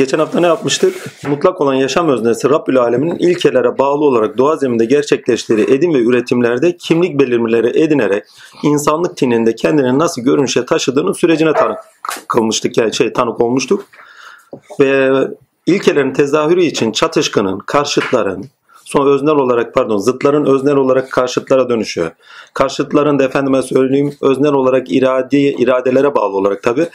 [0.00, 1.06] Geçen hafta ne yapmıştık?
[1.28, 6.76] Mutlak olan yaşam öznesi Rabbül Alemin'in ilkelere bağlı olarak doğa zeminde gerçekleştirdiği edim ve üretimlerde
[6.76, 8.24] kimlik belirmeleri edinerek
[8.62, 11.78] insanlık tininde kendini nasıl görünüşe taşıdığının sürecine tanık
[12.28, 13.84] kılmıştık yani şey tanık olmuştuk.
[14.80, 15.10] Ve
[15.66, 18.44] ilkelerin tezahürü için çatışkının, karşıtların,
[18.84, 22.10] sonra öznel olarak pardon zıtların öznel olarak karşıtlara dönüşüyor.
[22.54, 26.88] Karşıtların da efendime söyleyeyim öznel olarak irade, iradelere bağlı olarak tabi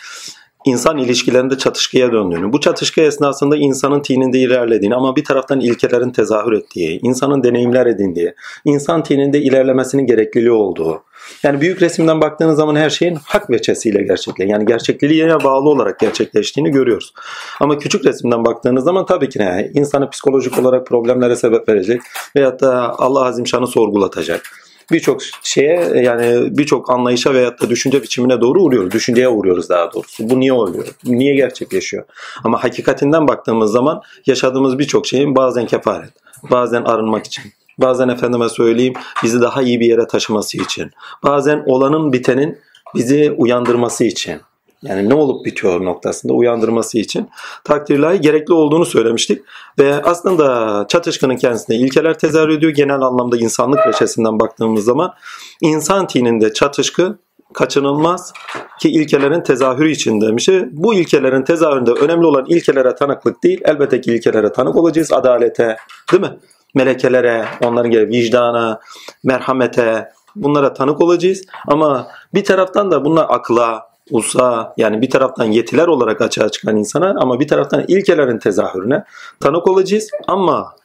[0.66, 6.54] insan ilişkilerinde çatışkıya döndüğünü, bu çatışkı esnasında insanın tininde ilerlediğini ama bir taraftan ilkelerin tezahür
[6.54, 8.34] ettiği, insanın deneyimler edindiği,
[8.66, 11.04] insan tininde ilerlemesinin gerekliliği olduğu.
[11.44, 14.50] Yani büyük resimden baktığınız zaman her şeyin hak veçesiyle gerçekleşiyor.
[14.50, 17.14] Yani gerçekliğine bağlı olarak gerçekleştiğini görüyoruz.
[17.60, 19.72] Ama küçük resimden baktığınız zaman tabii ki ne?
[19.74, 22.02] İnsanı psikolojik olarak problemlere sebep verecek
[22.36, 28.62] veyahut da Allah Azimşan'ı sorgulatacak birçok şeye yani birçok anlayışa veyahut da düşünce biçimine doğru
[28.62, 28.92] uğruyoruz.
[28.92, 30.30] Düşünceye uğruyoruz daha doğrusu.
[30.30, 30.88] Bu niye oluyor?
[31.04, 32.04] Niye gerçekleşiyor?
[32.44, 36.14] Ama hakikatinden baktığımız zaman yaşadığımız birçok şeyin bazen kefaret,
[36.52, 37.44] bazen arınmak için,
[37.78, 40.92] bazen efendime söyleyeyim bizi daha iyi bir yere taşıması için,
[41.24, 42.60] bazen olanın bitenin
[42.96, 44.42] bizi uyandırması için,
[44.86, 47.30] yani ne olup bitiyor noktasında uyandırması için
[47.64, 49.42] takdirlahi gerekli olduğunu söylemiştik.
[49.80, 52.72] Ve aslında çatışkının kendisinde ilkeler tezahür ediyor.
[52.72, 55.14] Genel anlamda insanlık reçesinden baktığımız zaman
[55.62, 57.18] insan tininde çatışkı
[57.54, 58.34] kaçınılmaz
[58.80, 60.50] ki ilkelerin tezahürü için demiş.
[60.72, 65.14] Bu ilkelerin tezahüründe önemli olan ilkelere tanıklık değil, elbette ki ilkelere tanık olacağız.
[65.14, 65.78] Adalete,
[66.12, 66.40] değil mi?
[66.76, 68.80] Melekelere, onların gibi vicdana,
[69.24, 71.42] merhamete, bunlara tanık olacağız.
[71.68, 77.16] Ama bir taraftan da bunlar akla, usa yani bir taraftan yetiler olarak açığa çıkan insana
[77.20, 79.04] ama bir taraftan ilkelerin tezahürüne
[79.40, 80.76] tanık olacağız ama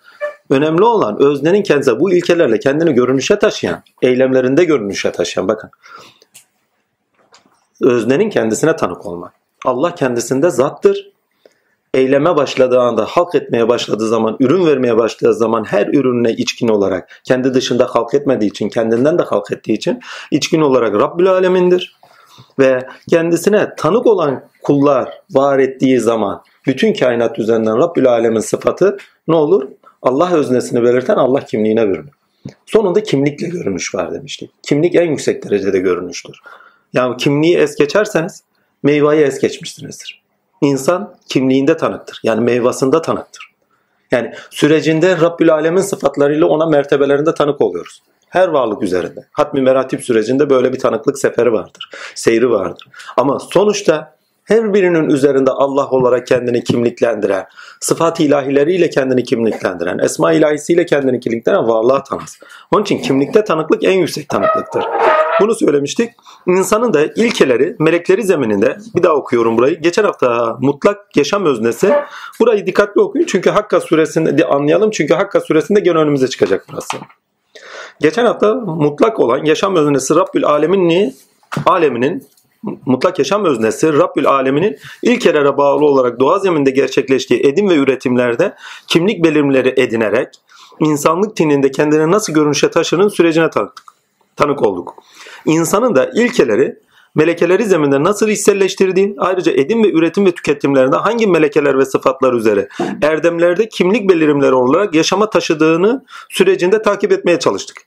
[0.50, 5.70] önemli olan öznenin kendisi bu ilkelerle kendini görünüşe taşıyan, eylemlerinde görünüşe taşıyan bakın.
[7.82, 9.32] Öznenin kendisine tanık olmak.
[9.64, 11.10] Allah kendisinde zattır.
[11.94, 17.20] Eyleme başladığı anda, halk etmeye başladığı zaman, ürün vermeye başladığı zaman her ürününe içkin olarak,
[17.24, 21.99] kendi dışında halk etmediği için, kendinden de halk ettiği için içkin olarak Rabbül Alemin'dir
[22.58, 28.96] ve kendisine tanık olan kullar var ettiği zaman bütün kainat üzerinden Rabbül Alemin sıfatı
[29.28, 29.68] ne olur?
[30.02, 32.12] Allah öznesini belirten Allah kimliğine bürünür.
[32.66, 34.50] Sonunda kimlikle görünüş var demiştik.
[34.62, 36.40] Kimlik en yüksek derecede görünüştür.
[36.92, 38.42] Yani kimliği es geçerseniz
[38.82, 40.22] meyveyi es geçmişsinizdir.
[40.60, 42.20] İnsan kimliğinde tanıktır.
[42.22, 43.50] Yani meyvasında tanıktır.
[44.10, 48.02] Yani sürecinde Rabbül Alemin sıfatlarıyla ona mertebelerinde tanık oluyoruz.
[48.30, 49.26] Her varlık üzerinde.
[49.32, 51.90] Hatmi meratip sürecinde böyle bir tanıklık seferi vardır.
[52.14, 52.88] Seyri vardır.
[53.16, 54.14] Ama sonuçta
[54.44, 57.46] her birinin üzerinde Allah olarak kendini kimliklendiren,
[57.80, 62.38] sıfat ilahileriyle kendini kimliklendiren, esma ilahisiyle kendini kimliklendiren varlığa tanız.
[62.72, 64.84] Onun için kimlikte tanıklık en yüksek tanıklıktır.
[65.40, 66.10] Bunu söylemiştik.
[66.46, 69.80] İnsanın da ilkeleri melekleri zemininde bir daha okuyorum burayı.
[69.80, 71.94] Geçen hafta mutlak yaşam öznesi.
[72.40, 74.90] Burayı dikkatli okuyun çünkü Hakka suresinde anlayalım.
[74.90, 76.96] Çünkü Hakka suresinde gene önümüze çıkacak burası.
[78.00, 81.14] Geçen hafta mutlak olan yaşam öznesi Rabbül Alemin'i
[81.66, 82.26] aleminin
[82.86, 88.54] mutlak yaşam öznesi Rabbül Aleminin ilkelere bağlı olarak doğa zeminde gerçekleştiği edim ve üretimlerde
[88.86, 90.28] kimlik belirimleri edinerek
[90.80, 93.72] insanlık tininde kendini nasıl görünüşe taşının sürecine tanık,
[94.36, 94.94] tanık olduk.
[95.44, 96.76] İnsanın da ilkeleri
[97.14, 102.68] melekeleri zeminde nasıl hisselleştirdiği, ayrıca edim ve üretim ve tüketimlerinde hangi melekeler ve sıfatlar üzere
[103.02, 107.82] erdemlerde kimlik belirimleri olarak yaşama taşıdığını sürecinde takip etmeye çalıştık.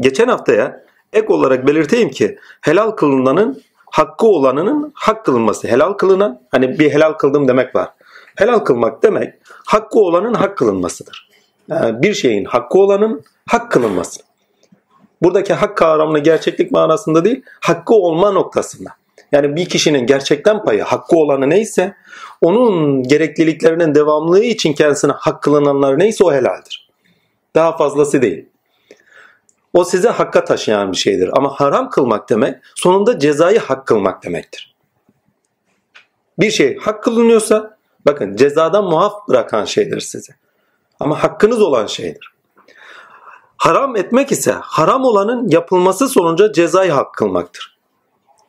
[0.00, 5.68] Geçen haftaya ek olarak belirteyim ki helal kılınanın hakkı olanının hak kılınması.
[5.68, 7.88] Helal kılınan hani bir helal kıldım demek var.
[8.36, 9.34] Helal kılmak demek
[9.66, 11.28] hakkı olanın hak kılınmasıdır.
[11.68, 14.27] Yani bir şeyin hakkı olanın hak kılınması.
[15.22, 18.90] Buradaki hak kavramını gerçeklik manasında değil, hakkı olma noktasında.
[19.32, 21.94] Yani bir kişinin gerçekten payı, hakkı olanı neyse,
[22.40, 26.88] onun gerekliliklerinin devamlılığı için kendisine hak kılınanlar neyse o helaldir.
[27.54, 28.46] Daha fazlası değil.
[29.74, 31.30] O size hakka taşıyan bir şeydir.
[31.32, 34.74] Ama haram kılmak demek sonunda cezayı hak kılmak demektir.
[36.38, 37.76] Bir şey hak kılınıyorsa
[38.06, 40.32] bakın cezadan muaf bırakan şeydir size.
[41.00, 42.32] Ama hakkınız olan şeydir.
[43.58, 47.78] Haram etmek ise haram olanın yapılması sonucu cezayı hak kılmaktır.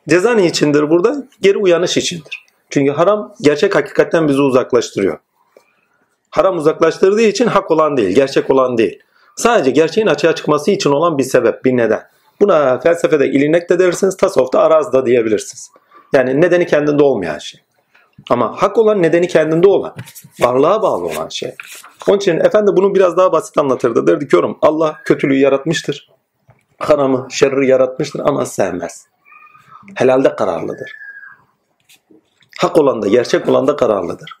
[0.08, 1.16] Ceza ne içindir burada?
[1.40, 2.44] Geri uyanış içindir.
[2.70, 5.18] Çünkü haram gerçek hakikatten bizi uzaklaştırıyor.
[6.30, 8.98] Haram uzaklaştırdığı için hak olan değil, gerçek olan değil.
[9.36, 12.02] Sadece gerçeğin açığa çıkması için olan bir sebep, bir neden.
[12.40, 15.70] Buna felsefede ilinek de dersiniz, tasavvufta araz da diyebilirsiniz.
[16.12, 17.60] Yani nedeni kendinde olmayan şey.
[18.30, 19.94] Ama hak olan nedeni kendinde olan,
[20.40, 21.54] varlığa bağlı olan şey.
[22.08, 24.06] Onun için efendi bunu biraz daha basit anlatırdı.
[24.06, 26.10] Derdi ki oğlum Allah kötülüğü yaratmıştır.
[26.78, 29.06] Haramı, şerri yaratmıştır ama sevmez.
[29.94, 30.92] Helalde kararlıdır.
[32.60, 34.38] Hak olan da, gerçek olan da kararlıdır.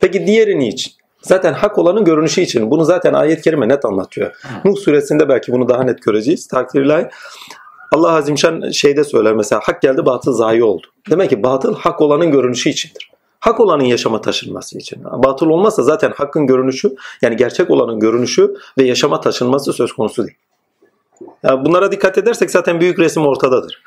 [0.00, 0.92] Peki diğeri niçin?
[1.22, 2.70] Zaten hak olanın görünüşü için.
[2.70, 4.36] Bunu zaten ayet-i kerime net anlatıyor.
[4.64, 6.46] Nuh suresinde belki bunu daha net göreceğiz.
[6.48, 7.10] Takdirler.
[7.92, 10.86] Allah Azimşan şeyde söyler mesela hak geldi batıl zayi oldu.
[11.10, 13.10] Demek ki batıl hak olanın görünüşü içindir.
[13.42, 15.04] Hak olanın yaşama taşınması için.
[15.04, 20.36] Batıl olmazsa zaten hakkın görünüşü yani gerçek olanın görünüşü ve yaşama taşınması söz konusu değil.
[21.42, 23.82] Yani bunlara dikkat edersek zaten büyük resim ortadadır.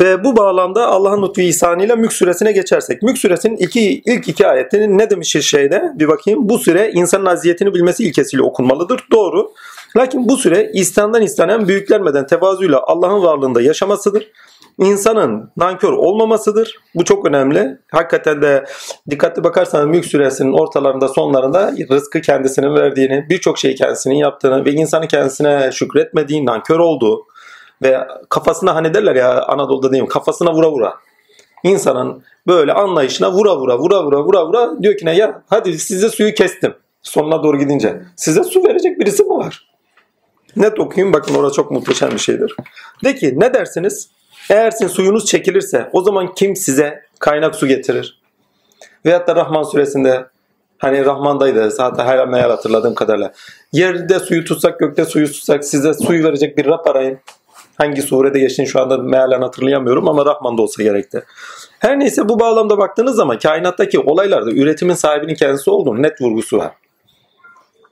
[0.00, 3.02] Ve bu bağlamda Allah'ın lütfu ihsanıyla Mülk suresine geçersek.
[3.02, 6.48] Mülk suresinin iki, ilk iki ayetinin ne demiş şeyde bir bakayım.
[6.48, 9.06] Bu süre insanın aziyetini bilmesi ilkesiyle okunmalıdır.
[9.12, 9.52] Doğru.
[9.96, 14.30] Lakin bu süre istandan istenen büyüklenmeden tevazuyla Allah'ın varlığında yaşamasıdır.
[14.78, 16.78] İnsanın nankör olmamasıdır.
[16.94, 17.78] Bu çok önemli.
[17.92, 18.64] Hakikaten de
[19.10, 25.08] dikkatli bakarsanız Mülk suresinin ortalarında sonlarında rızkı kendisinin verdiğini, birçok şeyi kendisinin yaptığını ve insanı
[25.08, 27.26] kendisine şükretmediği, nankör olduğu,
[27.82, 30.94] ve kafasına hani derler ya Anadolu'da diyeyim kafasına vura vura.
[31.62, 36.08] İnsanın böyle anlayışına vura vura vura vura vura vura diyor ki ne ya hadi size
[36.08, 36.74] suyu kestim.
[37.02, 38.02] Sonuna doğru gidince.
[38.16, 39.68] Size su verecek birisi mi var?
[40.56, 42.54] Net okuyun bakın orada çok muhteşem bir şeydir.
[43.04, 44.17] De ki ne dersiniz?
[44.50, 48.18] Eğer sizin suyunuz çekilirse o zaman kim size kaynak su getirir?
[49.06, 50.26] Veyahut da Rahman suresinde
[50.78, 53.32] hani Rahman'daydı zaten her meyal hatırladığım kadarıyla.
[53.72, 57.18] Yerde suyu tutsak gökte suyu tutsak size suyu verecek bir Rab arayın.
[57.76, 61.24] Hangi surede geçtiğini şu anda mealen hatırlayamıyorum ama Rahman'da olsa gerekti.
[61.78, 66.72] Her neyse bu bağlamda baktığınız zaman kainattaki olaylarda üretimin sahibinin kendisi olduğunu net vurgusu var.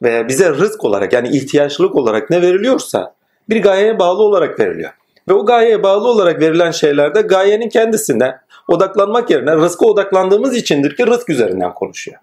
[0.03, 3.15] Ve bize rızk olarak yani ihtiyaçlılık olarak ne veriliyorsa
[3.49, 4.91] bir gayeye bağlı olarak veriliyor.
[5.29, 8.39] Ve o gayeye bağlı olarak verilen şeylerde gayenin kendisine
[8.69, 12.19] odaklanmak yerine rızka odaklandığımız içindir ki rızk üzerinden konuşuyor.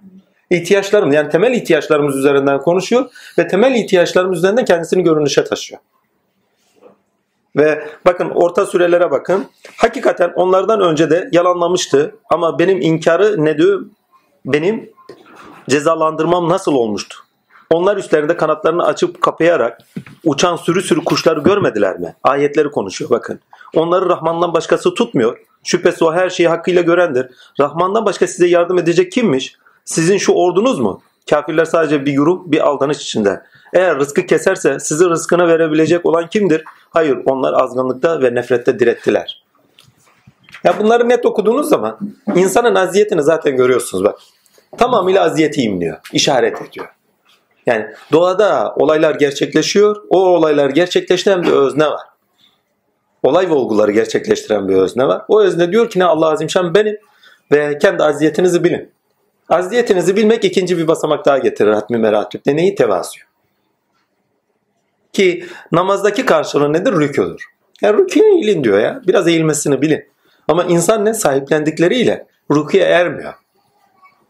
[0.49, 3.05] İhtiyaçlarım yani temel ihtiyaçlarımız üzerinden konuşuyor
[3.37, 5.81] ve temel ihtiyaçlarımız üzerinden kendisini görünüşe taşıyor.
[7.55, 9.45] Ve bakın orta sürelere bakın.
[9.77, 12.15] Hakikaten onlardan önce de yalanlamıştı.
[12.29, 13.85] Ama benim inkarı ne diyor?
[14.45, 14.89] Benim
[15.69, 17.17] cezalandırmam nasıl olmuştu?
[17.73, 19.79] Onlar üstlerinde kanatlarını açıp kapayarak
[20.25, 22.15] uçan sürü sürü kuşları görmediler mi?
[22.23, 23.39] Ayetleri konuşuyor bakın.
[23.75, 25.37] Onları Rahman'dan başkası tutmuyor.
[25.63, 27.27] Şüphesiz o her şeyi hakkıyla görendir.
[27.59, 29.55] Rahman'dan başka size yardım edecek kimmiş?
[29.85, 31.01] Sizin şu ordunuz mu?
[31.29, 33.43] Kafirler sadece bir grup, bir aldanış içinde.
[33.73, 36.63] Eğer rızkı keserse sizi rızkını verebilecek olan kimdir?
[36.89, 39.43] Hayır onlar azgınlıkta ve nefrette direttiler.
[40.63, 41.99] Ya bunları net okuduğunuz zaman
[42.35, 44.19] insanın aziyetini zaten görüyorsunuz bak.
[44.77, 46.87] Tamamıyla aziyeti imliyor, işaret ediyor.
[47.65, 49.95] Yani doğada olaylar gerçekleşiyor.
[50.09, 52.01] O olaylar gerçekleştiren bir özne var.
[53.23, 55.21] Olay ve olguları gerçekleştiren bir özne var.
[55.27, 56.97] O özne diyor ki ne Allah Azimşan benim
[57.51, 58.91] ve kendi aziyetinizi bilin.
[59.49, 62.55] Aziyetinizi bilmek ikinci bir basamak daha getirir hatmi meratüpte.
[62.55, 62.75] Neyi?
[62.75, 63.25] Tevazuyu.
[65.13, 66.93] Ki namazdaki karşılığı nedir?
[66.93, 67.45] Rüküdür.
[67.81, 69.01] Yani rüküye eğilin diyor ya.
[69.07, 70.05] Biraz eğilmesini bilin.
[70.47, 71.13] Ama insan ne?
[71.13, 73.33] Sahiplendikleriyle rüküye ermiyor.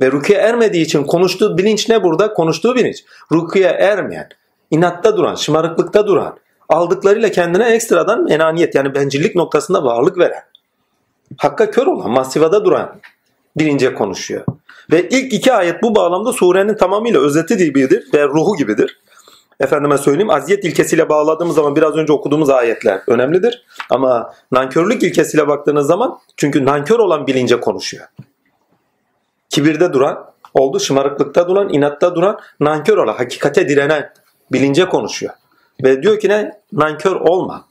[0.01, 2.33] Ve rüküye ermediği için konuştuğu bilinç ne burada?
[2.33, 3.03] Konuştuğu bilinç.
[3.31, 4.29] Rüküye ermeyen,
[4.71, 6.37] inatta duran, şımarıklıkta duran,
[6.69, 10.43] aldıklarıyla kendine ekstradan enaniyet yani bencillik noktasında varlık veren,
[11.37, 13.01] hakka kör olan, masivada duran
[13.57, 14.45] bilince konuşuyor.
[14.91, 18.99] Ve ilk iki ayet bu bağlamda surenin tamamıyla özeti gibidir ve ruhu gibidir
[19.59, 23.65] efendime söyleyeyim aziyet ilkesiyle bağladığımız zaman biraz önce okuduğumuz ayetler önemlidir.
[23.89, 28.05] Ama nankörlük ilkesiyle baktığınız zaman çünkü nankör olan bilince konuşuyor.
[29.53, 34.13] Kibirde duran, oldu şımarıklıkta duran, inatta duran, nankör olan, hakikate direnen
[34.51, 35.33] bilince konuşuyor.
[35.83, 36.51] Ve diyor ki ne?
[36.71, 37.67] Nankör olma.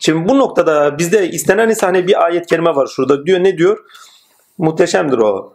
[0.00, 3.26] Şimdi bu noktada bizde istenen insani bir ayet kelime var şurada.
[3.26, 3.78] Diyor ne diyor?
[4.58, 5.54] Muhteşemdir o.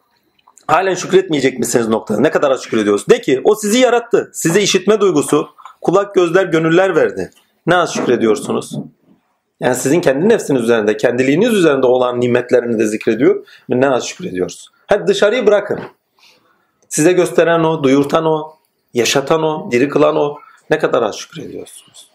[0.67, 2.21] Halen şükretmeyecek misiniz noktada?
[2.21, 3.07] Ne kadar şükrediyoruz?
[3.07, 4.31] De ki o sizi yarattı.
[4.33, 5.49] Size işitme duygusu,
[5.81, 7.31] kulak, gözler, gönüller verdi.
[7.67, 8.75] Ne az şükrediyorsunuz?
[9.59, 14.69] Yani sizin kendi nefsiniz üzerinde, kendiliğiniz üzerinde olan nimetlerini de zikrediyor ne az şükrediyoruz.
[14.87, 15.79] Hadi dışarıyı bırakın.
[16.89, 18.53] Size gösteren o, duyurtan o,
[18.93, 20.37] yaşatan o, diri kılan o.
[20.69, 22.07] Ne kadar az şükrediyorsunuz.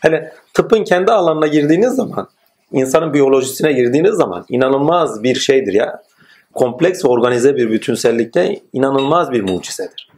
[0.00, 2.28] Hele tıbbın kendi alanına girdiğiniz zaman,
[2.72, 6.02] insanın biyolojisine girdiğiniz zaman inanılmaz bir şeydir ya
[6.54, 10.10] kompleks organize bir bütünsellikte inanılmaz bir mucizedir.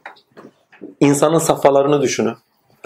[1.01, 2.35] İnsanın safhalarını düşünün.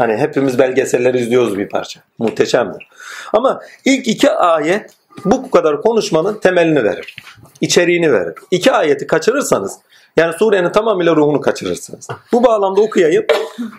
[0.02, 2.00] Hani hepimiz belgeselleri izliyoruz bir parça.
[2.18, 2.88] Muhteşemdir.
[3.32, 4.90] Ama ilk iki ayet
[5.25, 7.16] bu kadar konuşmanın temelini verir.
[7.61, 8.35] İçeriğini verir.
[8.50, 9.78] İki ayeti kaçırırsanız
[10.16, 12.09] yani surenin tamamıyla ruhunu kaçırırsınız.
[12.32, 13.25] Bu bağlamda okuyayım.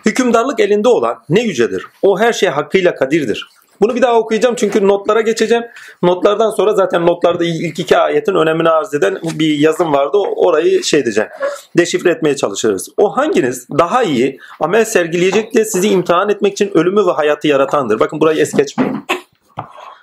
[0.06, 1.86] Hükümdarlık elinde olan ne yücedir.
[2.02, 3.48] O her şey hakkıyla kadirdir.
[3.84, 5.64] Bunu bir daha okuyacağım çünkü notlara geçeceğim.
[6.02, 10.18] Notlardan sonra zaten notlarda ilk iki ayetin önemini arz eden bir yazım vardı.
[10.36, 11.30] Orayı şey diyeceğim.
[11.76, 12.88] Deşifre etmeye çalışırız.
[12.96, 18.00] O hanginiz daha iyi amel sergileyecek de sizi imtihan etmek için ölümü ve hayatı yaratandır.
[18.00, 19.06] Bakın burayı es geçmeyin.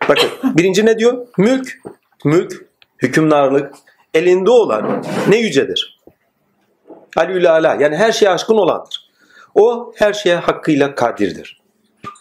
[0.10, 1.28] Bakın birinci ne diyor?
[1.38, 1.80] Mülk,
[2.26, 2.66] mülk,
[3.02, 3.72] hükümdarlık
[4.14, 6.00] elinde olan ne yücedir.
[7.18, 9.10] Aliül Ala yani her şeye aşkın olandır.
[9.56, 11.61] O her şeye hakkıyla kadirdir.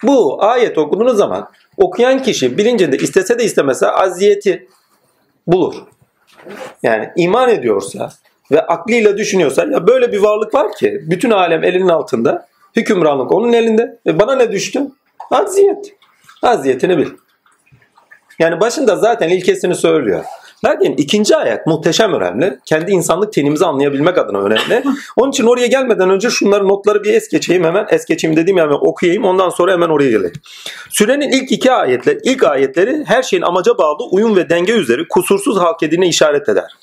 [0.03, 4.69] Bu ayet okuduğunuz zaman okuyan kişi bilincinde istese de istemese aziyeti
[5.47, 5.75] bulur.
[6.83, 8.13] Yani iman ediyorsa
[8.51, 12.47] ve aklıyla düşünüyorsa ya böyle bir varlık var ki bütün alem elinin altında.
[12.77, 13.99] Hükümranlık onun elinde.
[14.07, 14.83] E bana ne düştü?
[15.31, 15.95] Aziyet.
[16.43, 17.09] Aziyetini bil.
[18.39, 20.25] Yani başında zaten ilkesini söylüyor.
[20.65, 22.59] Lakin ikinci ayet muhteşem önemli.
[22.65, 24.85] Kendi insanlık tenimizi anlayabilmek adına önemli.
[25.17, 27.87] Onun için oraya gelmeden önce şunları notları bir es geçeyim hemen.
[27.91, 29.25] Es geçeyim dediğim yani okuyayım.
[29.25, 30.33] Ondan sonra hemen oraya geleyim.
[30.91, 35.59] Sürenin ilk iki ayetleri, ilk ayetleri her şeyin amaca bağlı uyum ve denge üzeri kusursuz
[35.59, 36.77] halk edine işaret eder.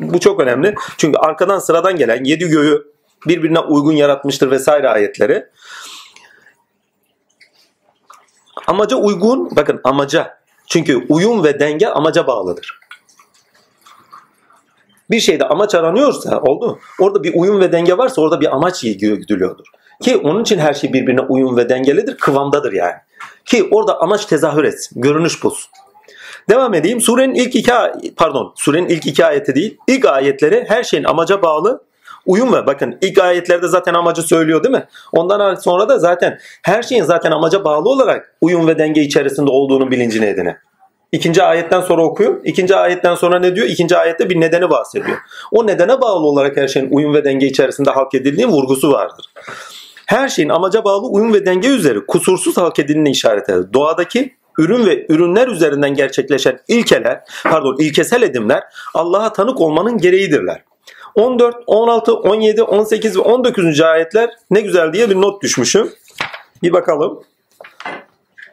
[0.00, 0.74] Bu çok önemli.
[0.98, 2.92] Çünkü arkadan sıradan gelen yedi göğü
[3.26, 5.46] birbirine uygun yaratmıştır vesaire ayetleri.
[8.66, 10.38] Amaca uygun, bakın amaca.
[10.66, 12.77] Çünkü uyum ve denge amaca bağlıdır.
[15.10, 16.78] Bir şeyde amaç aranıyorsa oldu.
[17.00, 19.64] Orada bir uyum ve denge varsa orada bir amaç güdülüyordur.
[20.02, 22.94] Ki onun için her şey birbirine uyum ve dengelidir, kıvamdadır yani.
[23.44, 25.70] Ki orada amaç tezahür etsin, görünüş bulsun.
[26.50, 27.00] Devam edeyim.
[27.00, 27.72] Surenin ilk iki
[28.16, 29.78] pardon, surenin ilk iki ayeti değil.
[29.86, 31.82] İlk ayetleri her şeyin amaca bağlı
[32.26, 34.84] uyum ve bakın ilk ayetlerde zaten amacı söylüyor değil mi?
[35.12, 39.90] Ondan sonra da zaten her şeyin zaten amaca bağlı olarak uyum ve denge içerisinde olduğunu
[39.90, 40.58] bilincine edine.
[41.12, 42.40] İkinci ayetten sonra okuyun.
[42.44, 43.66] İkinci ayetten sonra ne diyor?
[43.66, 45.18] İkinci ayette bir nedeni bahsediyor.
[45.52, 49.26] O nedene bağlı olarak her şeyin uyum ve denge içerisinde halk edildiği vurgusu vardır.
[50.06, 53.72] Her şeyin amaca bağlı uyum ve denge üzeri kusursuz halk edildiğine işaret eder.
[53.72, 58.62] Doğadaki ürün ve ürünler üzerinden gerçekleşen ilkeler, pardon ilkesel edimler
[58.94, 60.64] Allah'a tanık olmanın gereğidirler.
[61.14, 63.80] 14, 16, 17, 18 ve 19.
[63.80, 65.92] ayetler ne güzel diye bir not düşmüşüm.
[66.62, 67.22] Bir bakalım.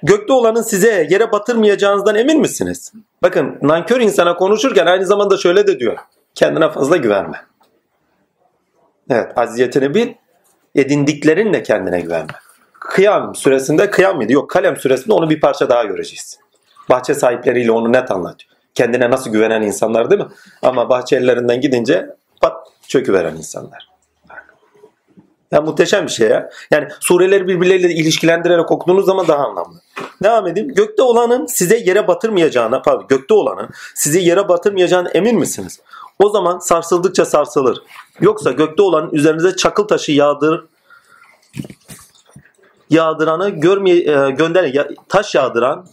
[0.06, 2.94] Gökte olanın size yere batırmayacağınızdan emin misiniz?
[3.24, 5.98] Bakın nankör insana konuşurken aynı zamanda şöyle de diyor.
[6.36, 7.42] Kendine fazla güvenme.
[9.10, 10.14] Evet aziyetini bil.
[10.76, 12.34] Edindiklerinle kendine güvenme.
[12.74, 14.34] Kıyam süresinde kıyam mıydı?
[14.34, 16.40] Yok kalem süresinde onu bir parça daha göreceğiz.
[16.90, 18.52] Bahçe sahipleriyle onu net anlatıyor.
[18.76, 20.28] Kendine nasıl güvenen insanlar değil mi?
[20.62, 22.10] Ama bahçe ellerinden gidince
[22.42, 23.95] pat çöküveren insanlar.
[25.56, 26.50] Ya muhteşem bir şey ya.
[26.72, 29.80] Yani sureleri birbirleriyle ilişkilendirerek okuduğunuz zaman daha anlamlı.
[30.24, 30.74] Devam edeyim.
[30.74, 35.80] Gökte olanın size yere batırmayacağına, pardon gökte olanın sizi yere batırmayacağına emin misiniz?
[36.20, 37.84] O zaman sarsıldıkça sarsılır.
[38.22, 40.66] Yoksa gökte olanın üzerinize çakıl taşı yağdır
[42.90, 45.86] yağdıranı görmeye e, gönder taş yağdıran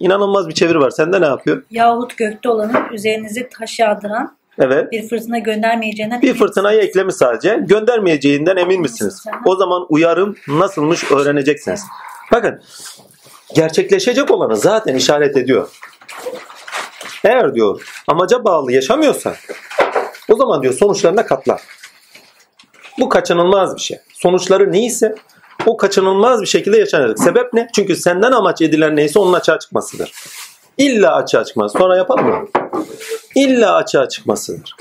[0.00, 0.90] inanılmaz bir çeviri var.
[0.90, 1.62] Sende ne yapıyor?
[1.70, 4.92] Yahut gökte olanın üzerinize taş yağdıran Evet.
[4.92, 6.88] bir fırtına göndermeyeceğinden Bir fırtınayı misiniz?
[6.90, 7.58] eklemiş sadece.
[7.62, 9.24] Göndermeyeceğinden emin misiniz?
[9.46, 11.82] O zaman uyarım nasılmış öğreneceksiniz.
[12.32, 12.60] Bakın
[13.54, 15.68] gerçekleşecek olanı zaten işaret ediyor.
[17.24, 19.34] Eğer diyor amaca bağlı yaşamıyorsan
[20.28, 21.58] o zaman diyor sonuçlarına katlan.
[22.98, 23.98] Bu kaçınılmaz bir şey.
[24.12, 25.14] Sonuçları neyse
[25.66, 27.18] o kaçınılmaz bir şekilde yaşanacak.
[27.18, 27.68] Sebep ne?
[27.74, 30.12] Çünkü senden amaç edilen neyse onun açığa çıkmasıdır.
[30.78, 31.72] İlla açığa çıkmaz.
[31.72, 32.48] Sonra yapalım mı?
[33.34, 34.76] İlla açığa çıkmasıdır.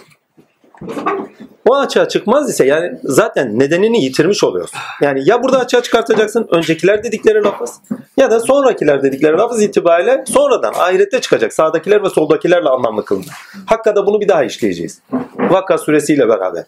[1.70, 4.80] O açığa çıkmaz ise yani zaten nedenini yitirmiş oluyorsun.
[5.02, 7.82] Yani ya burada açığa çıkartacaksın öncekiler dedikleri lafız
[8.18, 11.54] ya da sonrakiler dedikleri lafız itibariyle sonradan ahirette çıkacak.
[11.54, 13.28] Sağdakiler ve soldakilerle anlamlı kılınır.
[13.66, 15.02] Hakkada bunu bir daha işleyeceğiz.
[15.38, 16.64] Vakka suresiyle beraber.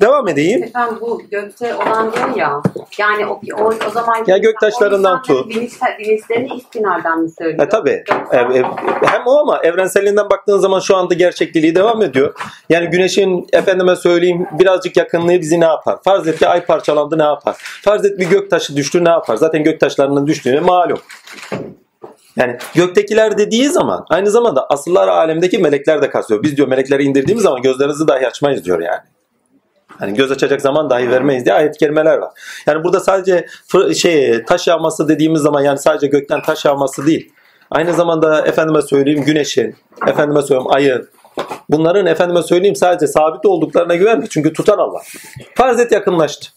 [0.00, 0.62] Devam edeyim.
[0.64, 2.62] Efendim bu gökte olan diyor ya.
[2.98, 5.48] Yani o, o, o zaman Ya göktaşlarından tut.
[5.48, 7.66] Bilinç, bilinçlerini istinaden mi söylüyor?
[7.66, 8.04] E tabi.
[8.10, 8.64] Yoksa-
[9.06, 12.34] hem o ama evrenselinden baktığın zaman şu anda gerçekliği devam ediyor.
[12.68, 15.98] Yani güneşin efendime söyleyeyim birazcık yakınlığı bizi ne yapar?
[16.04, 17.56] Farz et ki ay parçalandı ne yapar?
[17.82, 19.36] Farz et bir gök taşı düştü ne yapar?
[19.36, 20.98] Zaten gök taşlarının düştüğünü malum.
[22.36, 26.42] Yani göktekiler dediği zaman aynı zamanda asıllar alemdeki melekler de kastıyor.
[26.42, 29.00] Biz diyor melekleri indirdiğimiz zaman gözlerinizi dahi açmayız diyor yani.
[29.98, 32.30] Hani göz açacak zaman dahi vermeyiz diye ayet kelimeler var.
[32.66, 33.46] Yani burada sadece
[33.94, 37.32] şey taş yağması dediğimiz zaman yani sadece gökten taş yağması değil.
[37.70, 41.08] Aynı zamanda efendime söyleyeyim güneşin, efendime söyleyeyim ayın,
[41.70, 44.26] bunların efendime söyleyeyim sadece sabit olduklarına güvenme.
[44.30, 45.00] Çünkü tutan Allah.
[45.54, 46.48] Farz et yakınlaştı.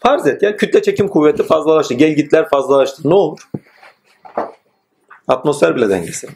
[0.00, 1.94] Farz et ya kütle çekim kuvveti fazlalaştı.
[1.94, 3.10] Gelgitler fazlalaştı.
[3.10, 3.48] Ne olur?
[5.28, 6.28] Atmosfer bile dengesi.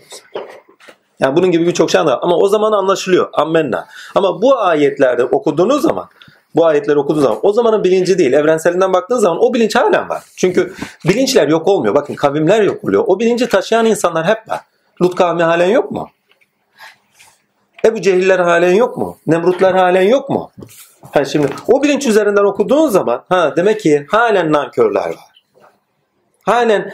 [1.20, 2.18] Yani bunun gibi birçok şey anlar.
[2.22, 3.28] Ama o zaman anlaşılıyor.
[3.32, 3.86] Ammenna.
[4.14, 6.08] Ama bu ayetlerde okuduğunuz zaman
[6.56, 8.32] bu ayetleri okuduğunuz zaman o zamanın bilinci değil.
[8.32, 10.22] Evrenselinden baktığınız zaman o bilinç halen var.
[10.36, 10.74] Çünkü
[11.08, 11.94] bilinçler yok olmuyor.
[11.94, 13.04] Bakın kavimler yok oluyor.
[13.06, 14.60] O bilinci taşıyan insanlar hep var.
[15.02, 16.08] Lut kavmi halen yok mu?
[17.84, 19.18] Ebu Cehiller halen yok mu?
[19.26, 20.50] Nemrutlar halen yok mu?
[21.12, 25.36] Ha şimdi o bilinç üzerinden okuduğun zaman ha demek ki halen nankörler var.
[26.42, 26.92] Halen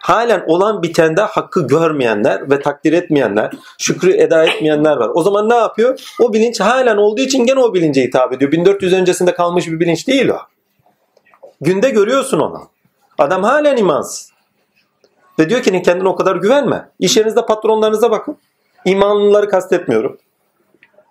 [0.00, 5.10] halen olan bitende hakkı görmeyenler ve takdir etmeyenler, şükrü eda etmeyenler var.
[5.14, 6.14] O zaman ne yapıyor?
[6.20, 8.52] O bilinç halen olduğu için gene o bilince hitap ediyor.
[8.52, 10.38] 1400 öncesinde kalmış bir bilinç değil o.
[11.60, 12.68] Günde görüyorsun onu.
[13.18, 14.32] Adam halen imansız.
[15.38, 16.88] Ve diyor ki kendine o kadar güvenme.
[16.98, 18.36] İş yerinizde patronlarınıza bakın.
[18.86, 20.18] İmanlıları kastetmiyorum.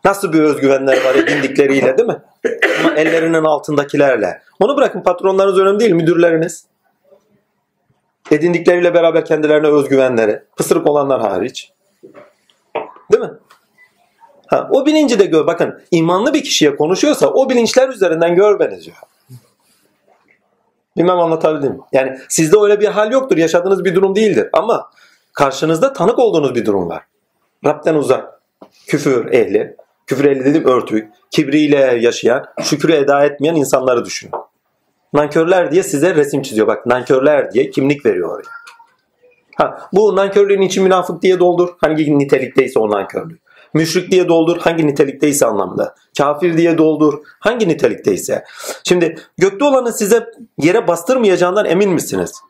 [0.05, 2.21] Nasıl bir özgüvenler var edindikleriyle değil mi?
[2.79, 4.41] Ama ellerinin altındakilerle.
[4.59, 6.65] Onu bırakın patronlarınız önemli değil, müdürleriniz.
[8.31, 10.43] Edindikleriyle beraber kendilerine özgüvenleri.
[10.57, 11.71] Pısırık olanlar hariç.
[13.11, 13.31] Değil mi?
[14.47, 15.47] Ha, o bilinci de gör.
[15.47, 18.79] Bakın imanlı bir kişiye konuşuyorsa o bilinçler üzerinden gör beni.
[20.97, 21.79] Bilmem anlatabildim mi?
[21.93, 23.37] Yani sizde öyle bir hal yoktur.
[23.37, 24.49] Yaşadığınız bir durum değildir.
[24.53, 24.91] Ama
[25.33, 27.03] karşınızda tanık olduğunuz bir durum var.
[27.65, 28.41] Rab'den uzak.
[28.87, 29.75] Küfür ehli.
[30.07, 31.11] Küfür ehli dedim örtük.
[31.31, 34.33] Kibriyle yaşayan, şükrü eda etmeyen insanları düşünün.
[35.13, 36.67] Nankörler diye size resim çiziyor.
[36.67, 38.49] Bak nankörler diye kimlik veriyor oraya.
[39.55, 41.69] Ha, bu nankörlüğün için münafık diye doldur.
[41.77, 43.41] Hangi nitelikteyse o nankörlük.
[43.73, 44.57] Müşrik diye doldur.
[44.57, 45.95] Hangi nitelikteyse anlamda.
[46.17, 47.13] Kafir diye doldur.
[47.39, 48.43] Hangi nitelikteyse.
[48.83, 52.41] Şimdi gökte olanı size yere bastırmayacağından emin misiniz?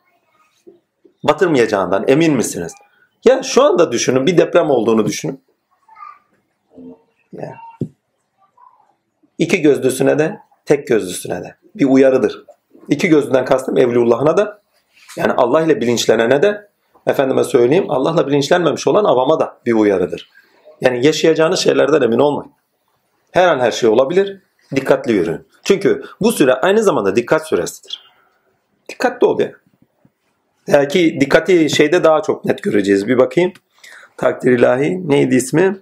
[1.24, 2.72] Batırmayacağından emin misiniz?
[3.26, 5.44] Ya şu anda düşünün bir deprem olduğunu düşünün.
[7.32, 7.54] Ya.
[9.38, 12.44] İki gözlüsüne de tek gözlüsüne de bir uyarıdır.
[12.88, 14.60] İki gözlüden kastım Evliullah'ına da
[15.16, 16.68] yani Allah ile bilinçlenene de
[17.06, 20.30] efendime söyleyeyim Allah'la bilinçlenmemiş olan avama da bir uyarıdır.
[20.80, 22.52] Yani yaşayacağınız şeylerden emin olmayın.
[23.30, 24.40] Her an her şey olabilir.
[24.74, 25.48] Dikkatli yürüyün.
[25.64, 28.12] Çünkü bu süre aynı zamanda dikkat süresidir.
[28.88, 29.52] Dikkatli ol ya.
[30.66, 33.08] Yani ki dikkati şeyde daha çok net göreceğiz.
[33.08, 33.52] Bir bakayım.
[34.16, 35.08] Takdir ilahi.
[35.08, 35.80] Neydi ismi?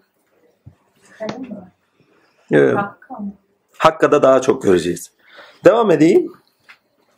[2.50, 2.76] Evet.
[3.78, 5.10] Hakka'da daha çok göreceğiz.
[5.64, 6.32] Devam edeyim.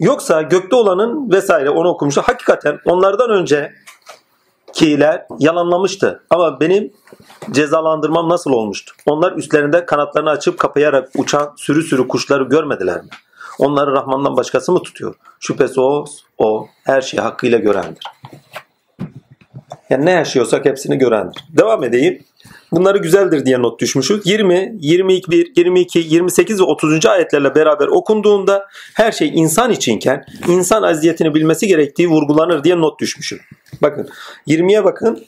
[0.00, 2.22] Yoksa gökte olanın vesaire onu okumuştu.
[2.24, 3.72] Hakikaten onlardan önce
[4.72, 6.22] kiler yalanlamıştı.
[6.30, 6.92] Ama benim
[7.50, 8.94] cezalandırmam nasıl olmuştu?
[9.06, 13.08] Onlar üstlerinde kanatlarını açıp kapayarak uçan sürü sürü kuşları görmediler mi?
[13.58, 15.14] Onları Rahman'dan başkası mı tutuyor?
[15.40, 16.04] Şüphesiz o,
[16.38, 18.04] o her şeyi hakkıyla görendir.
[19.90, 21.44] Yani ne yaşıyorsak hepsini görendir.
[21.56, 22.24] Devam edeyim.
[22.72, 24.26] Bunları güzeldir diye not düşmüşüz.
[24.26, 27.06] 20, 21, 22, 28 ve 30.
[27.06, 33.40] ayetlerle beraber okunduğunda her şey insan içinken insan aziyetini bilmesi gerektiği vurgulanır diye not düşmüşüm.
[33.82, 34.08] Bakın
[34.48, 35.26] 20'ye bakın.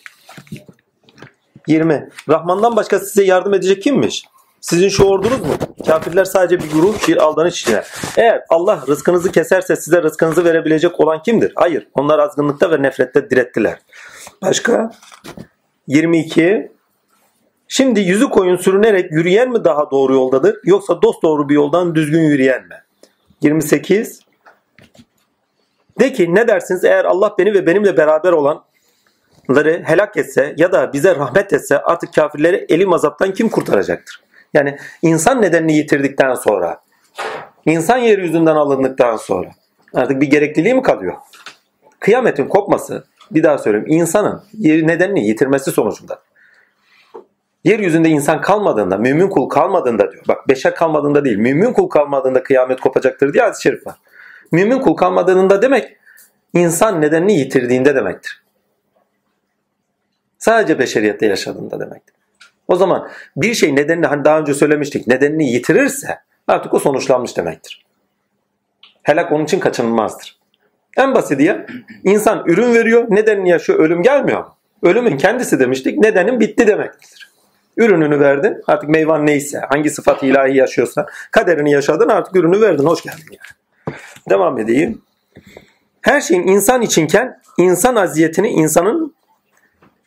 [1.66, 2.08] 20.
[2.28, 4.24] Rahman'dan başka size yardım edecek kimmiş?
[4.60, 5.54] Sizin şu ordunuz mu?
[5.86, 7.82] Kafirler sadece bir grup bir aldanış içine.
[8.16, 11.52] Eğer Allah rızkınızı keserse size rızkınızı verebilecek olan kimdir?
[11.56, 11.88] Hayır.
[11.94, 13.78] Onlar azgınlıkta ve nefrette direttiler.
[14.42, 14.90] Başka?
[15.86, 16.72] 22.
[17.68, 22.22] Şimdi yüzü koyun sürünerek yürüyen mi daha doğru yoldadır yoksa dost doğru bir yoldan düzgün
[22.22, 22.82] yürüyen mi?
[23.40, 24.20] 28.
[26.00, 30.92] De ki ne dersiniz eğer Allah beni ve benimle beraber olanları helak etse ya da
[30.92, 34.27] bize rahmet etse artık kafirleri elim azaptan kim kurtaracaktır?
[34.54, 36.80] Yani insan nedenini yitirdikten sonra,
[37.66, 39.50] insan yeryüzünden alındıktan sonra
[39.94, 41.14] artık bir gerekliliği mi kalıyor?
[42.00, 46.22] Kıyametin kopması, bir daha söyleyeyim, insanın nedenini yitirmesi sonucunda
[47.64, 50.24] yeryüzünde insan kalmadığında, mümin kul kalmadığında diyor.
[50.28, 53.96] Bak beşer kalmadığında değil, mümin kul kalmadığında kıyamet kopacaktır diye hadis-i şerif var.
[54.52, 55.96] Mümin kul kalmadığında demek
[56.54, 58.42] insan nedenini yitirdiğinde demektir.
[60.38, 62.17] Sadece beşeriyette yaşadığında demektir.
[62.68, 67.84] O zaman bir şey nedenini hani daha önce söylemiştik nedenini yitirirse artık o sonuçlanmış demektir.
[69.02, 70.38] Helak onun için kaçınılmazdır.
[70.96, 71.66] En basiti ya
[72.04, 74.44] insan ürün veriyor nedenini yaşıyor ölüm gelmiyor.
[74.82, 77.28] Ölümün kendisi demiştik nedenin bitti demektir.
[77.76, 78.62] Ürününü verdin.
[78.66, 82.84] Artık meyvan neyse, hangi sıfat ilahi yaşıyorsa kaderini yaşadın artık ürünü verdin.
[82.84, 83.96] Hoş geldin yani.
[84.30, 85.02] Devam edeyim.
[86.02, 89.14] Her şeyin insan içinken insan aziyetini insanın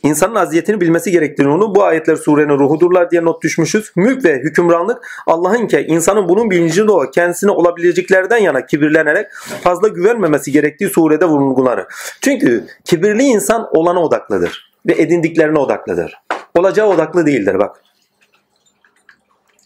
[0.03, 3.91] insanın aziyetini bilmesi gerektiğini bu ayetler surenin ruhudurlar diye not düşmüşüz.
[3.95, 9.27] Mülk ve hükümranlık Allah'ın ki insanın bunun bilincinde o kendisine olabileceklerden yana kibirlenerek
[9.63, 11.85] fazla güvenmemesi gerektiği surede vurgulanır.
[12.21, 16.21] Çünkü kibirli insan olana odaklıdır ve edindiklerine odaklıdır.
[16.55, 17.81] Olacağı odaklı değildir bak.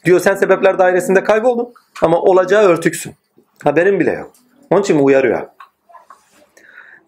[0.06, 3.14] Diyor sen sebepler dairesinde kayboldun ama olacağı örtüksün.
[3.64, 4.32] Haberin bile yok.
[4.70, 5.42] Onun için uyarıyor.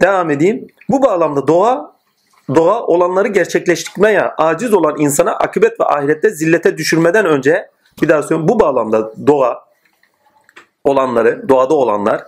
[0.02, 0.68] Devam edeyim.
[0.90, 1.97] Bu bağlamda doğa
[2.56, 7.70] doğa olanları gerçekleştirmeye aciz olan insana akıbet ve ahirette zillete düşürmeden önce
[8.02, 9.68] bir daha söylüyorum bu bağlamda doğa
[10.84, 12.24] olanları doğada olanlar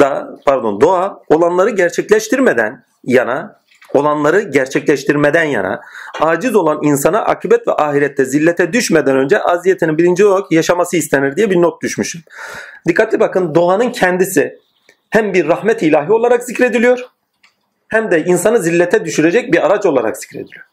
[0.00, 3.60] da pardon doğa olanları gerçekleştirmeden yana
[3.94, 5.80] olanları gerçekleştirmeden yana
[6.20, 11.50] aciz olan insana akıbet ve ahirette zillete düşmeden önce aziyetinin birinci olarak yaşaması istenir diye
[11.50, 12.20] bir not düşmüşüm.
[12.88, 14.58] Dikkatli bakın doğanın kendisi
[15.10, 16.98] hem bir rahmet ilahi olarak zikrediliyor
[17.90, 20.64] hem de insanı zillete düşürecek bir araç olarak zikrediliyor.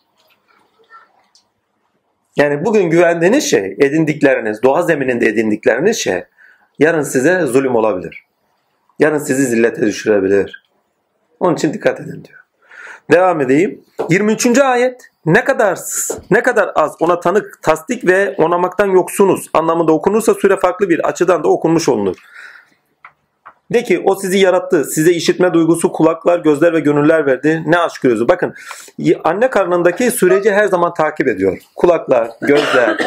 [2.36, 6.23] Yani bugün güvendiğiniz şey, edindikleriniz, doğa zemininde edindikleriniz şey
[6.80, 8.23] yarın size zulüm olabilir.
[8.99, 10.63] Yarın sizi zillete düşürebilir.
[11.39, 12.39] Onun için dikkat edin diyor.
[13.12, 13.82] Devam edeyim.
[14.10, 14.60] 23.
[14.60, 15.80] ayet ne kadar
[16.32, 21.43] ne kadar az ona tanık, tasdik ve onamaktan yoksunuz anlamında okunursa süre farklı bir açıdan
[21.43, 22.15] da okunmuş olunur.
[23.73, 24.86] De ki o sizi yarattı.
[24.86, 27.63] Size işitme duygusu, kulaklar, gözler ve gönüller verdi.
[27.65, 28.27] Ne aşk gözü.
[28.27, 28.53] Bakın
[29.23, 31.58] anne karnındaki süreci her zaman takip ediyor.
[31.75, 32.97] Kulaklar, gözler,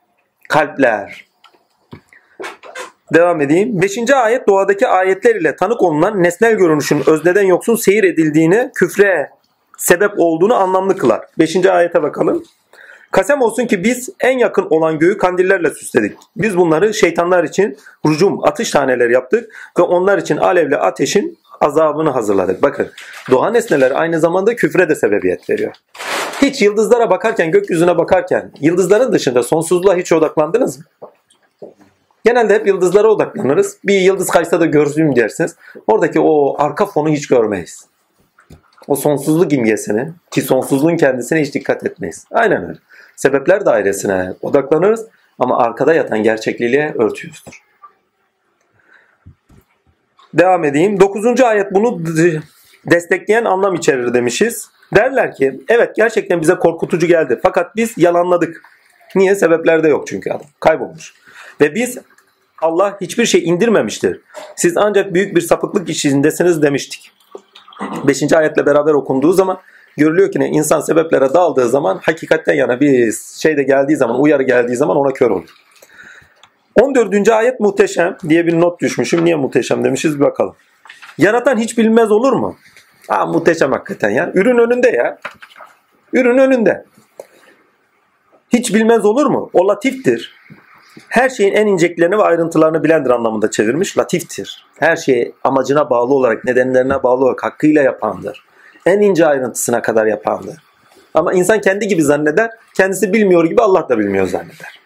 [0.48, 1.26] kalpler.
[3.14, 3.82] Devam edeyim.
[3.82, 9.30] Beşinci ayet doğadaki ayetler ile tanık olunan nesnel görünüşün özneden yoksun seyir edildiğini, küfre
[9.78, 11.20] sebep olduğunu anlamlı kılar.
[11.38, 12.42] Beşinci ayete bakalım.
[13.10, 16.18] Kasem olsun ki biz en yakın olan göğü kandillerle süsledik.
[16.36, 22.62] Biz bunları şeytanlar için rucum atış taneleri yaptık ve onlar için alevli ateşin azabını hazırladık.
[22.62, 22.88] Bakın
[23.30, 25.72] doğa nesneler aynı zamanda küfre de sebebiyet veriyor.
[26.42, 30.84] Hiç yıldızlara bakarken, gökyüzüne bakarken yıldızların dışında sonsuzluğa hiç odaklandınız mı?
[32.24, 33.78] Genelde hep yıldızlara odaklanırız.
[33.84, 35.56] Bir yıldız kaçsa da görsün dersiniz.
[35.86, 37.86] Oradaki o arka fonu hiç görmeyiz.
[38.88, 42.24] O sonsuzluk imgesini ki sonsuzluğun kendisine hiç dikkat etmeyiz.
[42.30, 42.78] Aynen öyle.
[43.16, 45.06] Sebepler dairesine odaklanırız
[45.38, 47.62] ama arkada yatan gerçekliğe örtüyoruzdur.
[50.34, 51.00] Devam edeyim.
[51.00, 51.40] 9.
[51.40, 52.04] ayet bunu
[52.90, 54.70] destekleyen anlam içerir demişiz.
[54.94, 58.62] Derler ki evet gerçekten bize korkutucu geldi fakat biz yalanladık.
[59.14, 59.34] Niye?
[59.34, 60.46] Sebeplerde yok çünkü adam.
[60.60, 61.14] Kaybolmuş.
[61.60, 61.98] Ve biz
[62.62, 64.20] Allah hiçbir şey indirmemiştir.
[64.56, 67.12] Siz ancak büyük bir sapıklık içindesiniz demiştik.
[68.06, 68.32] 5.
[68.32, 69.58] ayetle beraber okunduğu zaman
[69.96, 74.42] görülüyor ki ne insan sebeplere daldığı zaman hakikatten yana bir şey de geldiği zaman uyarı
[74.42, 75.48] geldiği zaman ona kör olur.
[76.80, 77.28] 14.
[77.28, 79.24] ayet muhteşem diye bir not düşmüşüm.
[79.24, 80.54] Niye muhteşem demişiz bir bakalım.
[81.18, 82.56] Yaratan hiç bilmez olur mu?
[83.08, 84.30] Aa muhteşem hakikaten ya.
[84.34, 85.18] Ürün önünde ya.
[86.12, 86.84] Ürün önünde.
[88.48, 89.50] Hiç bilmez olur mu?
[89.52, 90.36] O latiftir.
[91.08, 93.98] Her şeyin en inceklerini ve ayrıntılarını bilendir anlamında çevirmiş.
[93.98, 94.66] Latiftir.
[94.78, 98.44] Her şeyi amacına bağlı olarak, nedenlerine bağlı olarak hakkıyla yapandır.
[98.86, 100.56] En ince ayrıntısına kadar yapandır.
[101.14, 104.80] Ama insan kendi gibi zanneder, kendisi bilmiyor gibi Allah da bilmiyor zanneder.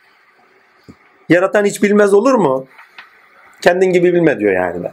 [1.29, 2.67] Yaratan hiç bilmez olur mu?
[3.61, 4.93] Kendin gibi bilme diyor yani ben.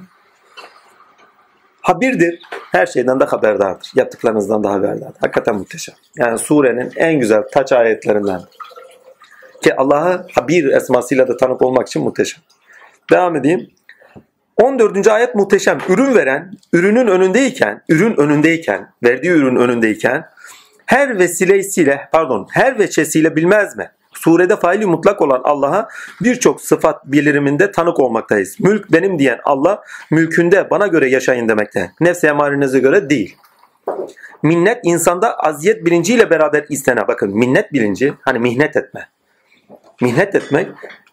[1.82, 2.42] Habirdir.
[2.72, 3.92] Her şeyden de haberdardır.
[3.96, 5.20] Yaptıklarınızdan da haberdardır.
[5.20, 5.96] Hakikaten muhteşem.
[6.16, 8.42] Yani surenin en güzel taç ayetlerinden.
[9.64, 12.44] Ki Allah'a habir esmasıyla da tanık olmak için muhteşem.
[13.12, 13.70] Devam edeyim.
[14.58, 15.08] 14.
[15.08, 15.78] ayet muhteşem.
[15.90, 20.26] Ürün veren, ürünün önündeyken, ürün önündeyken, verdiği ürün önündeyken
[20.86, 23.92] her vesilesiyle, pardon, her veçesiyle bilmez mi?
[24.14, 25.88] Surede faili mutlak olan Allah'a
[26.22, 28.60] birçok sıfat beliriminde tanık olmaktayız.
[28.60, 31.92] Mülk benim diyen Allah mülkünde bana göre yaşayın demekte.
[32.00, 33.38] Nefse emarenize göre değil.
[34.44, 37.08] Minnet insanda aziyet bilinciyle beraber istene.
[37.08, 39.10] Bakın minnet bilinci hani mihnet etme.
[40.02, 40.68] Mihnet etmek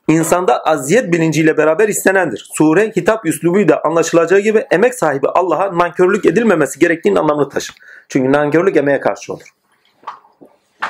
[0.09, 2.51] insanda aziyet bilinciyle beraber istenendir.
[2.55, 7.77] Sure hitap üslubuyla anlaşılacağı gibi emek sahibi Allah'a nankörlük edilmemesi gerektiğinin anlamını taşır.
[8.09, 9.55] Çünkü nankörlük emeğe karşı olur.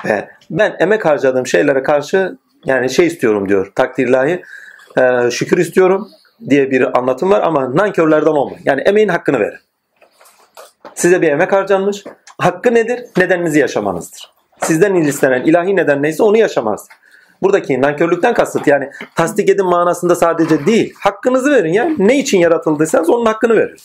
[0.04, 4.42] Ve ben emek harcadığım şeylere karşı yani şey istiyorum diyor takdirlahi
[4.98, 6.08] e, şükür istiyorum
[6.50, 8.62] diye bir anlatım var ama nankörlerden olmayın.
[8.64, 9.58] Yani emeğin hakkını verin.
[10.94, 12.04] Size bir emek harcanmış.
[12.38, 13.00] Hakkı nedir?
[13.16, 14.30] Nedeninizi yaşamanızdır.
[14.62, 16.88] Sizden istenen ilahi neden neyse onu yaşamaz.
[17.44, 20.94] Buradaki nankörlükten kasıt yani tasdik edin manasında sadece değil.
[21.00, 21.90] Hakkınızı verin ya.
[21.98, 23.76] Ne için yaratıldıysanız onun hakkını verin.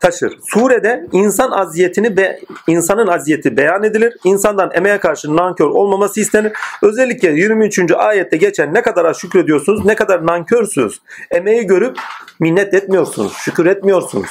[0.00, 0.38] Taşır.
[0.42, 4.16] Surede insan aziyetini be, insanın aziyeti beyan edilir.
[4.24, 6.52] İnsandan emeğe karşı nankör olmaması istenir.
[6.82, 7.90] Özellikle 23.
[7.96, 11.00] ayette geçen ne kadar şükrediyorsunuz, ne kadar nankörsünüz.
[11.30, 11.96] Emeği görüp
[12.40, 14.30] minnet etmiyorsunuz, şükür etmiyorsunuz.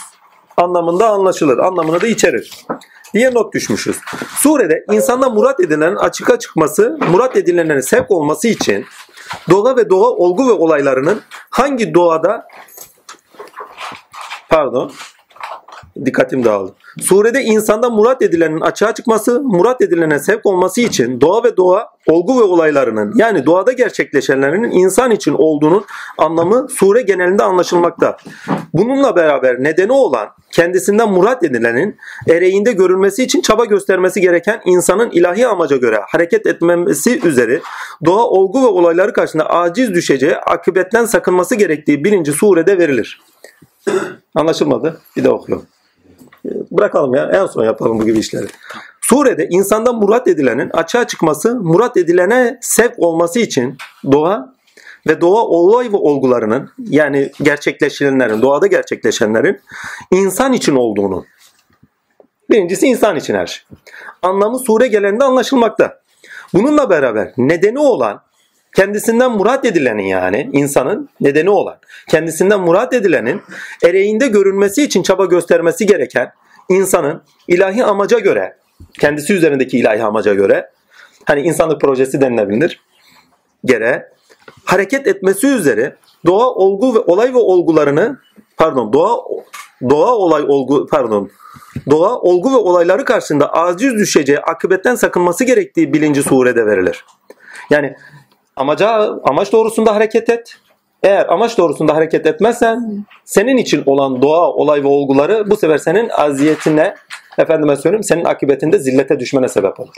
[0.57, 1.57] Anlamında anlaşılır.
[1.57, 2.65] Anlamını da içerir
[3.13, 3.97] diye not düşmüşüz.
[4.37, 8.85] Surede insanda murat edilenin açığa çıkması, murat edilenlerin sevk olması için
[9.49, 12.47] doğa ve doğa olgu ve olaylarının hangi doğada
[14.49, 14.91] pardon
[16.05, 16.73] dikkatim dağıldı.
[17.01, 22.39] Surede insanda murat edilenin açığa çıkması, murat edilene sevk olması için doğa ve doğa olgu
[22.39, 25.85] ve olaylarının yani doğada gerçekleşenlerin insan için olduğunun
[26.17, 28.17] anlamı sure genelinde anlaşılmakta.
[28.73, 31.97] Bununla beraber nedeni olan kendisinden murat edilenin
[32.29, 37.61] ereğinde görülmesi için çaba göstermesi gereken insanın ilahi amaca göre hareket etmesi üzere
[38.05, 43.21] doğa olgu ve olayları karşısında aciz düşeceği akıbetten sakınması gerektiği birinci surede verilir.
[44.35, 45.01] Anlaşılmadı.
[45.17, 45.65] Bir de okuyalım.
[46.71, 47.29] Bırakalım ya.
[47.33, 48.45] En son yapalım bu gibi işleri.
[49.01, 53.77] Surede insandan murat edilenin açığa çıkması, murat edilene sevk olması için
[54.11, 54.53] doğa
[55.07, 59.59] ve doğa olay ve olgularının yani gerçekleşenlerin, doğada gerçekleşenlerin
[60.11, 61.25] insan için olduğunu.
[62.49, 63.63] Birincisi insan için her şey.
[64.21, 65.99] Anlamı sure geleninde anlaşılmakta.
[66.53, 68.21] Bununla beraber nedeni olan
[68.75, 71.77] kendisinden murat edilenin yani insanın nedeni olan
[72.09, 73.41] kendisinden murat edilenin
[73.83, 76.31] ereğinde görünmesi için çaba göstermesi gereken
[76.69, 78.57] insanın ilahi amaca göre
[78.99, 80.69] kendisi üzerindeki ilahi amaca göre
[81.25, 82.81] hani insanlık projesi denilebilir
[83.65, 84.13] gere
[84.65, 88.19] hareket etmesi üzere doğa olgu ve olay ve olgularını
[88.57, 89.17] pardon doğa
[89.89, 91.29] doğa olay olgu pardon
[91.89, 97.05] doğa olgu ve olayları karşısında aciz düşeceği akıbetten sakınması gerektiği bilinci surede verilir.
[97.69, 97.95] Yani
[98.55, 100.55] amaca amaç doğrusunda hareket et.
[101.03, 106.09] Eğer amaç doğrusunda hareket etmezsen senin için olan doğa, olay ve olguları bu sefer senin
[106.09, 106.95] aziyetine
[107.37, 109.95] efendime söyleyeyim senin akıbetinde zillete düşmene sebep olur.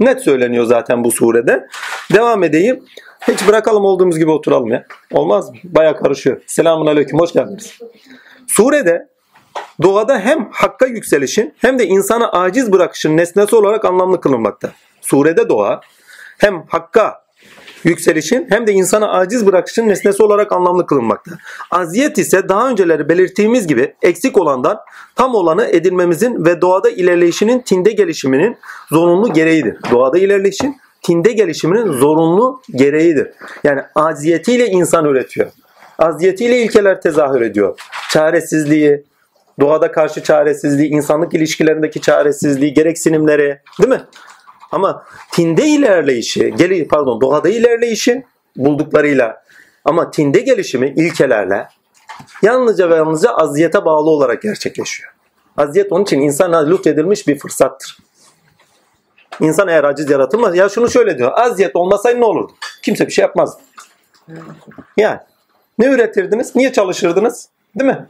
[0.00, 1.66] Net söyleniyor zaten bu surede.
[2.12, 2.84] Devam edeyim.
[3.28, 4.84] Hiç bırakalım olduğumuz gibi oturalım ya.
[5.12, 5.56] Olmaz mı?
[5.64, 6.42] Baya karışıyor.
[6.46, 7.18] Selamun aleyküm.
[7.18, 7.78] Hoş geldiniz.
[8.46, 9.08] Surede
[9.82, 14.70] doğada hem hakka yükselişin hem de insana aciz bırakışın nesnesi olarak anlamlı kılınmakta.
[15.00, 15.80] Surede doğa
[16.38, 17.25] hem hakka
[17.86, 21.30] yükselişin hem de insana aciz bırakışın nesnesi olarak anlamlı kılınmakta.
[21.70, 24.78] Aziyet ise daha önceleri belirttiğimiz gibi eksik olandan
[25.16, 28.56] tam olanı edinmemizin ve doğada ilerleyişinin tinde gelişiminin
[28.90, 29.76] zorunlu gereğidir.
[29.90, 33.28] Doğada ilerleyişin tinde gelişiminin zorunlu gereğidir.
[33.64, 35.50] Yani aziyetiyle insan üretiyor.
[35.98, 37.78] Aziyetiyle ilkeler tezahür ediyor.
[38.10, 39.04] Çaresizliği,
[39.60, 44.00] doğada karşı çaresizliği, insanlık ilişkilerindeki çaresizliği, gereksinimleri, değil mi?
[44.72, 48.24] Ama tinde ilerleyişi, geli pardon doğada ilerleyişi
[48.56, 49.42] bulduklarıyla
[49.84, 51.68] ama tinde gelişimi ilkelerle
[52.42, 55.12] yalnızca ve yalnızca aziyete bağlı olarak gerçekleşiyor.
[55.56, 57.98] Aziyet onun için insana lütfedilmiş bir fırsattır.
[59.40, 60.56] İnsan eğer aciz yaratılmaz.
[60.56, 61.32] Ya şunu şöyle diyor.
[61.34, 62.52] Aziyet olmasaydı ne olurdu?
[62.82, 63.58] Kimse bir şey yapmaz.
[64.96, 65.18] Yani
[65.78, 66.56] ne üretirdiniz?
[66.56, 67.48] Niye çalışırdınız?
[67.78, 68.06] Değil mi?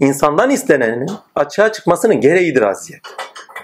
[0.00, 3.02] İnsandan istenenin açığa çıkmasının gereğidir aziyet.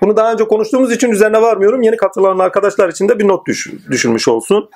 [0.01, 1.83] Bunu daha önce konuştuğumuz için üzerine varmıyorum.
[1.83, 4.71] Yeni katılan arkadaşlar için de bir not düş, düşünmüş olsun.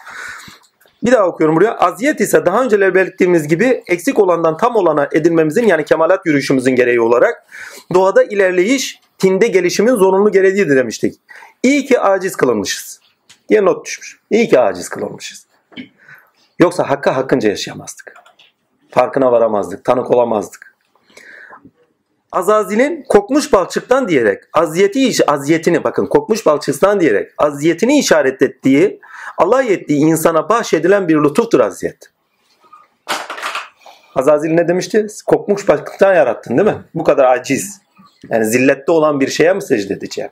[1.03, 1.79] Bir daha okuyorum buraya.
[1.79, 7.01] Aziyet ise daha önce belirttiğimiz gibi eksik olandan tam olana edinmemizin yani kemalat yürüyüşümüzün gereği
[7.01, 7.47] olarak
[7.95, 11.15] doğada ilerleyiş, tinde gelişimin zorunlu gereğidir demiştik.
[11.63, 13.01] İyi ki aciz kılınmışız
[13.49, 14.19] diye not düşmüş.
[14.31, 15.47] İyi ki aciz kılınmışız.
[16.59, 18.15] Yoksa hakka hakkınca yaşayamazdık.
[18.91, 20.74] Farkına varamazdık, tanık olamazdık.
[22.35, 29.01] Azazil'in kokmuş balçıktan diyerek aziyeti aziyetini bakın kokmuş balçıktan diyerek aziyetini işaret ettiği
[29.39, 32.11] alay ettiği insana bahşedilen bir lütuftur aziyet.
[34.15, 35.07] Azazil ne demişti?
[35.27, 36.83] Kokmuş balçıktan yarattın değil mi?
[36.95, 37.81] Bu kadar aciz.
[38.29, 40.31] Yani zillette olan bir şeye mi secde edeceğim?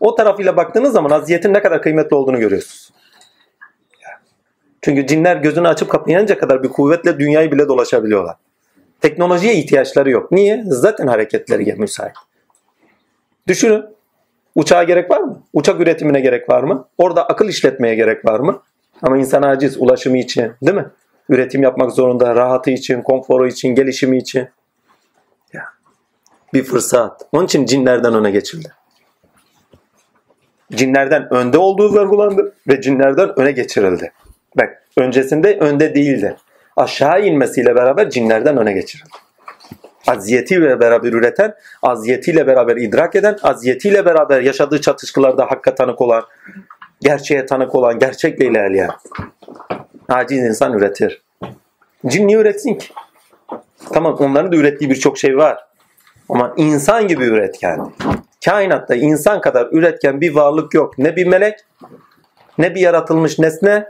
[0.00, 2.90] O tarafıyla baktığınız zaman aziyetin ne kadar kıymetli olduğunu görüyorsunuz.
[4.82, 8.36] Çünkü cinler gözünü açıp kapayınca kadar bir kuvvetle dünyayı bile dolaşabiliyorlar.
[9.04, 10.32] Teknolojiye ihtiyaçları yok.
[10.32, 10.62] Niye?
[10.66, 12.12] Zaten hareketleri müsait.
[13.48, 13.84] Düşünün.
[14.54, 15.42] Uçağa gerek var mı?
[15.52, 16.88] Uçak üretimine gerek var mı?
[16.98, 18.62] Orada akıl işletmeye gerek var mı?
[19.02, 20.86] Ama insan aciz ulaşımı için değil mi?
[21.28, 22.34] Üretim yapmak zorunda.
[22.34, 24.48] Rahatı için, konforu için, gelişimi için.
[25.52, 25.64] Ya.
[26.54, 27.22] Bir fırsat.
[27.32, 28.72] Onun için cinlerden öne geçildi.
[30.72, 34.12] Cinlerden önde olduğu vurgulandı ve cinlerden öne geçirildi.
[34.56, 36.36] Bak öncesinde önde değildi
[36.76, 39.10] aşağı inmesiyle beraber cinlerden öne geçirildi.
[40.06, 46.24] Aziyetiyle beraber üreten, aziyetiyle beraber idrak eden, aziyetiyle beraber yaşadığı çatışkılarda hakka tanık olan,
[47.00, 48.90] gerçeğe tanık olan, gerçekle ilerleyen.
[50.08, 51.22] Aciz insan üretir.
[52.06, 52.86] Cin niye üretsin ki?
[53.92, 55.66] Tamam onların da ürettiği birçok şey var.
[56.28, 57.92] Ama insan gibi üretken.
[58.44, 60.98] Kainatta insan kadar üretken bir varlık yok.
[60.98, 61.58] Ne bir melek,
[62.58, 63.86] ne bir yaratılmış nesne,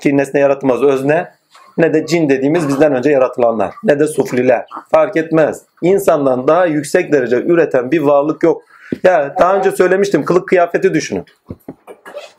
[0.00, 1.32] ki nesne yaratılmaz özne,
[1.80, 5.62] ne de cin dediğimiz bizden önce yaratılanlar ne de sufliler fark etmez.
[5.82, 8.62] İnsandan daha yüksek derece üreten bir varlık yok.
[9.02, 11.24] Ya daha önce söylemiştim kılık kıyafeti düşünün.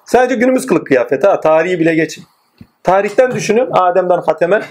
[0.05, 2.23] Sadece günümüz kılık kıyafeti ha tarihi bile geçin.
[2.83, 4.61] Tarihten düşünün Adem'den Hatem'e,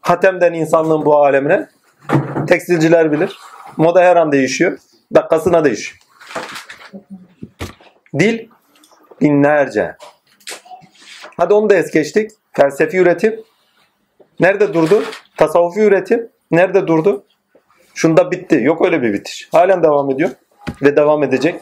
[0.00, 1.68] Hatem'den insanlığın bu alemine.
[2.48, 3.38] Tekstilciler bilir.
[3.76, 4.78] Moda her an değişiyor.
[5.14, 5.98] Dakikasına değişiyor.
[8.18, 8.48] Dil
[9.20, 9.96] binlerce.
[11.36, 12.30] Hadi onu da es geçtik.
[12.52, 13.40] Felsefi üretim
[14.40, 15.02] Nerede durdu?
[15.36, 17.24] Tasavvufi üretim nerede durdu?
[17.94, 18.60] Şunda bitti.
[18.62, 19.48] Yok öyle bir bitiş.
[19.52, 20.30] Halen devam ediyor.
[20.82, 21.60] Ve devam edecek.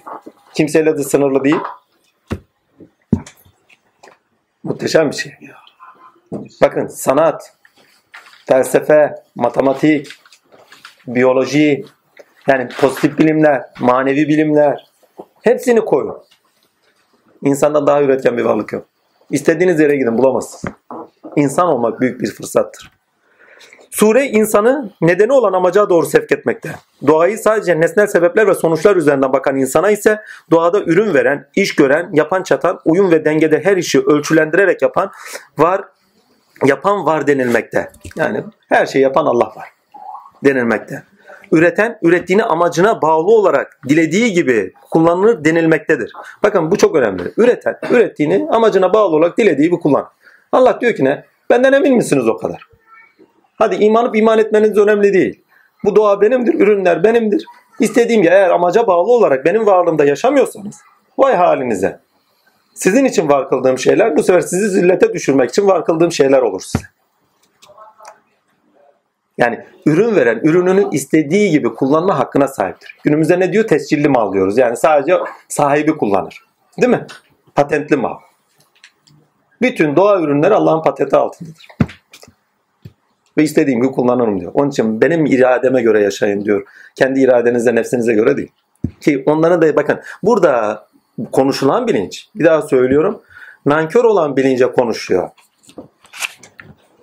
[0.55, 1.61] Kimseyle de sınırlı değil.
[4.63, 5.33] Muhteşem bir şey.
[6.63, 7.57] Bakın sanat,
[8.47, 10.09] felsefe, matematik,
[11.07, 11.85] biyoloji,
[12.49, 14.87] yani pozitif bilimler, manevi bilimler
[15.43, 16.19] hepsini koyun.
[17.43, 18.87] İnsandan daha üretken bir varlık yok.
[19.31, 20.75] İstediğiniz yere gidin bulamazsınız.
[21.39, 22.91] İnsan olmak büyük bir fırsattır.
[23.91, 26.71] Sure insanı nedeni olan amaca doğru sevk etmekte.
[27.07, 30.21] Doğayı sadece nesnel sebepler ve sonuçlar üzerinden bakan insana ise
[30.51, 35.11] doğada ürün veren, iş gören, yapan çatan, uyum ve dengede her işi ölçülendirerek yapan
[35.59, 35.85] var
[36.65, 37.93] yapan var denilmekte.
[38.17, 39.69] Yani her şeyi yapan Allah var
[40.45, 41.03] denilmekte.
[41.53, 46.13] Üreten, ürettiğini amacına bağlı olarak dilediği gibi kullanılır denilmektedir.
[46.43, 47.23] Bakın bu çok önemli.
[47.37, 50.09] Üreten, ürettiğini amacına bağlı olarak dilediği gibi kullan.
[50.53, 51.25] Allah diyor ki ne?
[51.51, 52.63] Benden emin misiniz o kadar?
[53.57, 55.43] Hadi imanıp iman etmeniz önemli değil.
[55.85, 57.45] Bu doğa benimdir, ürünler benimdir.
[57.81, 60.77] İstediğim gibi eğer amaca bağlı olarak benim varlığımda yaşamıyorsanız
[61.19, 62.01] vay halinize.
[62.75, 66.61] Sizin için var kıldığım şeyler bu sefer sizi zillete düşürmek için var kıldığım şeyler olur
[66.61, 66.85] size.
[69.39, 72.97] Yani ürün veren ürününü istediği gibi kullanma hakkına sahiptir.
[73.05, 73.67] Günümüzde ne diyor?
[73.67, 74.59] Tescilli mal diyoruz.
[74.59, 76.45] Yani sadece sahibi kullanır.
[76.81, 77.07] Değil mi?
[77.55, 78.15] Patentli mal.
[79.61, 81.69] Bütün doğa ürünleri Allah'ın patenti altındadır.
[83.39, 84.53] Ve istediğim gibi kullanırım diyor.
[84.55, 86.67] Onun için benim irademe göre yaşayın diyor.
[86.95, 88.53] Kendi iradenizle, nefsinize göre değil.
[89.01, 90.87] Ki onlara da bakın burada
[91.33, 93.23] konuşulan bilinç, bir daha söylüyorum,
[93.67, 95.29] nankör olan bilince konuşuyor.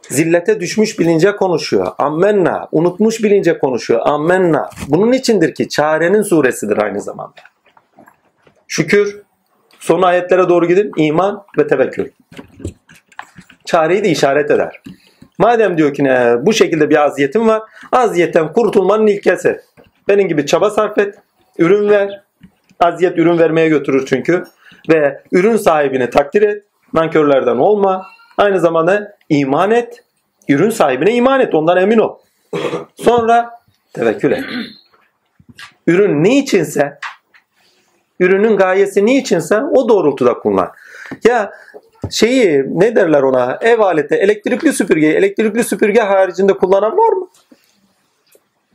[0.10, 1.88] Zillete düşmüş bilince konuşuyor.
[1.98, 2.68] Ammenna.
[2.72, 4.02] Unutmuş bilince konuşuyor.
[4.04, 4.70] Ammenna.
[4.88, 7.42] Bunun içindir ki çarenin suresidir aynı zamanda.
[8.68, 9.22] Şükür.
[9.80, 10.92] Son ayetlere doğru gidin.
[10.98, 12.10] iman ve tevekkül.
[13.66, 14.82] Çareyi de işaret eder.
[15.38, 17.62] Madem diyor ki ne, bu şekilde bir aziyetim var.
[17.92, 19.62] Aziyetten kurtulmanın ilkesi.
[20.08, 21.16] Benim gibi çaba sarf et.
[21.58, 22.24] Ürün ver.
[22.80, 24.44] Aziyet ürün vermeye götürür çünkü.
[24.90, 26.64] Ve ürün sahibini takdir et.
[26.94, 28.08] Nankörlerden olma.
[28.38, 30.04] Aynı zamanda iman et.
[30.50, 31.56] Ürün sahibine iman et.
[31.56, 32.18] Ondan emin ol.
[32.96, 33.50] Sonra
[33.94, 34.44] tevekkül et.
[35.88, 37.00] Ürün ne içinse
[38.20, 40.72] ürünün gayesi ne içinse o doğrultuda kullan.
[41.24, 41.52] Ya
[42.12, 47.28] şeyi ne derler ona ev aleti elektrikli süpürgeyi elektrikli süpürge haricinde kullanan var mı?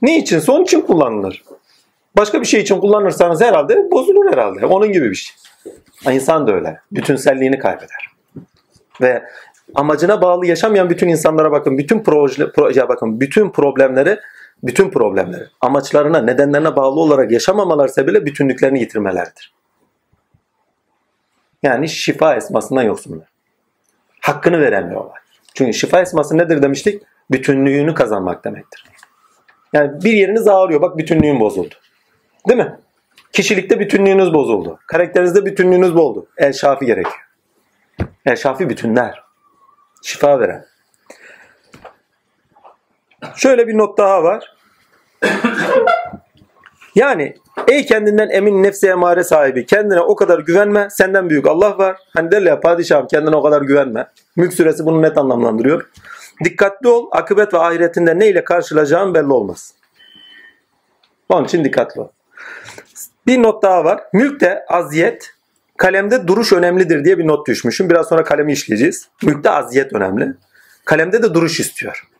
[0.02, 1.44] Ne içinse onun için kullanılır.
[2.16, 4.66] Başka bir şey için kullanırsanız herhalde bozulur herhalde.
[4.66, 5.34] Onun gibi bir şey.
[6.14, 6.80] İnsan da öyle.
[6.92, 8.10] Bütünselliğini kaybeder.
[9.00, 9.22] Ve
[9.74, 11.78] amacına bağlı yaşamayan bütün insanlara bakın.
[11.78, 13.20] Bütün proje, proje bakın.
[13.20, 14.18] Bütün problemleri
[14.62, 19.52] bütün problemleri amaçlarına, nedenlerine bağlı olarak yaşamamalar sebebiyle bütünlüklerini yitirmelerdir.
[21.62, 23.28] Yani şifa esmasından yoksunlar.
[24.20, 25.18] Hakkını veremiyorlar.
[25.54, 27.02] Çünkü şifa esması nedir demiştik?
[27.30, 28.84] Bütünlüğünü kazanmak demektir.
[29.72, 30.82] Yani bir yeriniz ağrıyor.
[30.82, 31.74] Bak bütünlüğün bozuldu.
[32.48, 32.78] Değil mi?
[33.32, 34.78] Kişilikte bütünlüğünüz bozuldu.
[34.86, 36.26] Karakterinizde bütünlüğünüz bozuldu.
[36.36, 37.28] El şafi gerekiyor.
[38.26, 39.22] El şafi bütünler.
[40.02, 40.66] Şifa veren.
[43.36, 44.56] Şöyle bir not daha var.
[46.94, 47.34] Yani
[47.68, 51.96] ey kendinden emin nefse emare sahibi kendine o kadar güvenme senden büyük Allah var.
[52.14, 54.06] Hani derler ya padişahım kendine o kadar güvenme.
[54.36, 55.90] Mülk suresi bunu net anlamlandırıyor.
[56.44, 59.74] Dikkatli ol akıbet ve ahiretinde ne ile karşılaşacağın belli olmaz.
[61.28, 62.08] Onun için dikkatli ol.
[63.26, 64.00] Bir not daha var.
[64.12, 65.30] Mülkte aziyet,
[65.76, 67.90] kalemde duruş önemlidir diye bir not düşmüşüm.
[67.90, 69.08] Biraz sonra kalemi işleyeceğiz.
[69.22, 70.34] Mülkte aziyet önemli.
[70.84, 72.10] Kalemde de duruş istiyor.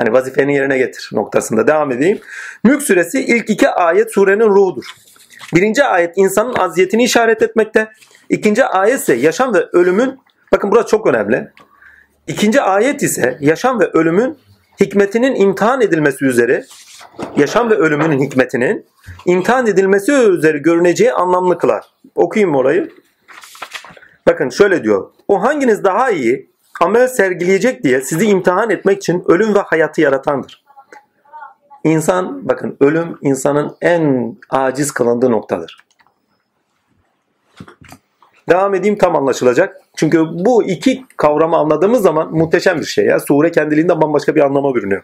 [0.00, 2.20] Hani vazifeni yerine getir noktasında devam edeyim.
[2.64, 4.84] Mülk suresi ilk iki ayet surenin ruhudur.
[5.54, 7.88] Birinci ayet insanın aziyetini işaret etmekte.
[8.28, 10.18] İkinci ayet ise yaşam ve ölümün,
[10.52, 11.48] bakın burası çok önemli.
[12.26, 14.38] İkinci ayet ise yaşam ve ölümün
[14.80, 16.64] hikmetinin imtihan edilmesi üzere,
[17.36, 18.86] yaşam ve ölümün hikmetinin
[19.26, 21.84] imtihan edilmesi üzere görüneceği anlamlı kılar.
[22.14, 22.90] Okuyayım orayı.
[24.26, 25.10] Bakın şöyle diyor.
[25.28, 26.49] O hanginiz daha iyi
[26.80, 30.64] amel sergileyecek diye sizi imtihan etmek için ölüm ve hayatı yaratandır.
[31.84, 35.84] İnsan, bakın ölüm insanın en aciz kılındığı noktadır.
[38.48, 39.76] Devam edeyim tam anlaşılacak.
[39.96, 43.04] Çünkü bu iki kavramı anladığımız zaman muhteşem bir şey.
[43.04, 43.20] Ya.
[43.20, 45.02] Sure kendiliğinden bambaşka bir anlama bürünüyor.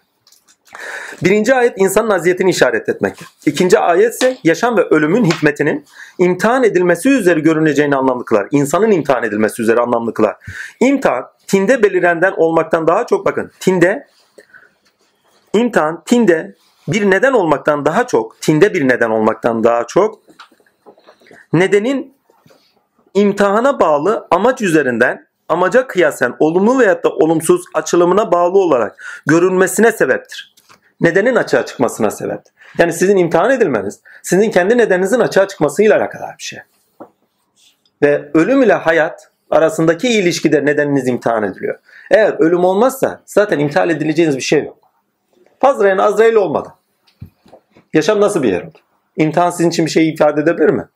[1.24, 3.24] Birinci ayet insanın aziyetini işaret etmekte.
[3.46, 5.84] İkinci ayet ise yaşam ve ölümün hikmetinin
[6.18, 8.48] imtihan edilmesi üzere görüneceğini anlamlı kılar.
[8.50, 10.36] İnsanın imtihan edilmesi üzere anlamlı kılar.
[10.80, 13.52] İmtihan tinde belirenden olmaktan daha çok bakın.
[13.60, 14.06] Tinde
[15.52, 16.54] imtihan tinde
[16.88, 20.20] bir neden olmaktan daha çok, tinde bir neden olmaktan daha çok
[21.52, 22.14] nedenin
[23.14, 30.54] imtihana bağlı amaç üzerinden amaca kıyasen olumlu veyahut da olumsuz açılımına bağlı olarak görünmesine sebeptir.
[31.00, 32.40] Nedenin açığa çıkmasına sebep.
[32.78, 36.58] Yani sizin imtihan edilmeniz, sizin kendi nedeninizin açığa çıkmasıyla alakalı bir şey.
[38.02, 41.78] Ve ölüm ile hayat arasındaki ilişkide nedeniniz imtihan ediliyor.
[42.10, 44.78] Eğer ölüm olmazsa zaten imtihan edileceğiniz bir şey yok.
[45.60, 46.68] Fazrayan Azrail olmadı.
[47.94, 48.78] Yaşam nasıl bir yer oldu?
[49.16, 50.88] İmtihan sizin için bir şey ifade edebilir mi?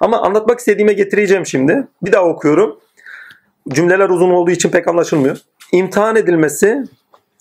[0.00, 1.86] Ama anlatmak istediğime getireceğim şimdi.
[2.02, 2.80] Bir daha okuyorum.
[3.68, 5.38] Cümleler uzun olduğu için pek anlaşılmıyor.
[5.72, 6.84] İmtihan edilmesi,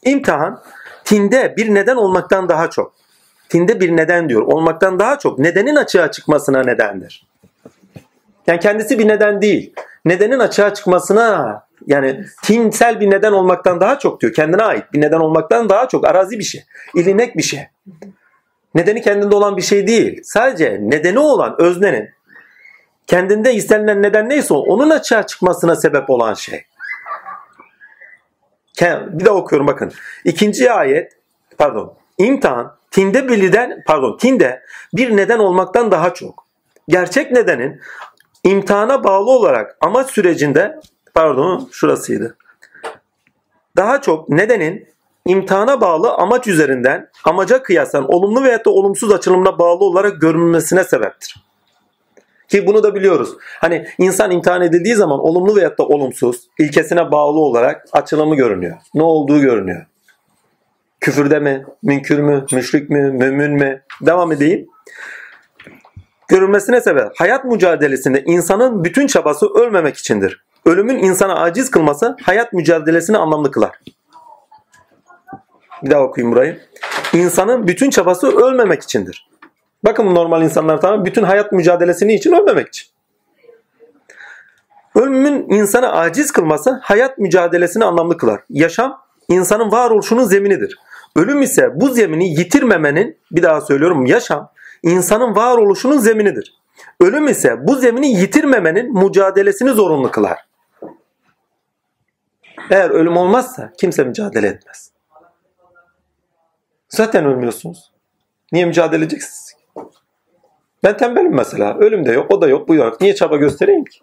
[0.03, 0.61] imtihan
[1.05, 2.93] tinde bir neden olmaktan daha çok.
[3.49, 4.41] Tinde bir neden diyor.
[4.41, 7.27] Olmaktan daha çok nedenin açığa çıkmasına nedendir.
[8.47, 9.73] Yani kendisi bir neden değil.
[10.07, 14.33] Nedenin açığa çıkmasına yani tinsel bir neden olmaktan daha çok diyor.
[14.33, 16.63] Kendine ait bir neden olmaktan daha çok arazi bir şey.
[16.95, 17.59] ilinek bir şey.
[18.75, 20.19] Nedeni kendinde olan bir şey değil.
[20.23, 22.09] Sadece nedeni olan öznenin
[23.07, 26.65] kendinde istenilen neden neyse onun açığa çıkmasına sebep olan şey.
[28.81, 29.91] Bir daha okuyorum bakın.
[30.25, 31.11] İkinci ayet
[31.57, 36.47] pardon imtihan tinde biliden pardon tinde bir neden olmaktan daha çok.
[36.89, 37.81] Gerçek nedenin
[38.43, 40.79] imtihana bağlı olarak amaç sürecinde
[41.13, 42.37] pardon şurasıydı.
[43.75, 44.87] Daha çok nedenin
[45.25, 51.47] imtihana bağlı amaç üzerinden amaca kıyasen olumlu veya da olumsuz açılımına bağlı olarak görünmesine sebeptir.
[52.47, 53.29] Ki bunu da biliyoruz.
[53.59, 58.77] Hani insan imtihan edildiği zaman olumlu veya da olumsuz ilkesine bağlı olarak açılımı görünüyor.
[58.93, 59.85] Ne olduğu görünüyor.
[60.99, 63.81] Küfürde mi, münkür mü, müşrik mi, mümin mi?
[64.01, 64.67] Devam edeyim.
[66.27, 67.11] Görülmesine sebep.
[67.17, 70.43] Hayat mücadelesinde insanın bütün çabası ölmemek içindir.
[70.65, 73.79] Ölümün insana aciz kılması hayat mücadelesini anlamlı kılar.
[75.83, 76.59] Bir daha okuyayım burayı.
[77.13, 79.29] İnsanın bütün çabası ölmemek içindir.
[79.83, 82.87] Bakın normal insanlar tamam bütün hayat mücadelesini için ölmemek için.
[84.95, 88.41] Ölümün insana aciz kılması hayat mücadelesini anlamlı kılar.
[88.49, 90.79] Yaşam insanın varoluşunun zeminidir.
[91.15, 94.51] Ölüm ise bu zemini yitirmemenin bir daha söylüyorum yaşam
[94.89, 96.57] insanın varoluşunun zeminidir.
[97.01, 100.47] Ölüm ise bu zemini yitirmemenin mücadelesini zorunlu kılar.
[102.69, 104.91] Eğer ölüm olmazsa kimse mücadele etmez.
[106.89, 107.91] Zaten ölmüyorsunuz.
[108.51, 109.57] Niye mücadele edeceksiniz?
[110.83, 111.77] Ben tembelim mesela.
[111.77, 113.01] Ölüm de yok, o da yok, bu yok.
[113.01, 113.99] Niye çaba göstereyim ki?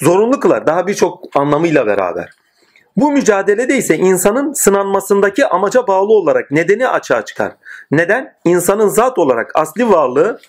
[0.00, 0.66] Zorunlu kılar.
[0.66, 2.30] Daha birçok anlamıyla beraber.
[2.96, 7.52] Bu mücadelede ise insanın sınanmasındaki amaca bağlı olarak nedeni açığa çıkar.
[7.90, 8.34] Neden?
[8.44, 10.40] İnsanın zat olarak asli varlığı,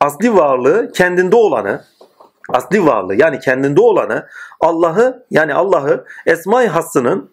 [0.00, 1.84] asli varlığı kendinde olanı,
[2.48, 4.26] asli varlığı yani kendinde olanı
[4.60, 7.30] Allah'ı yani Allah'ı Esma-i Hassı'nın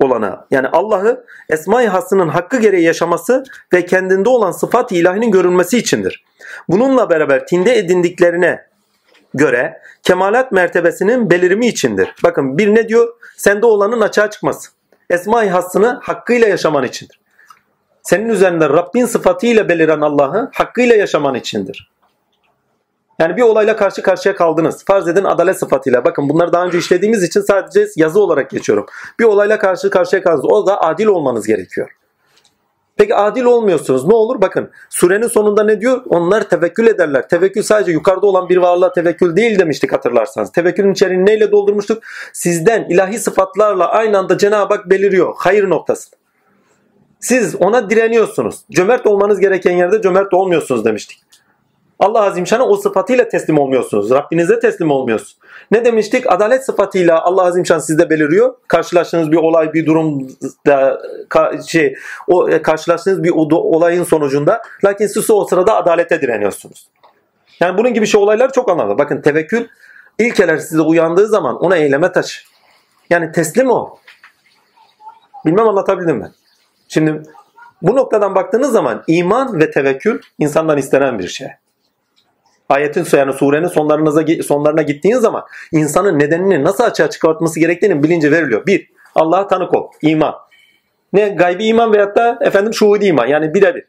[0.00, 6.24] olana yani Allah'ı Esma-i Hassı'nın hakkı gereği yaşaması ve kendinde olan sıfat-ı ilahinin görünmesi içindir.
[6.68, 8.66] Bununla beraber tinde edindiklerine
[9.34, 12.14] göre kemalat mertebesinin belirimi içindir.
[12.24, 13.14] Bakın bir ne diyor?
[13.36, 14.70] Sende olanın açığa çıkması.
[15.10, 17.20] Esma-i Hassı'nı hakkıyla yaşaman içindir.
[18.02, 21.92] Senin üzerinde Rabbin sıfatıyla beliren Allah'ı hakkıyla yaşaman içindir.
[23.18, 24.84] Yani bir olayla karşı karşıya kaldınız.
[24.84, 26.04] Farz edin adalet sıfatıyla.
[26.04, 28.86] Bakın bunları daha önce işlediğimiz için sadece yazı olarak geçiyorum.
[29.20, 30.44] Bir olayla karşı karşıya kaldınız.
[30.44, 31.90] O da adil olmanız gerekiyor.
[33.02, 34.06] Peki adil olmuyorsunuz.
[34.06, 34.40] Ne olur?
[34.40, 36.02] Bakın surenin sonunda ne diyor?
[36.08, 37.28] Onlar tevekkül ederler.
[37.28, 40.52] Tevekkül sadece yukarıda olan bir varlığa tevekkül değil demiştik hatırlarsanız.
[40.52, 42.02] Tevekkülün içeriğini neyle doldurmuştuk?
[42.32, 45.34] Sizden ilahi sıfatlarla aynı anda Cenab-ı Hak beliriyor.
[45.36, 46.10] Hayır noktası.
[47.20, 48.60] Siz ona direniyorsunuz.
[48.70, 51.22] Cömert olmanız gereken yerde cömert olmuyorsunuz demiştik.
[51.98, 54.10] Allah Azimşan'a o sıfatıyla teslim olmuyorsunuz.
[54.10, 55.36] Rabbinize teslim olmuyorsunuz.
[55.72, 56.32] Ne demiştik?
[56.32, 58.54] Adalet sıfatıyla Allah Azimşan sizde beliriyor.
[58.68, 61.02] Karşılaştığınız bir olay, bir durumda
[61.66, 61.94] şey
[62.28, 66.88] o e, karşılaştığınız bir o- olayın sonucunda lakin siz o sırada adalete direniyorsunuz.
[67.60, 68.98] Yani bunun gibi şey olaylar çok anlamlı.
[68.98, 69.68] Bakın tevekkül
[70.18, 72.42] ilkeler size uyandığı zaman ona eyleme taşı.
[73.10, 73.90] Yani teslim ol.
[75.46, 76.30] Bilmem anlatabildim mi?
[76.88, 77.22] Şimdi
[77.82, 81.48] bu noktadan baktığınız zaman iman ve tevekkül insandan istenen bir şey.
[82.72, 88.66] Ayetin yani surenin sonlarına, sonlarına gittiğin zaman insanın nedenini nasıl açığa çıkartması gerektiğinin bilinci veriliyor.
[88.66, 89.90] Bir, Allah'a tanık ol.
[90.02, 90.34] iman.
[91.12, 93.26] Ne gaybi iman veyahut da efendim şuhudi iman.
[93.26, 93.84] Yani birebir.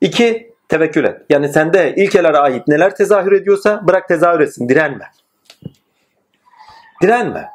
[0.00, 1.20] İki, tevekkül et.
[1.30, 4.68] Yani sende ilkelere ait neler tezahür ediyorsa bırak tezahür etsin.
[4.68, 5.04] Direnme.
[7.02, 7.48] Direnme.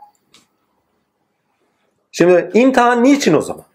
[2.12, 3.66] Şimdi imtihan niçin o zaman?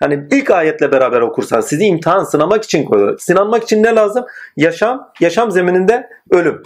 [0.00, 3.18] Hani ilk ayetle beraber okursan sizi imtihan sınamak için koyuyor.
[3.18, 4.26] Sınanmak için ne lazım?
[4.56, 6.62] Yaşam, yaşam zemininde ölüm.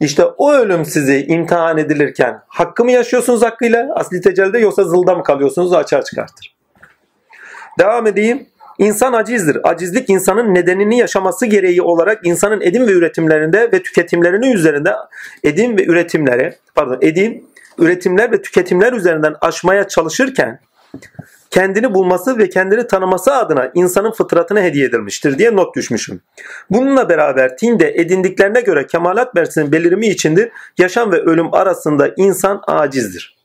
[0.00, 5.22] İşte o ölüm sizi imtihan edilirken hakkı mı yaşıyorsunuz hakkıyla asli tecelde yoksa zılda mı
[5.22, 6.56] kalıyorsunuz açığa çıkartır.
[7.78, 8.46] Devam edeyim.
[8.78, 9.58] İnsan acizdir.
[9.70, 14.94] Acizlik insanın nedenini yaşaması gereği olarak insanın edim ve üretimlerinde ve tüketimlerinin üzerinde
[15.44, 17.44] edim ve üretimleri pardon edim,
[17.78, 20.60] üretimler ve tüketimler üzerinden aşmaya çalışırken
[21.50, 26.20] kendini bulması ve kendini tanıması adına insanın fıtratına hediye edilmiştir diye not düşmüşüm.
[26.70, 30.50] Bununla beraber tinde edindiklerine göre kemalat versinin belirimi içindir.
[30.78, 33.36] Yaşam ve ölüm arasında insan acizdir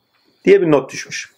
[0.45, 1.31] diye bir not düşmüş.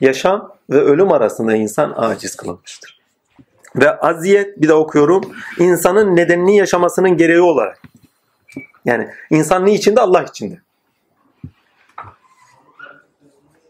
[0.00, 3.00] Yaşam ve ölüm arasında insan aciz kılınmıştır.
[3.76, 5.22] Ve aziyet bir de okuyorum.
[5.58, 7.82] insanın nedenini yaşamasının gereği olarak.
[8.84, 10.00] Yani insan niçinde?
[10.00, 10.60] Allah içinde.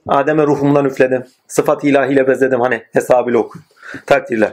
[0.09, 1.25] Adem'e ruhumdan üfledim.
[1.49, 2.61] Sıfat ilahiyle bezledim.
[2.61, 3.65] Hani hesabıyla okuyun.
[4.07, 4.53] Takdirler.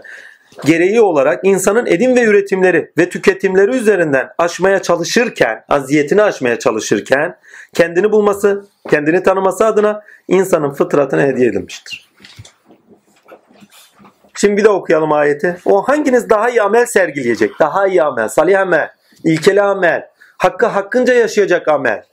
[0.66, 7.38] Gereği olarak insanın edim ve üretimleri ve tüketimleri üzerinden aşmaya çalışırken, aziyetini aşmaya çalışırken
[7.74, 12.12] kendini bulması, kendini tanıması adına insanın fıtratına hediye edilmiştir.
[14.36, 15.58] Şimdi bir de okuyalım ayeti.
[15.66, 17.60] O hanginiz daha iyi amel sergileyecek?
[17.60, 18.90] Daha iyi amel, salih amel,
[19.24, 22.04] ilkeli amel, hakkı hakkınca yaşayacak amel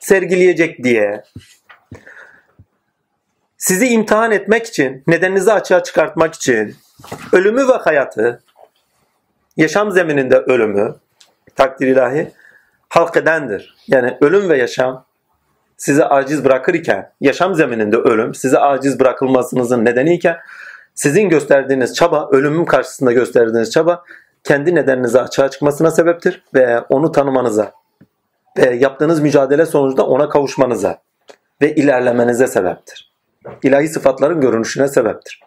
[0.00, 1.22] sergileyecek diye
[3.66, 6.76] sizi imtihan etmek için, nedeninizi açığa çıkartmak için
[7.32, 8.42] ölümü ve hayatı,
[9.56, 10.94] yaşam zemininde ölümü,
[11.56, 12.32] takdir ilahi,
[12.88, 13.76] halk edendir.
[13.88, 15.04] Yani ölüm ve yaşam
[15.76, 20.36] sizi aciz bırakırken, yaşam zemininde ölüm sizi aciz bırakılmasınızın nedeniyken,
[20.94, 24.04] sizin gösterdiğiniz çaba, ölümün karşısında gösterdiğiniz çaba,
[24.44, 27.72] kendi nedeninize açığa çıkmasına sebeptir ve onu tanımanıza
[28.58, 30.98] ve yaptığınız mücadele sonucunda ona kavuşmanıza
[31.62, 33.15] ve ilerlemenize sebeptir.
[33.62, 35.40] İlahi sıfatların görünüşüne sebeptir.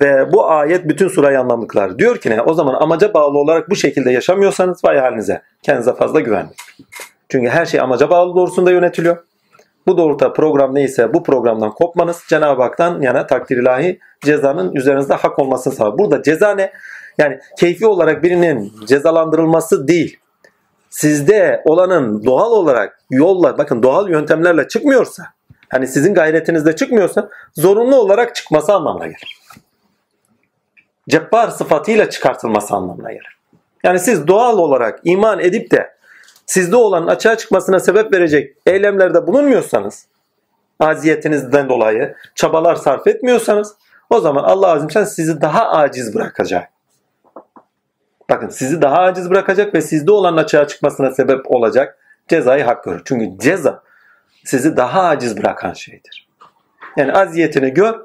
[0.00, 1.98] Ve bu ayet bütün surayı anlamlıklar.
[1.98, 2.42] Diyor ki ne?
[2.42, 5.42] O zaman amaca bağlı olarak bu şekilde yaşamıyorsanız vay halinize.
[5.62, 6.56] Kendinize fazla güvenmeyin.
[7.28, 9.16] Çünkü her şey amaca bağlı doğrusunda yönetiliyor.
[9.86, 15.38] Bu doğrultuda program neyse bu programdan kopmanız Cenab-ı Hak'tan yana takdir ilahi cezanın üzerinizde hak
[15.38, 15.98] olmasını sağlar.
[15.98, 16.72] Burada ceza ne?
[17.18, 20.18] Yani keyfi olarak birinin cezalandırılması değil.
[20.90, 25.24] Sizde olanın doğal olarak yolla bakın doğal yöntemlerle çıkmıyorsa
[25.68, 29.38] hani sizin gayretinizde çıkmıyorsa zorunlu olarak çıkması anlamına gelir.
[31.08, 33.38] Cebbar sıfatıyla çıkartılması anlamına gelir.
[33.84, 35.94] Yani siz doğal olarak iman edip de
[36.46, 40.06] sizde olan açığa çıkmasına sebep verecek eylemlerde bulunmuyorsanız,
[40.80, 43.74] aziyetinizden dolayı çabalar sarf etmiyorsanız
[44.10, 46.68] o zaman Allah azim sen sizi daha aciz bırakacak.
[48.30, 51.98] Bakın sizi daha aciz bırakacak ve sizde olan açığa çıkmasına sebep olacak
[52.28, 53.02] cezayı hak görür.
[53.04, 53.82] Çünkü ceza
[54.48, 56.28] sizi daha aciz bırakan şeydir.
[56.96, 58.00] Yani aziyetini gör,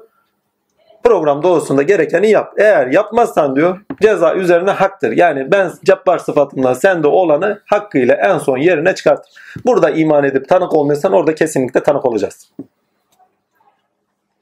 [1.04, 2.54] program doğrusunda gerekeni yap.
[2.58, 5.12] Eğer yapmazsan diyor ceza üzerine haktır.
[5.12, 9.32] Yani ben cabbar sıfatımla sende olanı hakkıyla en son yerine çıkartır.
[9.66, 12.56] Burada iman edip tanık olmuyorsan orada kesinlikle tanık olacaksın.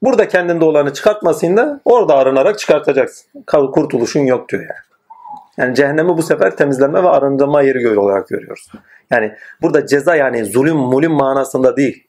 [0.01, 3.43] Burada kendinde olanı çıkartmasın da orada arınarak çıkartacaksın.
[3.47, 4.92] Kurtuluşun yok diyor yani.
[5.57, 8.71] Yani cehennemi bu sefer temizlenme ve arındırma yeri olarak görüyoruz.
[9.11, 12.07] Yani burada ceza yani zulüm mulim manasında değil.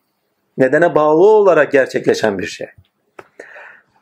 [0.58, 2.66] Nedene bağlı olarak gerçekleşen bir şey.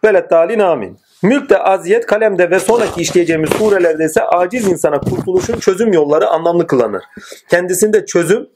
[0.04, 0.98] Velet talin amin.
[1.22, 7.02] Mülkte aziyet, kalemde ve sonraki işleyeceğimiz surelerde ise aciz insana kurtuluşun çözüm yolları anlamlı kılanır.
[7.50, 8.48] Kendisinde çözüm,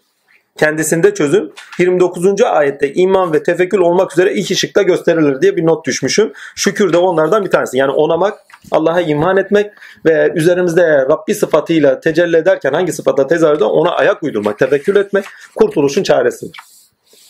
[0.59, 2.42] kendisinde çözüm 29.
[2.42, 6.32] ayette iman ve tefekkül olmak üzere iki şıkta gösterilir diye bir not düşmüşüm.
[6.57, 7.78] Şükür de onlardan bir tanesi.
[7.78, 8.38] Yani onamak,
[8.70, 9.72] Allah'a iman etmek
[10.04, 15.24] ve üzerimizde Rabbi sıfatıyla tecelli ederken hangi sıfata tezahürde ona ayak uydurmak, tefekkür etmek
[15.57, 16.57] kurtuluşun çaresidir.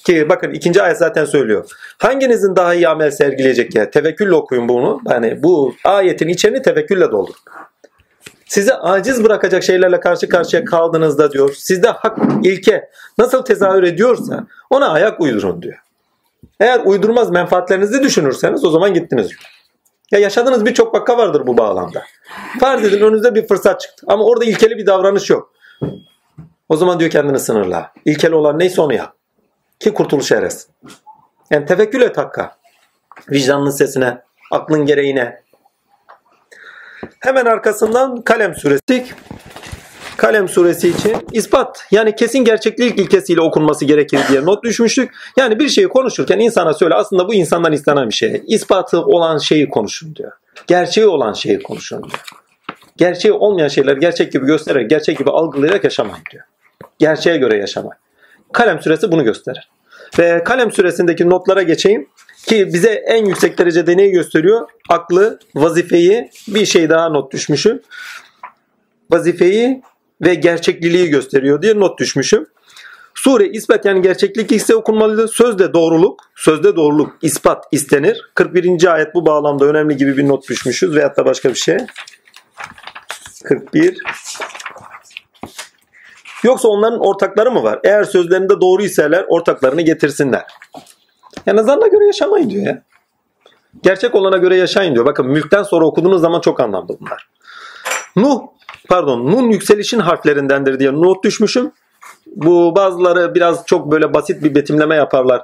[0.06, 1.64] Ki bakın ikinci ayet zaten söylüyor.
[1.98, 3.90] Hanginizin daha iyi amel sergileyecek ya?
[3.90, 5.00] Tevekkülle okuyun bunu.
[5.10, 7.34] Yani bu ayetin içini tevekkülle doldur.
[8.46, 11.54] Sizi aciz bırakacak şeylerle karşı karşıya kaldığınızda diyor.
[11.54, 15.78] Sizde hak ilke nasıl tezahür ediyorsa ona ayak uydurun diyor.
[16.60, 19.30] Eğer uydurmaz menfaatlerinizi düşünürseniz o zaman gittiniz.
[20.10, 22.02] Ya yaşadığınız birçok vaka vardır bu bağlamda.
[22.60, 24.06] Farz edin önünüzde bir fırsat çıktı.
[24.08, 25.52] Ama orada ilkeli bir davranış yok.
[26.68, 27.92] O zaman diyor kendini sınırla.
[28.04, 29.16] İlkeli olan neyse onu yap
[29.80, 30.70] ki kurtuluş eresin.
[31.50, 32.56] Yani tevekkül et Hakk'a.
[33.30, 34.22] Vicdanın sesine,
[34.52, 35.42] aklın gereğine.
[37.20, 39.06] Hemen arkasından Kalem suresi.
[40.16, 45.14] Kalem suresi için ispat yani kesin gerçeklik ilkesiyle okunması gerekir diye not düşmüştük.
[45.36, 48.42] Yani bir şeyi konuşurken insana söyle aslında bu insandan istenen bir şey.
[48.46, 50.32] İspatı olan şeyi konuşun diyor.
[50.66, 52.20] Gerçeği olan şeyi konuşun diyor.
[52.96, 56.44] Gerçeği olmayan şeyler gerçek gibi göstererek, gerçek gibi algılayarak yaşamayın diyor.
[56.98, 58.00] Gerçeğe göre yaşamayın.
[58.52, 59.68] Kalem suresi bunu gösterir.
[60.18, 62.08] Ve kalem süresindeki notlara geçeyim
[62.46, 64.68] ki bize en yüksek derecede neyi gösteriyor?
[64.88, 67.82] Aklı, vazifeyi, bir şey daha not düşmüşüm.
[69.10, 69.82] Vazifeyi
[70.22, 72.46] ve gerçekliliği gösteriyor diye not düşmüşüm.
[73.14, 75.28] Sure ispat yani gerçeklik ise okunmalıdır.
[75.28, 78.30] Sözde doğruluk, sözde doğruluk ispat istenir.
[78.34, 78.94] 41.
[78.94, 81.76] ayet bu bağlamda önemli gibi bir not düşmüşüz veyahut da başka bir şey.
[83.44, 83.98] 41
[86.42, 87.80] Yoksa onların ortakları mı var?
[87.84, 90.44] Eğer sözlerinde doğru iseler ortaklarını getirsinler.
[91.46, 92.82] Yani zanna göre yaşamayın diyor ya.
[93.82, 95.06] Gerçek olana göre yaşayın diyor.
[95.06, 97.28] Bakın mülkten sonra okuduğunuz zaman çok anlamlı bunlar.
[98.16, 98.40] Nuh,
[98.88, 101.72] pardon Nun yükselişin harflerindendir diye not düşmüşüm.
[102.26, 105.42] Bu bazıları biraz çok böyle basit bir betimleme yaparlar.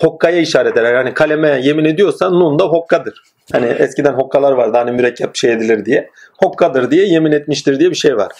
[0.00, 0.94] Hokkaya işaret eder.
[0.94, 3.22] Yani kaleme yemin ediyorsa nun da hokkadır.
[3.52, 6.10] Hani eskiden hokkalar vardı hani mürekkep şey edilir diye.
[6.42, 8.32] Hokkadır diye yemin etmiştir diye bir şey var.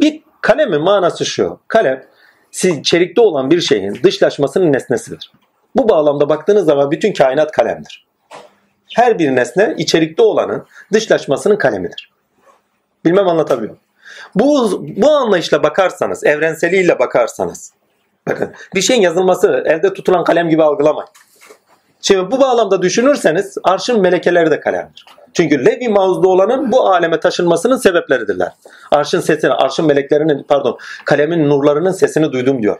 [0.00, 1.58] Bir kalemin manası şu.
[1.68, 2.04] Kalem
[2.50, 5.30] siz çelikte olan bir şeyin dışlaşmasının nesnesidir.
[5.76, 8.06] Bu bağlamda baktığınız zaman bütün kainat kalemdir.
[8.94, 12.10] Her bir nesne içerikte olanın dışlaşmasının kalemidir.
[13.04, 13.76] Bilmem anlatabiliyor?
[14.34, 17.72] Bu, bu anlayışla bakarsanız, evrenseliyle bakarsanız,
[18.28, 21.08] bakın bir şeyin yazılması elde tutulan kalem gibi algılamayın.
[22.02, 25.04] Şimdi bu bağlamda düşünürseniz arşın melekeleri de kalemdir.
[25.34, 28.52] Çünkü Levi Mavz'da olanın bu aleme taşınmasının sebepleridirler.
[28.90, 32.78] Arşın sesini, arşın meleklerinin pardon kalemin nurlarının sesini duydum diyor.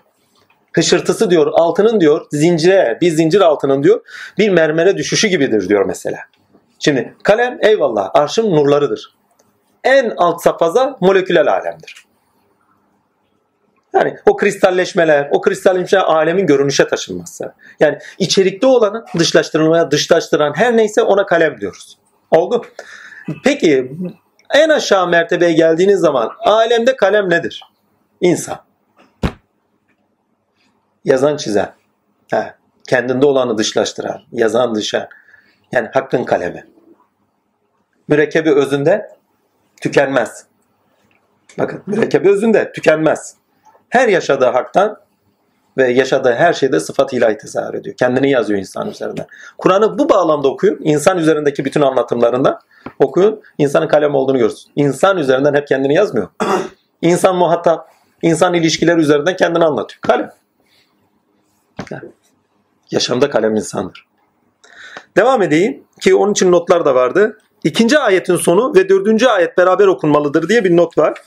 [0.72, 4.00] Hışırtısı diyor altının diyor zincire bir zincir altının diyor
[4.38, 6.18] bir mermere düşüşü gibidir diyor mesela.
[6.78, 9.14] Şimdi kalem eyvallah arşın nurlarıdır.
[9.84, 12.04] En alt safhaza moleküler alemdir.
[13.94, 17.54] Yani o kristalleşmeler, o kristalleşmeler alemin görünüşe taşınması.
[17.80, 21.98] Yani içerikte olanı dışlaştırılmaya, dışlaştıran her neyse ona kalem diyoruz.
[22.30, 22.62] Oldu.
[23.44, 23.92] Peki
[24.54, 27.62] en aşağı mertebeye geldiğiniz zaman alemde kalem nedir?
[28.20, 28.58] İnsan.
[31.04, 31.72] Yazan çizen.
[32.30, 32.54] He.
[32.88, 35.08] Kendinde olanı dışlaştıran, yazan dışan.
[35.72, 36.66] Yani hakkın kalemi.
[38.08, 39.10] Mürekkebi özünde
[39.80, 40.46] tükenmez.
[41.58, 43.36] Bakın mürekkebi özünde tükenmez.
[43.88, 44.98] Her yaşadığı haktan
[45.76, 47.96] ve yaşadığı her şeyde sıfat ilahi tezahür ediyor.
[47.96, 49.26] Kendini yazıyor insan üzerinde.
[49.58, 50.78] Kur'an'ı bu bağlamda okuyun.
[50.82, 52.58] İnsan üzerindeki bütün anlatımlarında
[52.98, 53.42] okuyun.
[53.58, 54.72] İnsanın kalem olduğunu görürsün.
[54.76, 56.28] İnsan üzerinden hep kendini yazmıyor.
[57.02, 57.88] İnsan muhatap.
[58.22, 60.00] insan ilişkileri üzerinden kendini anlatıyor.
[60.00, 60.30] Kalem.
[62.90, 64.06] Yaşamda kalem insandır.
[65.16, 67.38] Devam edeyim ki onun için notlar da vardı.
[67.64, 71.22] İkinci ayetin sonu ve dördüncü ayet beraber okunmalıdır diye bir not var.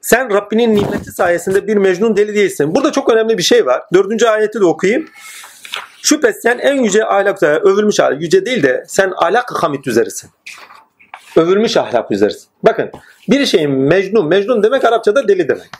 [0.00, 2.74] Sen Rabbinin nimeti sayesinde bir mecnun deli değilsin.
[2.74, 3.82] Burada çok önemli bir şey var.
[3.94, 5.08] Dördüncü ayeti de okuyayım.
[6.02, 10.30] Şüphesiz sen en yüce ahlak üzere, övülmüş ahlak, yüce değil de sen ahlak hamid üzerisin.
[11.36, 12.48] Övülmüş ahlak üzerisin.
[12.62, 12.90] Bakın
[13.28, 15.70] bir şeyin mecnun, mecnun demek Arapçada deli demek.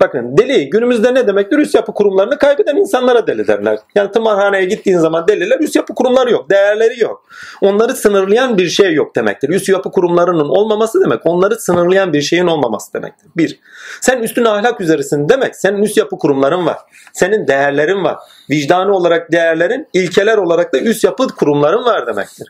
[0.00, 1.58] Bakın deli günümüzde ne demektir?
[1.58, 3.78] Üst yapı kurumlarını kaybeden insanlara deli derler.
[3.94, 6.50] Yani tımarhaneye gittiğin zaman deliler üst yapı kurumları yok.
[6.50, 7.24] Değerleri yok.
[7.60, 9.48] Onları sınırlayan bir şey yok demektir.
[9.48, 13.30] Üst yapı kurumlarının olmaması demek onları sınırlayan bir şeyin olmaması demektir.
[13.36, 13.60] Bir.
[14.00, 16.78] Sen üstün ahlak üzeresin demek senin üst yapı kurumların var.
[17.12, 18.16] Senin değerlerin var.
[18.50, 22.48] Vicdani olarak değerlerin, ilkeler olarak da üst yapı kurumların var demektir.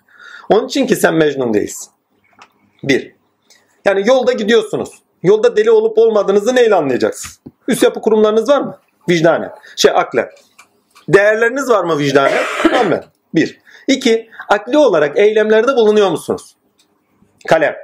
[0.51, 1.93] Onun için ki sen mecnun değilsin.
[2.83, 3.17] Bir.
[3.85, 5.06] Yani yolda gidiyorsunuz.
[5.27, 7.41] Yolda deli olup olmadığınızı neyle anlayacaksınız?
[7.69, 8.79] Üst yapı kurumlarınız var mı?
[9.09, 9.53] Vicdanen.
[9.77, 10.29] Şey aklen.
[11.09, 12.43] Değerleriniz var mı vicdanen?
[12.81, 13.05] Amen.
[13.35, 13.61] Bir.
[13.89, 14.31] İki.
[14.49, 16.57] Akli olarak eylemlerde bulunuyor musunuz?
[17.49, 17.77] Kalem.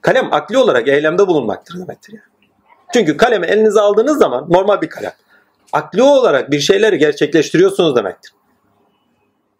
[0.00, 2.56] Kalem akli olarak eylemde bulunmaktır demektir yani.
[2.92, 5.12] Çünkü kalemi elinize aldığınız zaman normal bir kalem.
[5.72, 8.32] Akli olarak bir şeyleri gerçekleştiriyorsunuz demektir.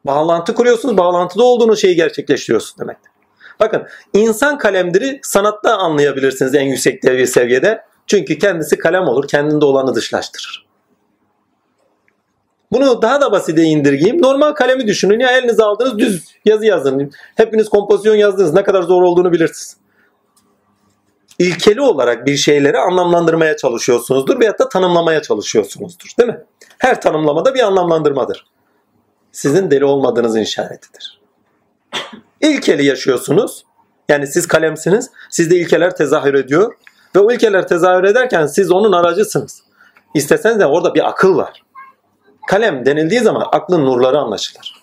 [0.07, 3.12] Bağlantı kuruyorsunuz, bağlantıda olduğunuz şeyi gerçekleştiriyorsunuz demektir.
[3.61, 7.83] Bakın insan kalemdiri sanatta anlayabilirsiniz en yüksek bir seviyede.
[8.07, 10.67] Çünkü kendisi kalem olur, kendinde olanı dışlaştırır.
[12.73, 14.23] Bunu daha da basite indirgeyim.
[14.23, 17.11] Normal kalemi düşünün ya elinize aldınız düz yazı yazın.
[17.35, 18.55] Hepiniz kompozisyon yazdınız.
[18.55, 19.77] Ne kadar zor olduğunu bilirsiniz.
[21.39, 26.09] İlkeli olarak bir şeyleri anlamlandırmaya çalışıyorsunuzdur veyahut da tanımlamaya çalışıyorsunuzdur.
[26.19, 26.45] Değil mi?
[26.79, 28.47] Her tanımlamada bir anlamlandırmadır.
[29.33, 31.22] Sizin deli olmadığınızın işaretidir.
[32.43, 33.65] İlkeli yaşıyorsunuz.
[34.09, 35.11] Yani siz kalemsiniz.
[35.31, 36.75] Sizde ilkeler tezahür ediyor.
[37.17, 39.63] Ve o ilkeler tezahür ederken siz onun aracısınız.
[40.15, 41.63] İsteseniz de orada bir akıl var.
[42.49, 44.83] Kalem denildiği zaman aklın nurları anlaşılır.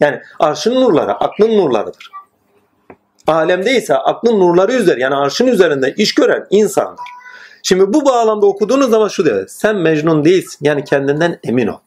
[0.00, 2.10] Yani arşın nurları aklın nurlarıdır.
[3.26, 7.04] Alemde ise aklın nurları üzeri yani arşın üzerinde iş gören insandır.
[7.62, 9.48] Şimdi bu bağlamda okuduğunuz zaman şu diyor.
[9.48, 10.58] Sen mecnun değilsin.
[10.60, 11.78] Yani kendinden emin ol.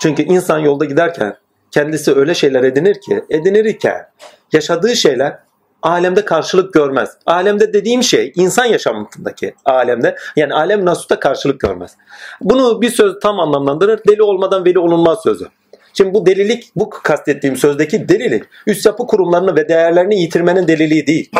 [0.00, 1.36] Çünkü insan yolda giderken
[1.72, 4.06] kendisi öyle şeyler edinir ki edinirken
[4.52, 5.38] yaşadığı şeyler
[5.82, 7.10] alemde karşılık görmez.
[7.26, 11.96] Alemde dediğim şey insan yaşamındaki alemde yani alem nasuta karşılık görmez.
[12.40, 14.00] Bunu bir söz tam anlamlandırır.
[14.08, 15.48] Deli olmadan veli olunmaz sözü.
[15.94, 21.30] Şimdi bu delilik, bu kastettiğim sözdeki delilik, üst yapı kurumlarını ve değerlerini yitirmenin deliliği değil.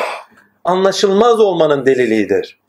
[0.65, 2.61] Anlaşılmaz olmanın deliliğidir.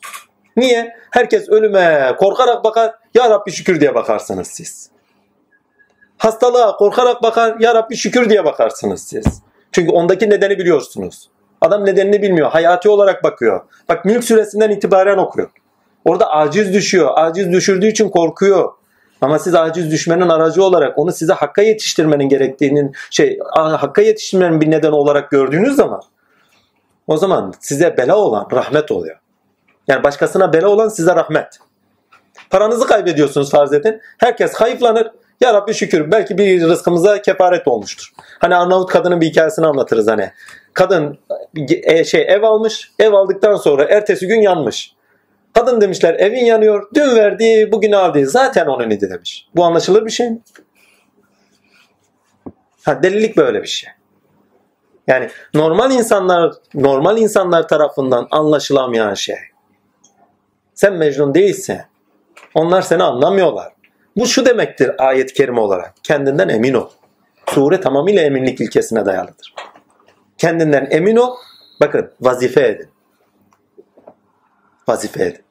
[0.57, 0.95] Niye?
[1.11, 4.92] Herkes ölüme korkarak bakar, ya Rabbi şükür diye bakarsınız siz.
[6.17, 9.25] Hastalığa korkarak bakar, ya Rabbi şükür diye bakarsınız siz.
[9.71, 11.29] Çünkü ondaki nedeni biliyorsunuz.
[11.61, 13.61] Adam nedenini bilmiyor, hayati olarak bakıyor.
[13.89, 15.49] Bak mülk süresinden itibaren okuyor.
[16.05, 18.73] Orada aciz düşüyor, aciz düşürdüğü için korkuyor.
[19.21, 24.71] Ama siz aciz düşmenin aracı olarak onu size hakka yetiştirmenin gerektiğinin şey hakka yetiştirmenin bir
[24.71, 26.01] neden olarak gördüğünüz zaman
[27.07, 29.17] o zaman size bela olan rahmet oluyor.
[29.87, 31.59] Yani başkasına bela olan size rahmet.
[32.49, 34.01] Paranızı kaybediyorsunuz farz edin.
[34.17, 35.11] Herkes hayıflanır.
[35.43, 38.13] Ya Rabbi şükür belki bir rızkımıza kefaret olmuştur.
[38.39, 40.31] Hani Arnavut kadının bir hikayesini anlatırız hani.
[40.73, 41.17] Kadın
[41.83, 42.91] e, şey ev almış.
[42.99, 44.95] Ev aldıktan sonra ertesi gün yanmış.
[45.53, 46.89] Kadın demişler evin yanıyor.
[46.93, 48.25] Dün verdi bugün aldı.
[48.25, 49.47] Zaten onun idi demiş.
[49.55, 50.39] Bu anlaşılır bir şey mi?
[52.83, 53.89] Ha, delilik böyle bir şey.
[55.07, 59.37] Yani normal insanlar normal insanlar tarafından anlaşılamayan şey.
[60.73, 61.81] Sen Mecnun değilsin.
[62.55, 63.72] Onlar seni anlamıyorlar.
[64.17, 65.93] Bu şu demektir ayet-i kerime olarak.
[66.03, 66.89] Kendinden emin ol.
[67.49, 69.55] Sure tamamıyla eminlik ilkesine dayalıdır.
[70.37, 71.35] Kendinden emin ol.
[71.81, 72.89] Bakın vazife edin.
[74.87, 75.43] Vazife edin.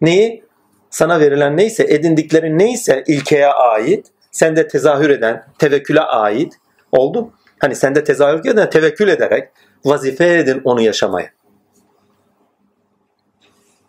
[0.00, 0.44] Neyi?
[0.90, 6.52] Sana verilen neyse, edindiklerin neyse ilkeye ait, sende tezahür eden, tevekküle ait
[6.92, 7.32] oldu.
[7.58, 9.48] Hani sende tezahür eden tevekkül ederek
[9.84, 11.28] vazife edin onu yaşamaya.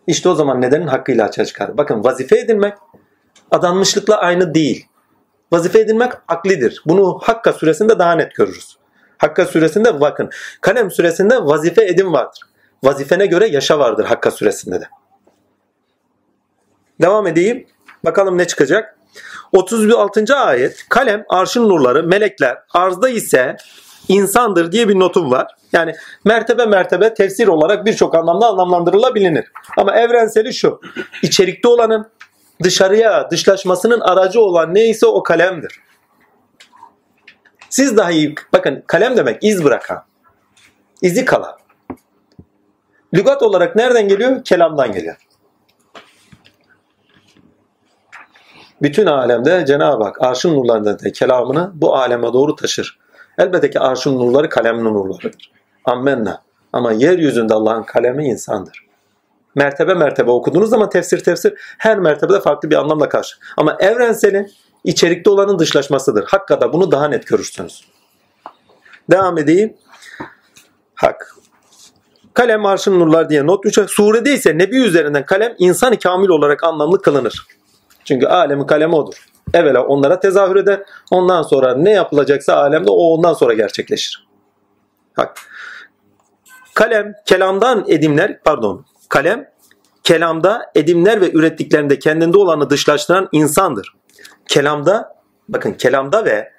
[0.07, 1.77] İşte o zaman nedenin hakkıyla açığa çıkar.
[1.77, 2.73] Bakın vazife edinmek
[3.53, 4.87] adanmışlıkla aynı değil.
[5.51, 6.81] Vazife edinmek aklidir.
[6.85, 8.77] Bunu Hakka suresinde daha net görürüz.
[9.17, 10.29] Hakka suresinde bakın
[10.61, 12.41] kalem suresinde vazife edin vardır.
[12.83, 14.85] Vazifene göre yaşa vardır Hakka suresinde de.
[17.01, 17.67] Devam edeyim.
[18.05, 18.97] Bakalım ne çıkacak.
[19.51, 20.35] 36.
[20.35, 23.55] ayet kalem arşın nurları melekler arzda ise
[24.07, 25.55] insandır diye bir notum var.
[25.73, 25.95] Yani
[26.25, 29.45] mertebe mertebe tefsir olarak birçok anlamda anlamlandırılabilir.
[29.77, 30.81] Ama evrenseli şu.
[31.21, 32.07] içerikte olanın
[32.63, 35.79] dışarıya dışlaşmasının aracı olan neyse o kalemdir.
[37.69, 40.03] Siz dahi bakın kalem demek iz bırakan.
[41.01, 41.57] izi kalan.
[43.13, 44.43] Lügat olarak nereden geliyor?
[44.43, 45.15] Kelamdan geliyor.
[48.81, 52.99] Bütün alemde Cenab-ı Hak arşın nurlarında da kelamını bu aleme doğru taşır.
[53.37, 55.51] Elbette ki arşın nurları kalemin nurlarıdır.
[55.85, 56.43] Ammenna.
[56.73, 58.82] Ama yeryüzünde Allah'ın kalemi insandır.
[59.55, 63.35] Mertebe mertebe okuduğunuz zaman tefsir tefsir her mertebede farklı bir anlamla karşı.
[63.57, 64.51] Ama evrenselin
[64.83, 66.25] içerikte olanın dışlaşmasıdır.
[66.27, 67.85] Hakkada bunu daha net görürsünüz.
[69.11, 69.77] Devam edeyim.
[70.95, 71.35] Hak.
[72.33, 73.87] Kalem arşın nurlar diye not 3'e.
[73.87, 77.47] Surede ise Nebi üzerinden kalem insan kamil olarak anlamlı kılınır.
[78.05, 79.25] Çünkü alemin kalemi odur.
[79.53, 80.81] Evvela onlara tezahür eder.
[81.11, 84.27] Ondan sonra ne yapılacaksa alemde o ondan sonra gerçekleşir.
[85.17, 85.37] Bak.
[86.73, 89.49] Kalem kelamdan edimler pardon kalem
[90.03, 93.93] kelamda edimler ve ürettiklerinde kendinde olanı dışlaştıran insandır.
[94.47, 95.15] Kelamda
[95.49, 96.51] bakın kelamda ve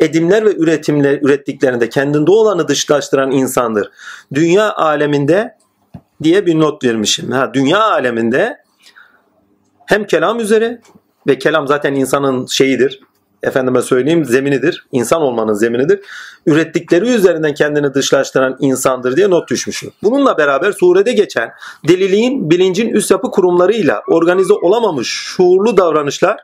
[0.00, 3.90] edimler ve üretimler ürettiklerinde kendinde olanı dışlaştıran insandır.
[4.34, 5.56] Dünya aleminde
[6.22, 7.30] diye bir not vermişim.
[7.30, 8.56] Ha, dünya aleminde
[9.86, 10.80] hem kelam üzere
[11.26, 13.00] ve kelam zaten insanın şeyidir.
[13.42, 14.86] Efendime söyleyeyim zeminidir.
[14.92, 16.00] İnsan olmanın zeminidir.
[16.46, 19.90] Ürettikleri üzerinden kendini dışlaştıran insandır diye not düşmüşüm.
[20.02, 21.50] Bununla beraber surede geçen
[21.88, 26.40] deliliğin bilincin üst yapı kurumlarıyla organize olamamış şuurlu davranışlar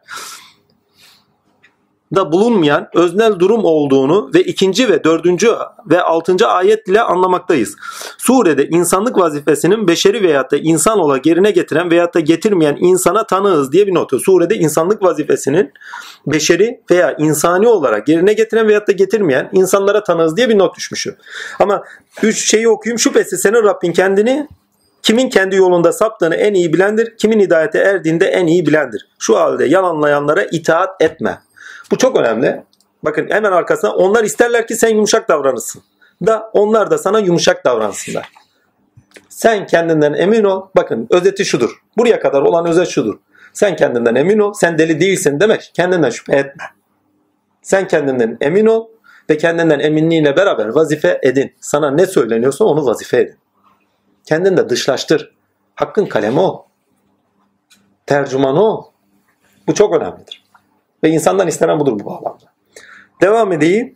[2.14, 5.50] da bulunmayan öznel durum olduğunu ve ikinci ve dördüncü
[5.90, 7.76] ve altıncı ayet ile anlamaktayız.
[8.18, 13.72] Surede insanlık vazifesinin beşeri veyahut da insan ola gerine getiren veyahut da getirmeyen insana tanığız
[13.72, 14.20] diye bir notu.
[14.20, 15.72] Surede insanlık vazifesinin
[16.26, 21.14] beşeri veya insani olarak yerine getiren veyahut da getirmeyen insanlara tanığız diye bir not düşmüşüm.
[21.60, 21.82] Ama
[22.22, 22.98] üç şeyi okuyayım.
[22.98, 24.48] Şüphesiz senin Rabbin kendini
[25.02, 29.08] Kimin kendi yolunda saptığını en iyi bilendir, kimin hidayete erdiğinde en iyi bilendir.
[29.18, 31.38] Şu halde yalanlayanlara itaat etme.
[31.90, 32.64] Bu çok önemli.
[33.02, 35.82] Bakın hemen arkasına onlar isterler ki sen yumuşak davranırsın.
[36.26, 38.32] Da onlar da sana yumuşak davransınlar.
[39.28, 40.68] Sen kendinden emin ol.
[40.76, 41.82] Bakın özeti şudur.
[41.96, 43.18] Buraya kadar olan özet şudur.
[43.52, 44.52] Sen kendinden emin ol.
[44.52, 45.70] Sen deli değilsin demek.
[45.74, 46.64] Kendinden şüphe etme.
[47.62, 48.88] Sen kendinden emin ol
[49.30, 51.54] ve kendinden eminliğiyle beraber vazife edin.
[51.60, 53.36] Sana ne söyleniyorsa onu vazife edin.
[54.24, 55.34] Kendini de dışlaştır.
[55.74, 56.66] Hakkın kalemi o.
[58.06, 58.92] Tercümanı o.
[59.66, 60.45] Bu çok önemlidir.
[61.04, 62.44] Ve insandan istenen budur bu bağlamda.
[63.22, 63.94] Devam edeyim.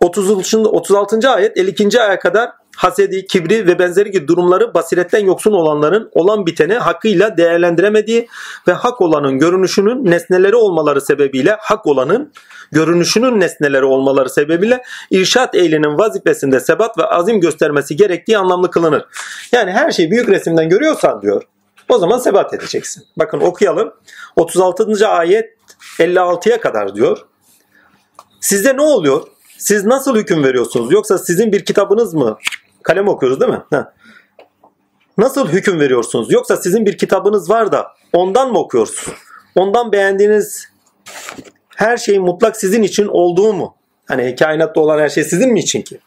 [0.00, 0.54] 30.
[0.54, 1.30] 36.
[1.30, 2.02] ayet 52.
[2.02, 8.28] aya kadar hasedi, kibri ve benzeri gibi durumları basiretten yoksun olanların olan biteni hakkıyla değerlendiremediği
[8.68, 12.32] ve hak olanın görünüşünün nesneleri olmaları sebebiyle hak olanın
[12.72, 19.04] görünüşünün nesneleri olmaları sebebiyle irşat ehlinin vazifesinde sebat ve azim göstermesi gerektiği anlamlı kılınır.
[19.52, 21.42] Yani her şeyi büyük resimden görüyorsan diyor
[21.88, 23.04] o zaman sebat edeceksin.
[23.16, 23.92] Bakın okuyalım.
[24.36, 25.08] 36.
[25.08, 25.59] ayet
[25.98, 27.26] 56'ya kadar diyor.
[28.40, 29.26] Sizde ne oluyor?
[29.58, 30.92] Siz nasıl hüküm veriyorsunuz?
[30.92, 32.38] Yoksa sizin bir kitabınız mı?
[32.82, 33.62] Kalem okuyoruz değil mi?
[33.70, 33.94] Ha.
[35.18, 36.32] Nasıl hüküm veriyorsunuz?
[36.32, 39.18] Yoksa sizin bir kitabınız var da ondan mı okuyorsunuz?
[39.54, 40.68] Ondan beğendiğiniz
[41.76, 43.76] her şey mutlak sizin için olduğu mu?
[44.06, 46.00] Hani kainatta olan her şey sizin mi için ki?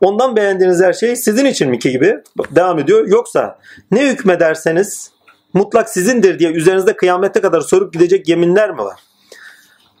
[0.00, 2.18] Ondan beğendiğiniz her şey sizin için mi ki gibi
[2.50, 3.08] devam ediyor.
[3.08, 3.58] Yoksa
[3.90, 5.10] ne hükmederseniz
[5.52, 9.00] mutlak sizindir diye üzerinizde kıyamete kadar sorup gidecek yeminler mi var?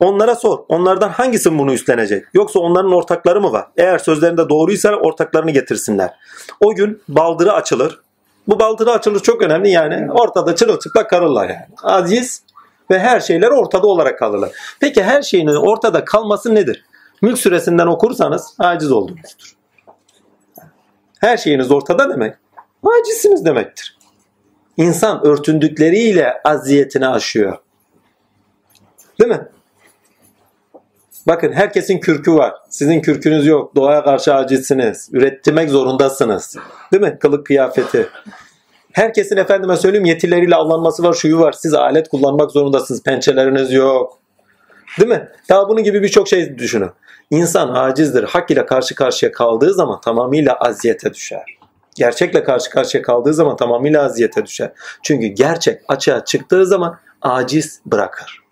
[0.00, 0.58] Onlara sor.
[0.68, 2.24] Onlardan hangisi bunu üstlenecek?
[2.34, 3.66] Yoksa onların ortakları mı var?
[3.76, 6.10] Eğer sözlerinde doğruysa ortaklarını getirsinler.
[6.60, 8.00] O gün baldırı açılır.
[8.48, 10.12] Bu baldırı açılır çok önemli yani.
[10.12, 11.66] Ortada çırılçıplak karırlar yani.
[11.82, 12.42] Aziz
[12.90, 14.50] ve her şeyler ortada olarak kalırlar.
[14.80, 16.84] Peki her şeyin ortada kalması nedir?
[17.22, 19.52] Mülk suresinden okursanız aciz olduğunuzdur.
[21.20, 22.34] Her şeyiniz ortada demek.
[23.00, 23.98] Acizsiniz demektir.
[24.76, 27.58] İnsan örtündükleriyle aziyetini aşıyor.
[29.20, 29.48] Değil mi?
[31.26, 32.54] Bakın herkesin kürkü var.
[32.70, 33.76] Sizin kürkünüz yok.
[33.76, 35.08] Doğaya karşı acizsiniz.
[35.12, 36.56] Ürettirmek zorundasınız.
[36.92, 37.18] Değil mi?
[37.20, 38.08] Kılık kıyafeti.
[38.92, 41.52] Herkesin efendime söyleyeyim yetileriyle avlanması var, şuyu var.
[41.52, 43.02] Siz alet kullanmak zorundasınız.
[43.02, 44.18] Pençeleriniz yok.
[44.98, 45.28] Değil mi?
[45.48, 46.90] Daha bunun gibi birçok şey düşünün.
[47.30, 48.24] İnsan acizdir.
[48.24, 51.58] Hak ile karşı karşıya kaldığı zaman tamamıyla aziyete düşer.
[51.94, 54.72] Gerçekle karşı karşıya kaldığı zaman tamamıyla aziyete düşer.
[55.02, 58.43] Çünkü gerçek açığa çıktığı zaman aciz bırakır.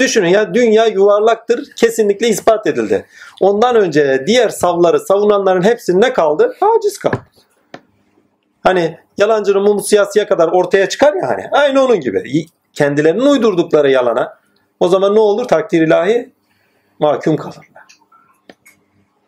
[0.00, 3.06] Düşünün ya dünya yuvarlaktır kesinlikle ispat edildi.
[3.40, 6.56] Ondan önce diğer savları savunanların hepsi ne kaldı?
[6.60, 7.16] Aciz kaldı.
[8.62, 11.48] Hani yalancının mumu siyasiye kadar ortaya çıkar ya hani.
[11.52, 12.46] Aynı onun gibi.
[12.72, 14.38] Kendilerinin uydurdukları yalana.
[14.80, 15.44] O zaman ne olur?
[15.48, 16.32] Takdir ilahi
[16.98, 17.64] mahkum kalırlar.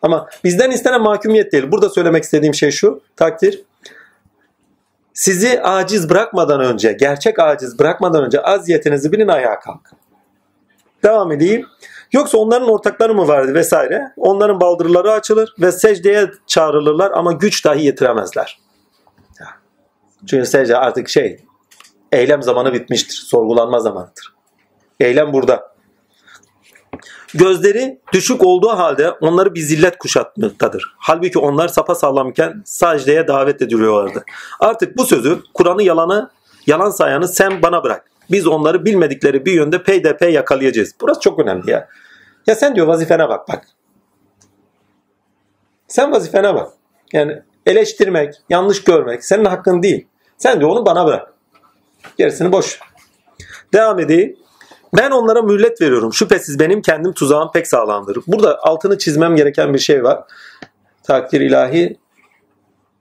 [0.01, 1.71] Ama bizden istenen mahkumiyet değil.
[1.71, 3.01] Burada söylemek istediğim şey şu.
[3.15, 3.63] Takdir.
[5.13, 10.02] Sizi aciz bırakmadan önce, gerçek aciz bırakmadan önce aziyetinizi bilin ayağa kalkın.
[11.03, 11.65] Devam edeyim.
[12.11, 14.13] Yoksa onların ortakları mı vardı vesaire.
[14.17, 18.59] Onların baldırları açılır ve secdeye çağrılırlar ama güç dahi yetiremezler.
[20.27, 21.39] Çünkü secde artık şey
[22.11, 23.15] eylem zamanı bitmiştir.
[23.15, 24.33] Sorgulanma zamanıdır.
[24.99, 25.73] Eylem burada.
[27.33, 30.95] Gözleri düşük olduğu halde onları bir zillet kuşatmaktadır.
[30.97, 34.23] Halbuki onlar sapa sağlamken secdeye davet ediliyorlardı.
[34.59, 36.29] Artık bu sözü Kur'an'ı yalanı
[36.67, 38.12] yalan sayanı sen bana bırak.
[38.33, 40.95] Biz onları bilmedikleri bir yönde peyderpey yakalayacağız.
[41.01, 41.87] Burası çok önemli ya.
[42.47, 43.67] Ya sen diyor vazifene bak bak.
[45.87, 46.71] Sen vazifene bak.
[47.13, 50.07] Yani eleştirmek, yanlış görmek senin hakkın değil.
[50.37, 51.33] Sen diyor onu bana bırak.
[52.17, 52.79] Gerisini boş.
[53.73, 54.37] Devam edeyim.
[54.97, 56.13] Ben onlara mühlet veriyorum.
[56.13, 58.17] Şüphesiz benim kendim tuzağım pek sağlamdır.
[58.27, 60.23] Burada altını çizmem gereken bir şey var.
[61.03, 61.97] Takdir ilahi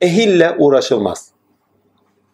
[0.00, 1.31] ehille uğraşılmaz.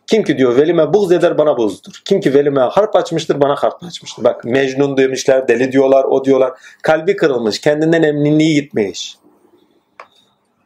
[0.08, 1.92] Kim ki diyor velime buğz eder bana buğzdur.
[2.04, 4.24] Kim ki velime harp açmıştır bana harp açmıştır.
[4.24, 6.52] Bak Mecnun demişler, deli diyorlar, o diyorlar.
[6.82, 9.16] Kalbi kırılmış, kendinden eminliği gitmiş.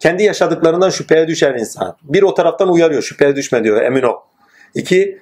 [0.00, 1.96] Kendi yaşadıklarından şüpheye düşer insan.
[2.02, 4.16] Bir o taraftan uyarıyor, şüpheye düşme diyor, emin ol.
[4.74, 5.18] İki,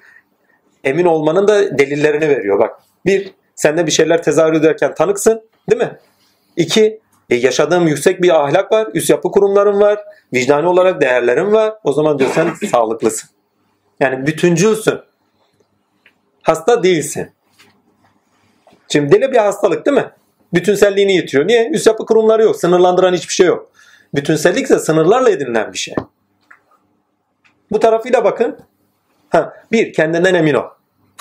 [0.84, 2.58] emin olmanın da delillerini veriyor.
[2.58, 5.98] Bak bir, sende bir şeyler tezahür ederken tanıksın, değil mi?
[6.56, 7.00] İki,
[7.30, 9.98] e, yaşadığım yüksek bir ahlak var, üst yapı kurumlarım var,
[10.34, 11.74] vicdani olarak değerlerim var.
[11.84, 13.30] O zaman diyor sen sağlıklısın.
[14.00, 15.00] Yani bütüncülsün.
[16.42, 17.30] Hasta değilsin.
[18.88, 20.10] Şimdi deli bir hastalık değil mi?
[20.54, 21.48] Bütünselliğini yitiriyor.
[21.48, 21.70] Niye?
[21.70, 22.56] Üst yapı kurumları yok.
[22.56, 23.70] Sınırlandıran hiçbir şey yok.
[24.14, 25.94] Bütünsellik ise sınırlarla edinilen bir şey.
[27.72, 28.58] Bu tarafıyla bakın.
[29.30, 30.64] Ha, bir, kendinden emin ol.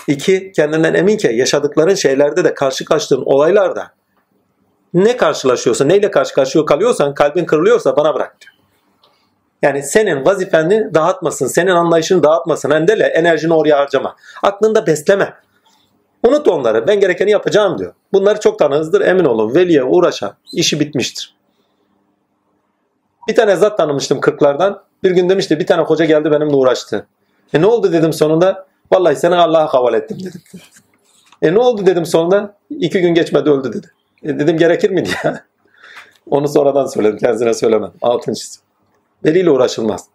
[0.07, 3.91] İki, kendinden emin ki yaşadıkların şeylerde de karşı karşılığın olaylarda
[4.93, 8.48] ne karşılaşıyorsa, neyle karşı karşıya kalıyorsan, kalbin kırılıyorsa bana bırak diyor.
[9.61, 12.71] Yani senin vazifeni dağıtmasın, senin anlayışını dağıtmasın.
[12.71, 14.15] Endele enerjini oraya harcama.
[14.43, 15.33] Aklında besleme.
[16.27, 16.87] Unut onları.
[16.87, 17.93] Ben gerekeni yapacağım diyor.
[18.13, 19.01] Bunları çok tanığızdır.
[19.01, 19.55] Emin olun.
[19.55, 21.35] Veliye uğraşan işi bitmiştir.
[23.27, 24.83] Bir tane zat tanımıştım kırklardan.
[25.03, 27.07] Bir gün demişti bir tane hoca geldi benimle uğraştı.
[27.53, 28.67] E ne oldu dedim sonunda?
[28.91, 30.41] Vallahi seni Allah'a havale ettim dedim.
[31.41, 32.55] E ne oldu dedim sonunda?
[32.69, 33.87] İki gün geçmedi öldü dedi.
[34.23, 35.15] E dedim gerekir mi diye.
[36.29, 37.17] Onu sonradan söyledim.
[37.17, 37.91] Kendisine söylemem.
[38.01, 38.68] Altıncısı.
[39.25, 40.05] Veliyle uğraşılmaz.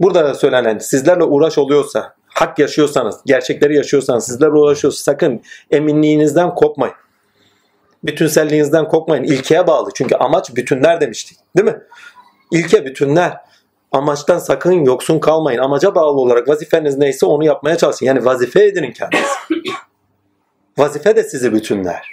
[0.00, 6.94] Burada söylenen sizlerle uğraş oluyorsa, hak yaşıyorsanız, gerçekleri yaşıyorsanız, sizlerle uğraşıyorsa sakın eminliğinizden kopmayın.
[8.04, 9.24] Bütünselliğinizden kopmayın.
[9.24, 9.90] İlkeye bağlı.
[9.94, 11.38] Çünkü amaç bütünler demiştik.
[11.56, 11.82] Değil mi?
[12.50, 13.36] İlke bütünler.
[13.92, 15.58] Amaçtan sakın yoksun kalmayın.
[15.58, 18.06] Amaca bağlı olarak vazifeniz neyse onu yapmaya çalışın.
[18.06, 19.28] Yani vazife edinin kendinizi.
[20.78, 22.08] vazife de sizi bütünler.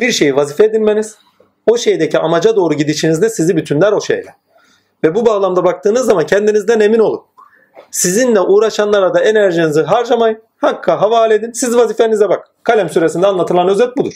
[0.00, 1.18] Bir şeyi vazife edinmeniz,
[1.66, 4.34] o şeydeki amaca doğru gidişinizde sizi bütünler o şeyle.
[5.04, 7.22] Ve bu bağlamda baktığınız zaman kendinizden emin olun.
[7.90, 10.42] Sizinle uğraşanlara da enerjinizi harcamayın.
[10.56, 11.52] Hakka havale edin.
[11.52, 12.48] Siz vazifenize bak.
[12.62, 14.12] Kalem süresinde anlatılan özet budur.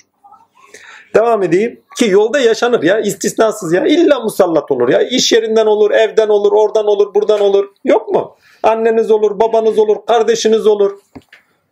[1.15, 1.81] Devam edeyim.
[1.99, 3.01] Ki yolda yaşanır ya.
[3.01, 3.87] istisnasız ya.
[3.87, 5.03] İlla musallat olur ya.
[5.03, 7.69] İş yerinden olur, evden olur, oradan olur, buradan olur.
[7.85, 8.37] Yok mu?
[8.63, 10.99] Anneniz olur, babanız olur, kardeşiniz olur.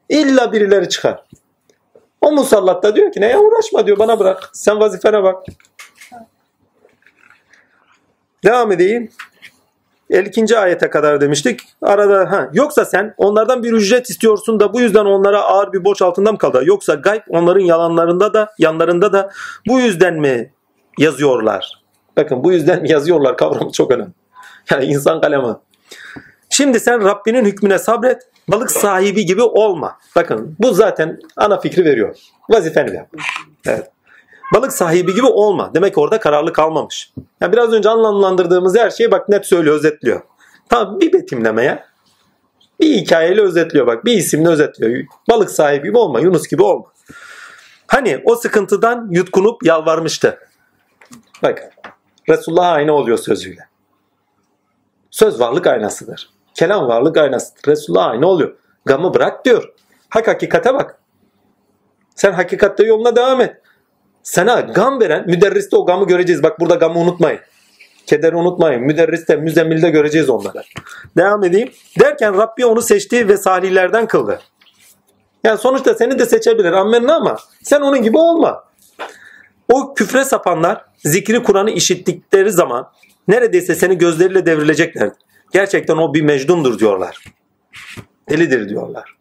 [0.08, 1.24] İlla birileri çıkar.
[2.22, 4.50] O musallat da diyor ki neye uğraşma diyor bana bırak.
[4.52, 5.44] Sen vazifene bak.
[8.44, 9.10] Devam edeyim.
[10.10, 10.58] 52.
[10.58, 11.60] ayete kadar demiştik.
[11.82, 16.02] Arada ha yoksa sen onlardan bir ücret istiyorsun da bu yüzden onlara ağır bir borç
[16.02, 16.62] altında mı kaldı?
[16.64, 19.30] Yoksa gayb onların yalanlarında da yanlarında da
[19.68, 20.52] bu yüzden mi
[20.98, 21.82] yazıyorlar?
[22.16, 24.12] Bakın bu yüzden yazıyorlar kavramı çok önemli.
[24.70, 25.54] Yani insan kalemi.
[26.52, 28.22] Şimdi sen Rabbinin hükmüne sabret.
[28.48, 29.98] Balık sahibi gibi olma.
[30.16, 32.16] Bakın bu zaten ana fikri veriyor.
[32.50, 33.08] Vazifeni yap.
[33.66, 33.90] Evet.
[34.54, 35.74] Balık sahibi gibi olma.
[35.74, 37.12] Demek orada kararlı kalmamış.
[37.40, 40.20] Yani biraz önce anlamlandırdığımız her şeyi bak net söylüyor, özetliyor.
[40.68, 41.84] Tamam bir betimlemeye
[42.80, 44.04] bir hikayeyle özetliyor bak.
[44.04, 45.04] Bir isimle özetliyor.
[45.30, 46.84] Balık sahibi gibi olma, Yunus gibi olma.
[47.86, 50.38] Hani o sıkıntıdan yutkunup yalvarmıştı.
[51.42, 51.72] Bak
[52.28, 53.68] Resulullah ayna oluyor sözüyle.
[55.10, 56.32] Söz varlık aynasıdır.
[56.54, 57.72] Kelam varlık aynasıdır.
[57.72, 58.56] Resulullah ayna oluyor.
[58.84, 59.72] Gamı bırak diyor.
[60.08, 60.98] Hak hakikate bak.
[62.14, 63.56] Sen hakikatte yoluna devam et.
[64.22, 66.42] Sana gam veren müderriste o gamı göreceğiz.
[66.42, 67.40] Bak burada gamı unutmayın.
[68.06, 68.82] Kederi unutmayın.
[68.82, 70.62] Müderriste, müzemmilde göreceğiz onları.
[71.16, 71.72] Devam edeyim.
[72.00, 74.40] Derken Rabbi onu seçti ve salihlerden kıldı.
[75.44, 78.64] Yani sonuçta seni de seçebilir ammenna ama sen onun gibi olma.
[79.72, 82.90] O küfre sapanlar zikri Kur'an'ı işittikleri zaman
[83.28, 85.10] neredeyse seni gözleriyle devrilecekler.
[85.52, 87.24] Gerçekten o bir mecnundur diyorlar.
[88.30, 89.16] Delidir diyorlar.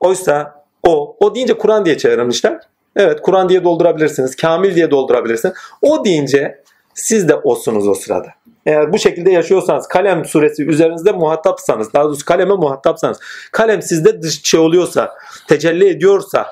[0.00, 2.60] Oysa o, o deyince Kur'an diye çevirmişler.
[2.96, 4.36] Evet Kur'an diye doldurabilirsiniz.
[4.36, 5.54] Kamil diye doldurabilirsiniz.
[5.82, 6.62] O deyince
[6.94, 8.28] siz de olsunuz o sırada.
[8.66, 13.20] Eğer bu şekilde yaşıyorsanız kalem suresi üzerinizde muhatapsanız daha doğrusu kaleme muhatapsanız
[13.52, 15.14] kalem sizde dış şey oluyorsa
[15.48, 16.46] tecelli ediyorsa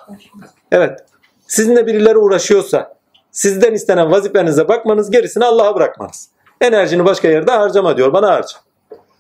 [0.73, 1.01] evet
[1.47, 2.95] sizinle birileri uğraşıyorsa
[3.31, 6.29] sizden istenen vazifenize bakmanız gerisini Allah'a bırakmanız.
[6.61, 8.57] Enerjini başka yerde harcama diyor bana harca.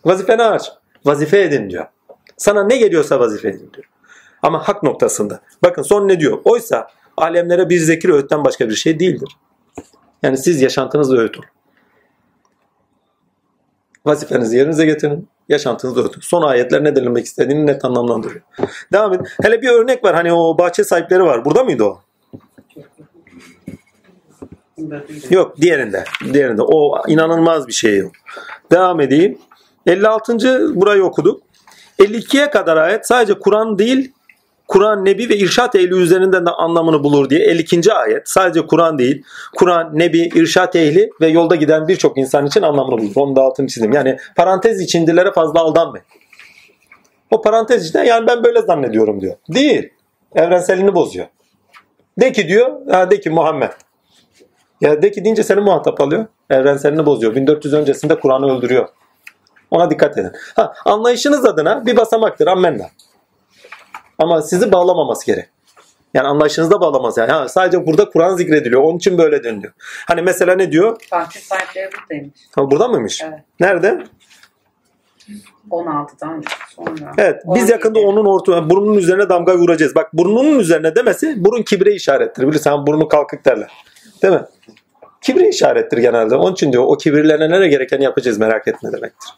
[0.04, 0.72] Vazifeni harca.
[1.04, 1.86] Vazife edin diyor.
[2.36, 3.86] Sana ne geliyorsa vazife edin diyor.
[4.42, 5.40] Ama hak noktasında.
[5.62, 6.38] Bakın son ne diyor?
[6.44, 9.36] Oysa alemlere bir zikir öğütten başka bir şey değildir.
[10.22, 11.48] Yani siz yaşantınızla öğüt olun.
[14.06, 15.28] Vazifenizi yerinize getirin.
[15.48, 16.20] Yaşantınızı öğütün.
[16.20, 18.42] Son ayetler ne denilmek istediğini net anlamlandırıyor.
[18.92, 19.26] Devam edin.
[19.42, 20.14] Hele bir örnek var.
[20.14, 21.44] Hani o bahçe sahipleri var.
[21.44, 22.02] Burada mıydı o?
[25.30, 26.04] Yok diğerinde.
[26.32, 26.62] Diğerinde.
[26.62, 28.12] O inanılmaz bir şey yok.
[28.72, 29.38] Devam edeyim.
[29.86, 30.36] 56.
[30.74, 31.42] burayı okuduk.
[31.98, 34.12] 52'ye kadar ayet sadece Kur'an değil
[34.68, 37.92] Kur'an, Nebi ve irşat ehli üzerinden de anlamını bulur diye 52.
[37.92, 39.22] ayet sadece Kur'an değil,
[39.56, 43.12] Kur'an, Nebi, irşat ehli ve yolda giden birçok insan için anlamını bulur.
[43.16, 43.92] Onu da altını çizeyim.
[43.92, 46.06] Yani parantez içindilere fazla aldanmayın.
[47.30, 49.36] O parantez içinde yani ben böyle zannediyorum diyor.
[49.48, 49.90] Değil.
[50.34, 51.26] Evrenselini bozuyor.
[52.20, 53.70] De ki diyor, de ki Muhammed.
[54.84, 56.26] Ya de ki deyince seni muhatap alıyor.
[56.50, 57.34] Evrenselini bozuyor.
[57.34, 58.88] 1400 öncesinde Kur'an'ı öldürüyor.
[59.70, 60.32] Ona dikkat edin.
[60.56, 62.46] Ha, anlayışınız adına bir basamaktır.
[62.46, 62.90] Ammenna.
[64.18, 65.48] Ama sizi bağlamaması gerek.
[66.14, 67.32] Yani anlayışınızda bağlamaz yani.
[67.32, 68.82] Ha, sadece burada Kur'an zikrediliyor.
[68.82, 69.72] Onun için böyle deniliyor.
[70.06, 70.96] Hani mesela ne diyor?
[71.12, 72.40] Bahçe sahipleri buradaymış.
[72.54, 73.22] Ha, burada mıymış?
[73.22, 73.40] Evet.
[73.60, 74.04] Nerede?
[75.70, 76.42] 16'dan
[76.76, 77.12] sonra.
[77.18, 77.42] Evet.
[77.44, 77.72] Biz 17.
[77.72, 79.94] yakında onun orta, burnunun üzerine damga vuracağız.
[79.94, 82.48] Bak burnunun üzerine demesi burun kibre işarettir.
[82.48, 83.70] Bilirsen burnu kalkık derler.
[84.24, 84.44] Değil mi?
[85.22, 86.36] Kibre işarettir genelde.
[86.36, 89.30] Onun için diyor o kibirlenenlere gereken yapacağız merak etme demektir.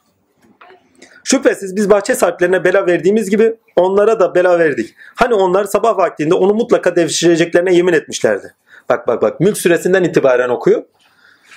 [1.24, 4.94] Şüphesiz biz bahçe sahiplerine bela verdiğimiz gibi onlara da bela verdik.
[5.14, 8.54] Hani onlar sabah vaktinde onu mutlaka devşireceklerine yemin etmişlerdi.
[8.88, 10.82] Bak bak bak mülk süresinden itibaren okuyor.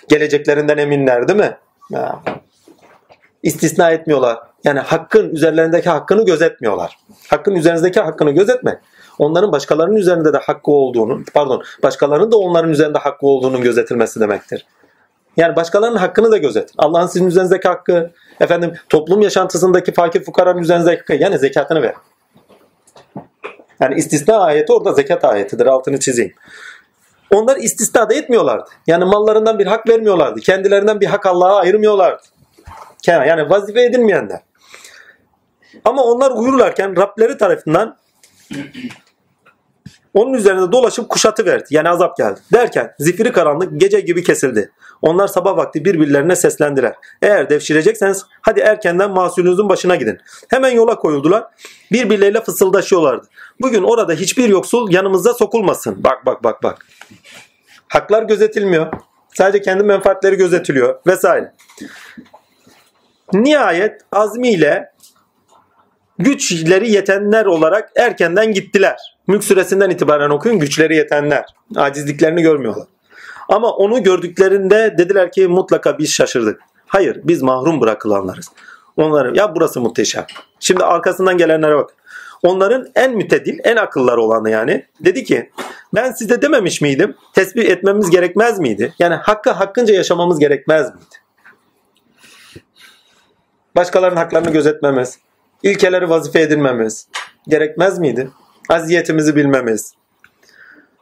[0.07, 1.57] Geleceklerinden eminler değil mi?
[1.89, 2.19] Ya.
[3.43, 4.39] İstisna etmiyorlar.
[4.63, 6.97] Yani hakkın üzerlerindeki hakkını gözetmiyorlar.
[7.27, 8.81] Hakkın üzerinizdeki hakkını gözetme.
[9.19, 14.65] Onların başkalarının üzerinde de hakkı olduğunu, pardon, başkalarının da onların üzerinde hakkı olduğunun gözetilmesi demektir.
[15.37, 16.75] Yani başkalarının hakkını da gözetin.
[16.77, 21.93] Allah'ın sizin üzerinizdeki hakkı, efendim toplum yaşantısındaki fakir fukaranın üzerinizdeki hakkı, yani zekatını ver.
[23.79, 25.65] Yani istisna ayeti orada zekat ayetidir.
[25.65, 26.33] Altını çizeyim.
[27.31, 28.69] Onlar istisna da etmiyorlardı.
[28.87, 30.39] Yani mallarından bir hak vermiyorlardı.
[30.39, 32.21] Kendilerinden bir hak Allah'a ayırmıyorlardı.
[33.07, 34.39] Yani vazife edinmeyenler.
[35.85, 37.97] Ama onlar uyurlarken Rableri tarafından
[40.13, 41.65] onun üzerinde dolaşıp kuşatı verdi.
[41.69, 42.39] Yani azap geldi.
[42.53, 44.71] Derken zifiri karanlık gece gibi kesildi.
[45.01, 46.95] Onlar sabah vakti birbirlerine seslendiler.
[47.21, 50.17] Eğer devşirecekseniz hadi erkenden mahsulünüzün başına gidin.
[50.47, 51.43] Hemen yola koyuldular.
[51.91, 53.27] Birbirleriyle fısıldaşıyorlardı.
[53.61, 56.03] Bugün orada hiçbir yoksul yanımıza sokulmasın.
[56.03, 56.85] Bak bak bak bak.
[57.87, 58.93] Haklar gözetilmiyor.
[59.33, 61.53] Sadece kendi menfaatleri gözetiliyor vesaire.
[63.33, 64.91] Nihayet azmiyle
[66.19, 68.97] güçleri yetenler olarak erkenden gittiler.
[69.27, 71.45] Mülk suresinden itibaren okuyun güçleri yetenler.
[71.75, 72.87] Acizliklerini görmüyorlar.
[73.49, 76.61] Ama onu gördüklerinde dediler ki mutlaka biz şaşırdık.
[76.87, 78.51] Hayır biz mahrum bırakılanlarız.
[78.97, 80.25] Onların ya burası muhteşem.
[80.59, 81.89] Şimdi arkasından gelenlere bak.
[82.43, 84.85] Onların en mütedil, en akılları olanı yani.
[84.99, 85.51] Dedi ki
[85.95, 87.15] ben size dememiş miydim?
[87.33, 88.93] Tesbih etmemiz gerekmez miydi?
[88.99, 91.19] Yani hakkı hakkınca yaşamamız gerekmez miydi?
[93.75, 95.19] başkalarının haklarını gözetmemiz,
[95.63, 97.07] ilkeleri vazife edinmemiz
[97.47, 98.29] gerekmez miydi?
[98.69, 99.93] Aziyetimizi bilmemiz.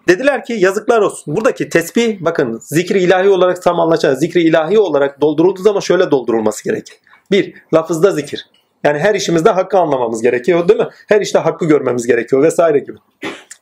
[0.07, 1.35] Dediler ki yazıklar olsun.
[1.35, 4.13] Buradaki tesbih bakın zikri ilahi olarak tam anlaşılır.
[4.13, 6.97] Zikri ilahi olarak doldurulduğu zaman şöyle doldurulması gerekir.
[7.31, 8.49] Bir, lafızda zikir.
[8.83, 10.87] Yani her işimizde hakkı anlamamız gerekiyor değil mi?
[11.07, 12.97] Her işte hakkı görmemiz gerekiyor vesaire gibi.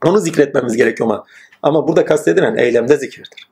[0.05, 1.25] Onu zikretmemiz gerekiyor ama.
[1.61, 3.49] Ama burada kastedilen eylemde zikirdir.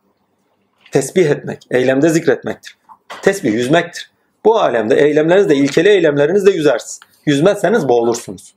[0.91, 2.77] Tesbih etmek, eylemde zikretmektir.
[3.21, 4.11] Tesbih yüzmektir.
[4.45, 6.99] Bu alemde eylemlerinizde, ilkeli eylemlerinizde yüzersiniz.
[7.25, 8.53] Yüzmezseniz boğulursunuz.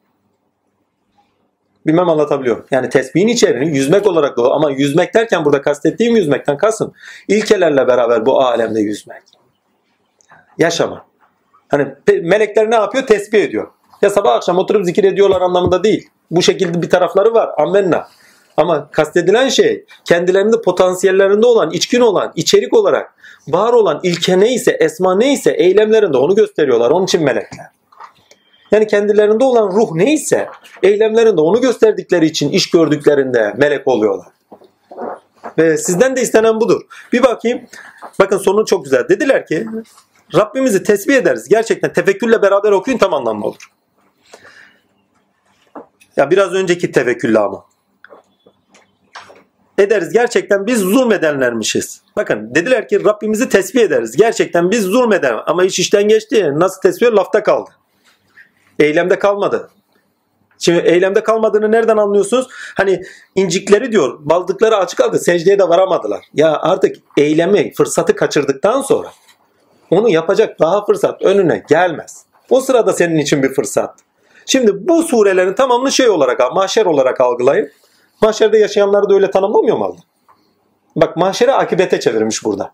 [1.87, 2.64] Bilmem anlatabiliyor.
[2.71, 6.93] Yani tesbihin içeriğini yüzmek olarak da ama yüzmek derken burada kastettiğim yüzmekten kasım
[7.29, 9.23] ilkelerle beraber bu alemde yüzmek.
[10.59, 11.07] Yaşama.
[11.69, 11.87] Hani
[12.23, 13.07] melekler ne yapıyor?
[13.07, 13.69] Tesbih ediyor.
[14.03, 16.09] Ya sabah akşam oturup zikir ediyorlar anlamında değil.
[16.31, 17.51] Bu şekilde bir tarafları var.
[17.59, 18.09] Amenna.
[18.57, 23.14] Ama kastedilen şey kendilerinde potansiyellerinde olan, içkin olan, içerik olarak
[23.49, 26.91] var olan ilke neyse, esma neyse eylemlerinde onu gösteriyorlar.
[26.91, 27.67] Onun için melekler.
[28.71, 30.49] Yani kendilerinde olan ruh neyse
[30.83, 34.27] eylemlerinde onu gösterdikleri için iş gördüklerinde melek oluyorlar.
[35.59, 36.83] Ve sizden de istenen budur.
[37.12, 37.61] Bir bakayım.
[38.19, 39.09] Bakın sonu çok güzel.
[39.09, 39.67] Dediler ki
[40.35, 41.49] Rabbimizi tesbih ederiz.
[41.49, 43.71] Gerçekten tefekkürle beraber okuyun tam anlamlı olur.
[46.17, 47.64] Ya biraz önceki tevekkülle ama.
[49.79, 50.12] Ederiz.
[50.12, 52.03] Gerçekten biz zulmedenlermişiz.
[52.17, 54.17] Bakın dediler ki Rabbimizi tesbih ederiz.
[54.17, 56.51] Gerçekten biz zulmeden ama iş işten geçti.
[56.55, 57.12] Nasıl tesbih?
[57.12, 57.71] Lafta kaldı.
[58.79, 59.70] Eylemde kalmadı.
[60.59, 62.47] Şimdi eylemde kalmadığını nereden anlıyorsunuz?
[62.77, 63.03] Hani
[63.35, 66.24] incikleri diyor, baldıkları açık kaldı, secdeye de varamadılar.
[66.35, 69.09] Ya artık eylemi, fırsatı kaçırdıktan sonra
[69.91, 72.24] onu yapacak daha fırsat önüne gelmez.
[72.51, 73.99] O sırada senin için bir fırsat.
[74.47, 77.70] Şimdi bu surelerin tamamını şey olarak, mahşer olarak algılayın.
[78.22, 80.01] Mahşerde yaşayanları da öyle tanımlamıyor mu Allah?
[80.97, 82.72] Bak mahşere akibete çevirmiş burada.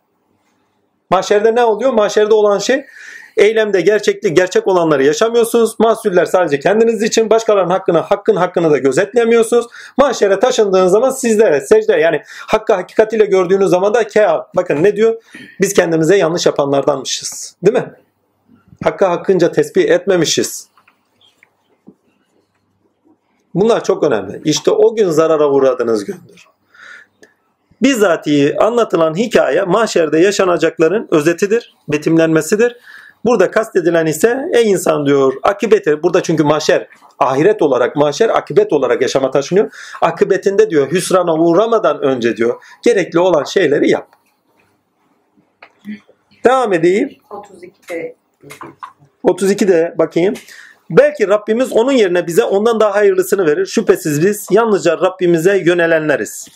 [1.10, 1.92] Mahşerde ne oluyor?
[1.92, 2.84] Mahşerde olan şey
[3.36, 5.76] eylemde gerçekli gerçek olanları yaşamıyorsunuz.
[5.78, 9.66] Mahsuller sadece kendiniz için başkalarının hakkını hakkın hakkını da gözetleyemiyorsunuz.
[9.96, 15.22] Mahşere taşındığın zaman sizlere secde yani hakkı hakikatiyle gördüğünüz zaman da kea bakın ne diyor?
[15.60, 17.56] Biz kendimize yanlış yapanlardanmışız.
[17.62, 17.92] Değil mi?
[18.84, 20.68] Hakkı hakkınca tesbih etmemişiz.
[23.54, 24.40] Bunlar çok önemli.
[24.44, 26.48] İşte o gün zarara uğradığınız gündür.
[27.82, 32.76] Bizzatihi anlatılan hikaye mahşerde yaşanacakların özetidir, betimlenmesidir.
[33.24, 39.02] Burada kastedilen ise ey insan diyor akibeti burada çünkü mahşer ahiret olarak mahşer akibet olarak
[39.02, 39.72] yaşama taşınıyor.
[40.00, 44.08] Akıbetinde diyor hüsrana uğramadan önce diyor gerekli olan şeyleri yap.
[46.44, 47.10] Devam edeyim.
[47.30, 48.16] 32'de
[49.24, 50.34] 32'de bakayım.
[50.90, 53.66] Belki Rabbimiz onun yerine bize ondan daha hayırlısını verir.
[53.66, 56.48] Şüphesiz biz yalnızca Rabbimize yönelenleriz.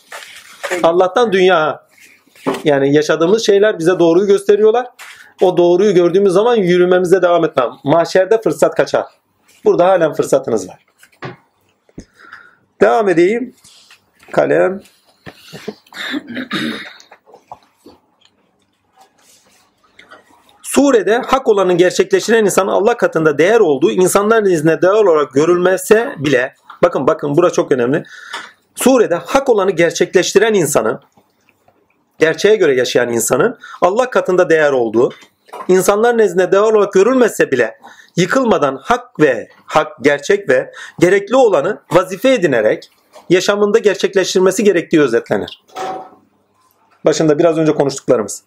[0.83, 1.87] Allah'tan dünya
[2.65, 4.87] yani yaşadığımız şeyler bize doğruyu gösteriyorlar.
[5.41, 7.71] O doğruyu gördüğümüz zaman yürümemize devam etmem.
[7.85, 9.07] Mahşerde fırsat kaçar.
[9.65, 10.87] Burada halen fırsatınız var.
[12.81, 13.55] Devam edeyim.
[14.33, 14.83] Kalem.
[20.63, 26.55] Surede hak olanın gerçekleştiren insanın Allah katında değer olduğu insanların izne değer olarak görülmese bile
[26.83, 28.03] bakın bakın bura çok önemli.
[28.75, 31.01] Surede hak olanı gerçekleştiren insanın
[32.19, 35.13] gerçeğe göre yaşayan insanın Allah katında değer olduğu
[35.69, 37.79] insanlar nezdinde değer olarak görülmese bile
[38.17, 42.91] yıkılmadan hak ve hak gerçek ve gerekli olanı vazife edinerek
[43.31, 45.65] yaşamında gerçekleştirmesi gerektiği özetlenir.
[47.05, 48.43] Başında biraz önce konuştuklarımız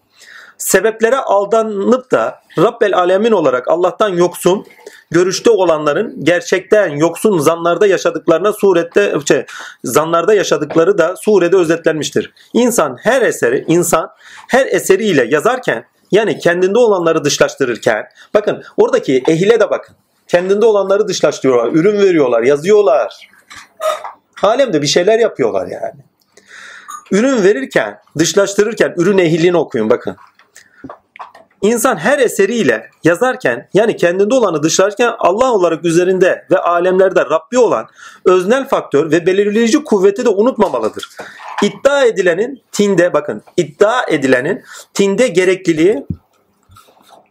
[0.59, 4.65] sebeplere aldanıp da Rabbel Alemin olarak Allah'tan yoksun
[5.11, 9.45] görüşte olanların gerçekten yoksun zanlarda yaşadıklarına surette şey,
[9.83, 12.33] zanlarda yaşadıkları da surede özetlenmiştir.
[12.53, 14.11] İnsan her eseri insan
[14.47, 19.95] her eseriyle yazarken yani kendinde olanları dışlaştırırken bakın oradaki ehile de bakın.
[20.27, 23.29] Kendinde olanları dışlaştırıyorlar, ürün veriyorlar, yazıyorlar.
[24.43, 26.01] Alemde bir şeyler yapıyorlar yani.
[27.11, 30.17] Ürün verirken, dışlaştırırken ürün ehliliğini okuyun bakın.
[31.61, 37.87] İnsan her eseriyle yazarken yani kendinde olanı dışlarken Allah olarak üzerinde ve alemlerde Rabbi olan
[38.25, 41.09] öznel faktör ve belirleyici kuvveti de unutmamalıdır.
[41.63, 44.63] İddia edilenin tinde bakın iddia edilenin
[44.93, 46.05] tinde gerekliliği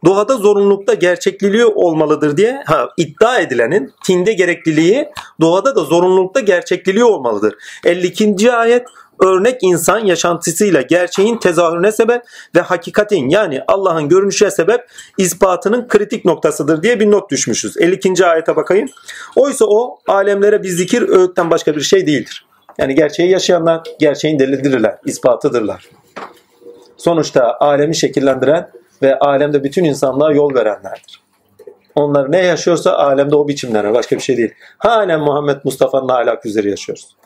[0.04, 5.08] doğada zorunlulukta gerçekliliği olmalıdır diye ha, iddia edilenin tinde gerekliliği
[5.40, 7.54] doğada da zorunlulukta gerçekliliği olmalıdır.
[7.84, 8.52] 52.
[8.52, 8.86] ayet
[9.22, 12.22] örnek insan yaşantısıyla gerçeğin tezahürüne sebep
[12.56, 14.80] ve hakikatin yani Allah'ın görünüşe sebep
[15.18, 17.76] ispatının kritik noktasıdır diye bir not düşmüşüz.
[17.76, 18.26] 52.
[18.26, 18.88] ayete bakayım.
[19.36, 22.46] Oysa o alemlere bir zikir öğütten başka bir şey değildir.
[22.78, 25.88] Yani gerçeği yaşayanlar gerçeğin delildirler, ispatıdırlar.
[26.96, 28.70] Sonuçta alemi şekillendiren
[29.02, 31.22] ve alemde bütün insanlığa yol verenlerdir.
[31.94, 34.54] Onlar ne yaşıyorsa alemde o biçimlere başka bir şey değil.
[34.78, 37.16] Halen Muhammed Mustafa'nın ahlak üzeri yaşıyoruz.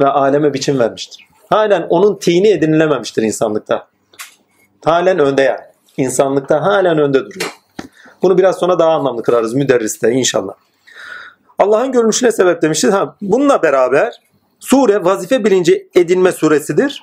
[0.00, 1.26] Ve aleme biçim vermiştir.
[1.50, 3.86] Halen onun tini edinilememiştir insanlıkta.
[4.84, 5.60] Halen önde yani.
[5.96, 7.50] İnsanlıkta halen önde duruyor.
[8.22, 10.54] Bunu biraz sonra daha anlamlı kırarız müderriste inşallah.
[11.58, 12.92] Allah'ın görünüşüne sebep demişiz.
[12.92, 14.20] Ha, bununla beraber
[14.60, 17.02] sure vazife bilinci edinme suresidir.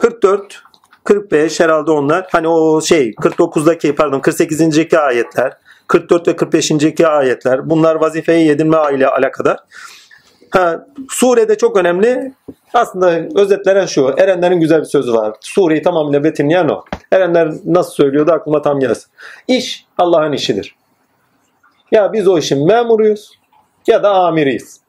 [0.00, 0.62] 44,
[1.04, 2.26] 45 herhalde onlar.
[2.32, 4.94] Hani o şey 49'daki pardon 48.
[4.94, 5.56] ayetler,
[5.88, 6.72] 44 ve 45.
[7.00, 7.70] ayetler.
[7.70, 9.58] Bunlar vazifeyi edinme ile alakadar.
[10.52, 12.32] Ha, surede çok önemli.
[12.74, 14.14] Aslında özetlenen şu.
[14.18, 15.36] Erenlerin güzel bir sözü var.
[15.40, 16.84] Sureyi tamamıyla betimleyen o.
[17.12, 19.10] Erenler nasıl söylüyordu aklıma tam gelsin.
[19.48, 20.76] İş Allah'ın işidir.
[21.92, 23.30] Ya biz o işin memuruyuz
[23.86, 24.80] ya da amiriyiz.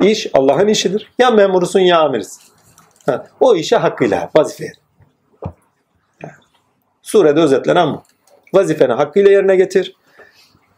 [0.00, 1.12] İş Allah'ın işidir.
[1.18, 2.42] Ya memurusun ya amirisin.
[3.06, 4.64] Ha, o işe hakkıyla vazife.
[4.64, 4.74] edin.
[7.02, 8.02] Surede özetlenen bu.
[8.54, 9.96] Vazifeni hakkıyla yerine getir.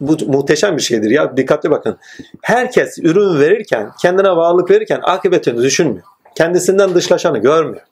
[0.01, 1.37] Bu muhteşem bir şeydir ya.
[1.37, 1.97] Dikkatli bakın.
[2.41, 6.03] Herkes ürün verirken, kendine varlık verirken akıbetini düşünmüyor.
[6.35, 7.83] Kendisinden dışlaşanı görmüyor.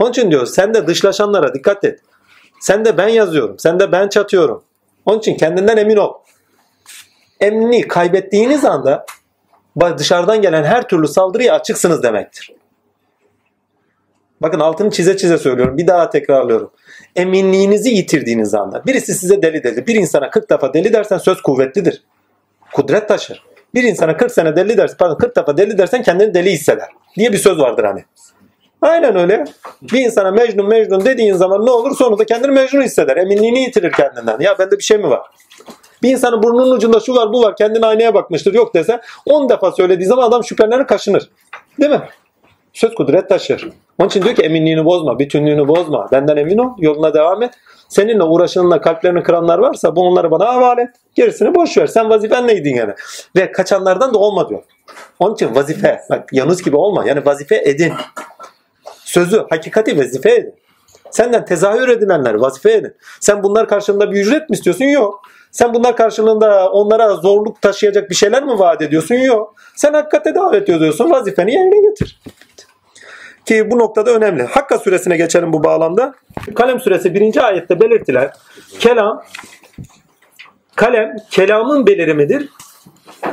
[0.00, 2.00] Onun için diyor sen de dışlaşanlara dikkat et.
[2.60, 3.58] Sen de ben yazıyorum.
[3.58, 4.64] Sen de ben çatıyorum.
[5.06, 6.12] Onun için kendinden emin ol.
[7.40, 9.06] Emni kaybettiğiniz anda
[9.98, 12.57] dışarıdan gelen her türlü saldırıya açıksınız demektir.
[14.42, 15.78] Bakın altını çize çize söylüyorum.
[15.78, 16.70] Bir daha tekrarlıyorum.
[17.16, 19.86] Eminliğinizi yitirdiğiniz anda birisi size deli dedi.
[19.86, 22.02] Bir insana 40 defa deli dersen söz kuvvetlidir.
[22.72, 23.44] Kudret taşır.
[23.74, 26.88] Bir insana 40 sene deli dersen, pardon 40 defa deli dersen kendini deli hisseder.
[27.16, 28.04] Diye bir söz vardır hani.
[28.82, 29.44] Aynen öyle.
[29.82, 31.96] Bir insana Mecnun Mecnun dediğin zaman ne olur?
[31.96, 33.16] Sonunda kendini Mecnun hisseder.
[33.16, 34.40] Eminliğini yitirir kendinden.
[34.40, 35.20] Ya bende bir şey mi var?
[36.02, 39.72] Bir insanın burnunun ucunda şu var bu var kendine aynaya bakmıştır yok dese 10 defa
[39.72, 41.30] söylediği zaman adam şüphelenir kaşınır.
[41.80, 42.02] Değil mi?
[42.72, 43.68] Söz kudret taşır.
[43.98, 46.08] Onun için diyor ki eminliğini bozma, bütünlüğünü bozma.
[46.12, 47.54] Benden emin ol, yoluna devam et.
[47.88, 50.90] Seninle uğraşanınla kalplerini kıranlar varsa bu onları bana havale et.
[51.14, 51.86] Gerisini boş ver.
[51.86, 52.92] Sen vazifen neydin yani?
[53.36, 54.62] Ve kaçanlardan da olma diyor.
[55.18, 57.08] Onun için vazife, bak Yunus gibi olma.
[57.08, 57.92] Yani vazife edin.
[59.04, 60.54] Sözü, hakikati vazife edin.
[61.10, 62.94] Senden tezahür edilenler vazife edin.
[63.20, 64.84] Sen bunlar karşılığında bir ücret mi istiyorsun?
[64.84, 65.22] Yok.
[65.50, 69.14] Sen bunlar karşılığında onlara zorluk taşıyacak bir şeyler mi vaat ediyorsun?
[69.14, 69.54] Yok.
[69.76, 71.10] Sen hakikate davet ediyorsun.
[71.10, 72.20] Vazifeni yerine getir.
[73.48, 74.42] Ki bu noktada önemli.
[74.42, 76.14] Hakka suresine geçelim bu bağlamda.
[76.54, 78.30] Kalem suresi birinci ayette belirtilen
[78.80, 79.22] kelam
[80.76, 82.48] kalem kelamın belirimidir.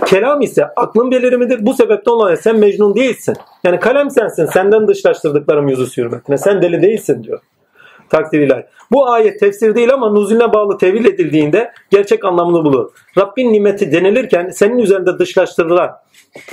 [0.05, 1.65] Kelam ise aklın belirimidir.
[1.65, 3.35] Bu sebepten dolayı sen mecnun değilsin.
[3.63, 4.45] Yani kalem sensin.
[4.45, 6.37] Senden dışlaştırdıklarım yüzü sürmetine.
[6.37, 7.39] Sen deli değilsin diyor.
[8.09, 8.65] Takdir ilahi.
[8.91, 12.91] Bu ayet tefsir değil ama nuzulüne bağlı tevil edildiğinde gerçek anlamını bulur.
[13.17, 15.91] Rabbin nimeti denilirken senin üzerinde dışlaştırılan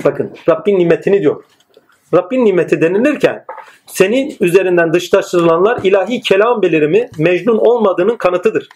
[0.05, 1.43] bakın Rabbin nimetini diyor.
[2.13, 3.45] Rabbin nimeti denilirken
[3.85, 8.69] senin üzerinden dışlaştırılanlar ilahi kelam belirimi mecnun olmadığının kanıtıdır.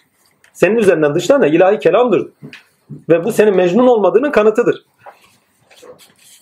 [0.52, 2.28] Senin üzerinden dışlanan ilahi kelamdır.
[3.08, 4.84] Ve bu senin mecnun olmadığının kanıtıdır.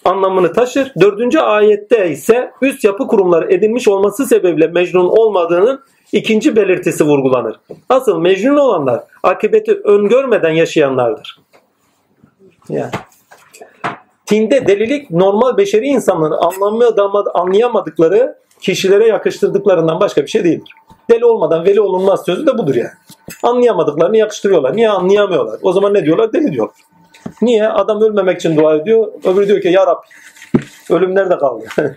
[0.05, 0.93] Anlamını taşır.
[1.01, 5.81] Dördüncü ayette ise üst yapı kurumları edinmiş olması sebebiyle mecnun olmadığının
[6.13, 7.61] ikinci belirtisi vurgulanır.
[7.89, 11.41] Asıl mecnun olanlar akıbeti öngörmeden yaşayanlardır.
[12.69, 12.91] Yani.
[14.27, 16.39] Tinde delilik normal beşeri insanların
[17.35, 20.73] anlayamadıkları kişilere yakıştırdıklarından başka bir şey değildir.
[21.11, 22.91] Deli olmadan veli olunmaz sözü de budur yani.
[23.43, 24.77] Anlayamadıklarını yakıştırıyorlar.
[24.77, 25.59] Niye anlayamıyorlar?
[25.63, 26.33] O zaman ne diyorlar?
[26.33, 26.69] Deli diyor.
[27.43, 27.69] Niye?
[27.69, 29.13] Adam ölmemek için dua ediyor.
[29.25, 30.07] Öbürü diyor ki ya Rabbi
[30.91, 31.65] ölüm nerede kaldı?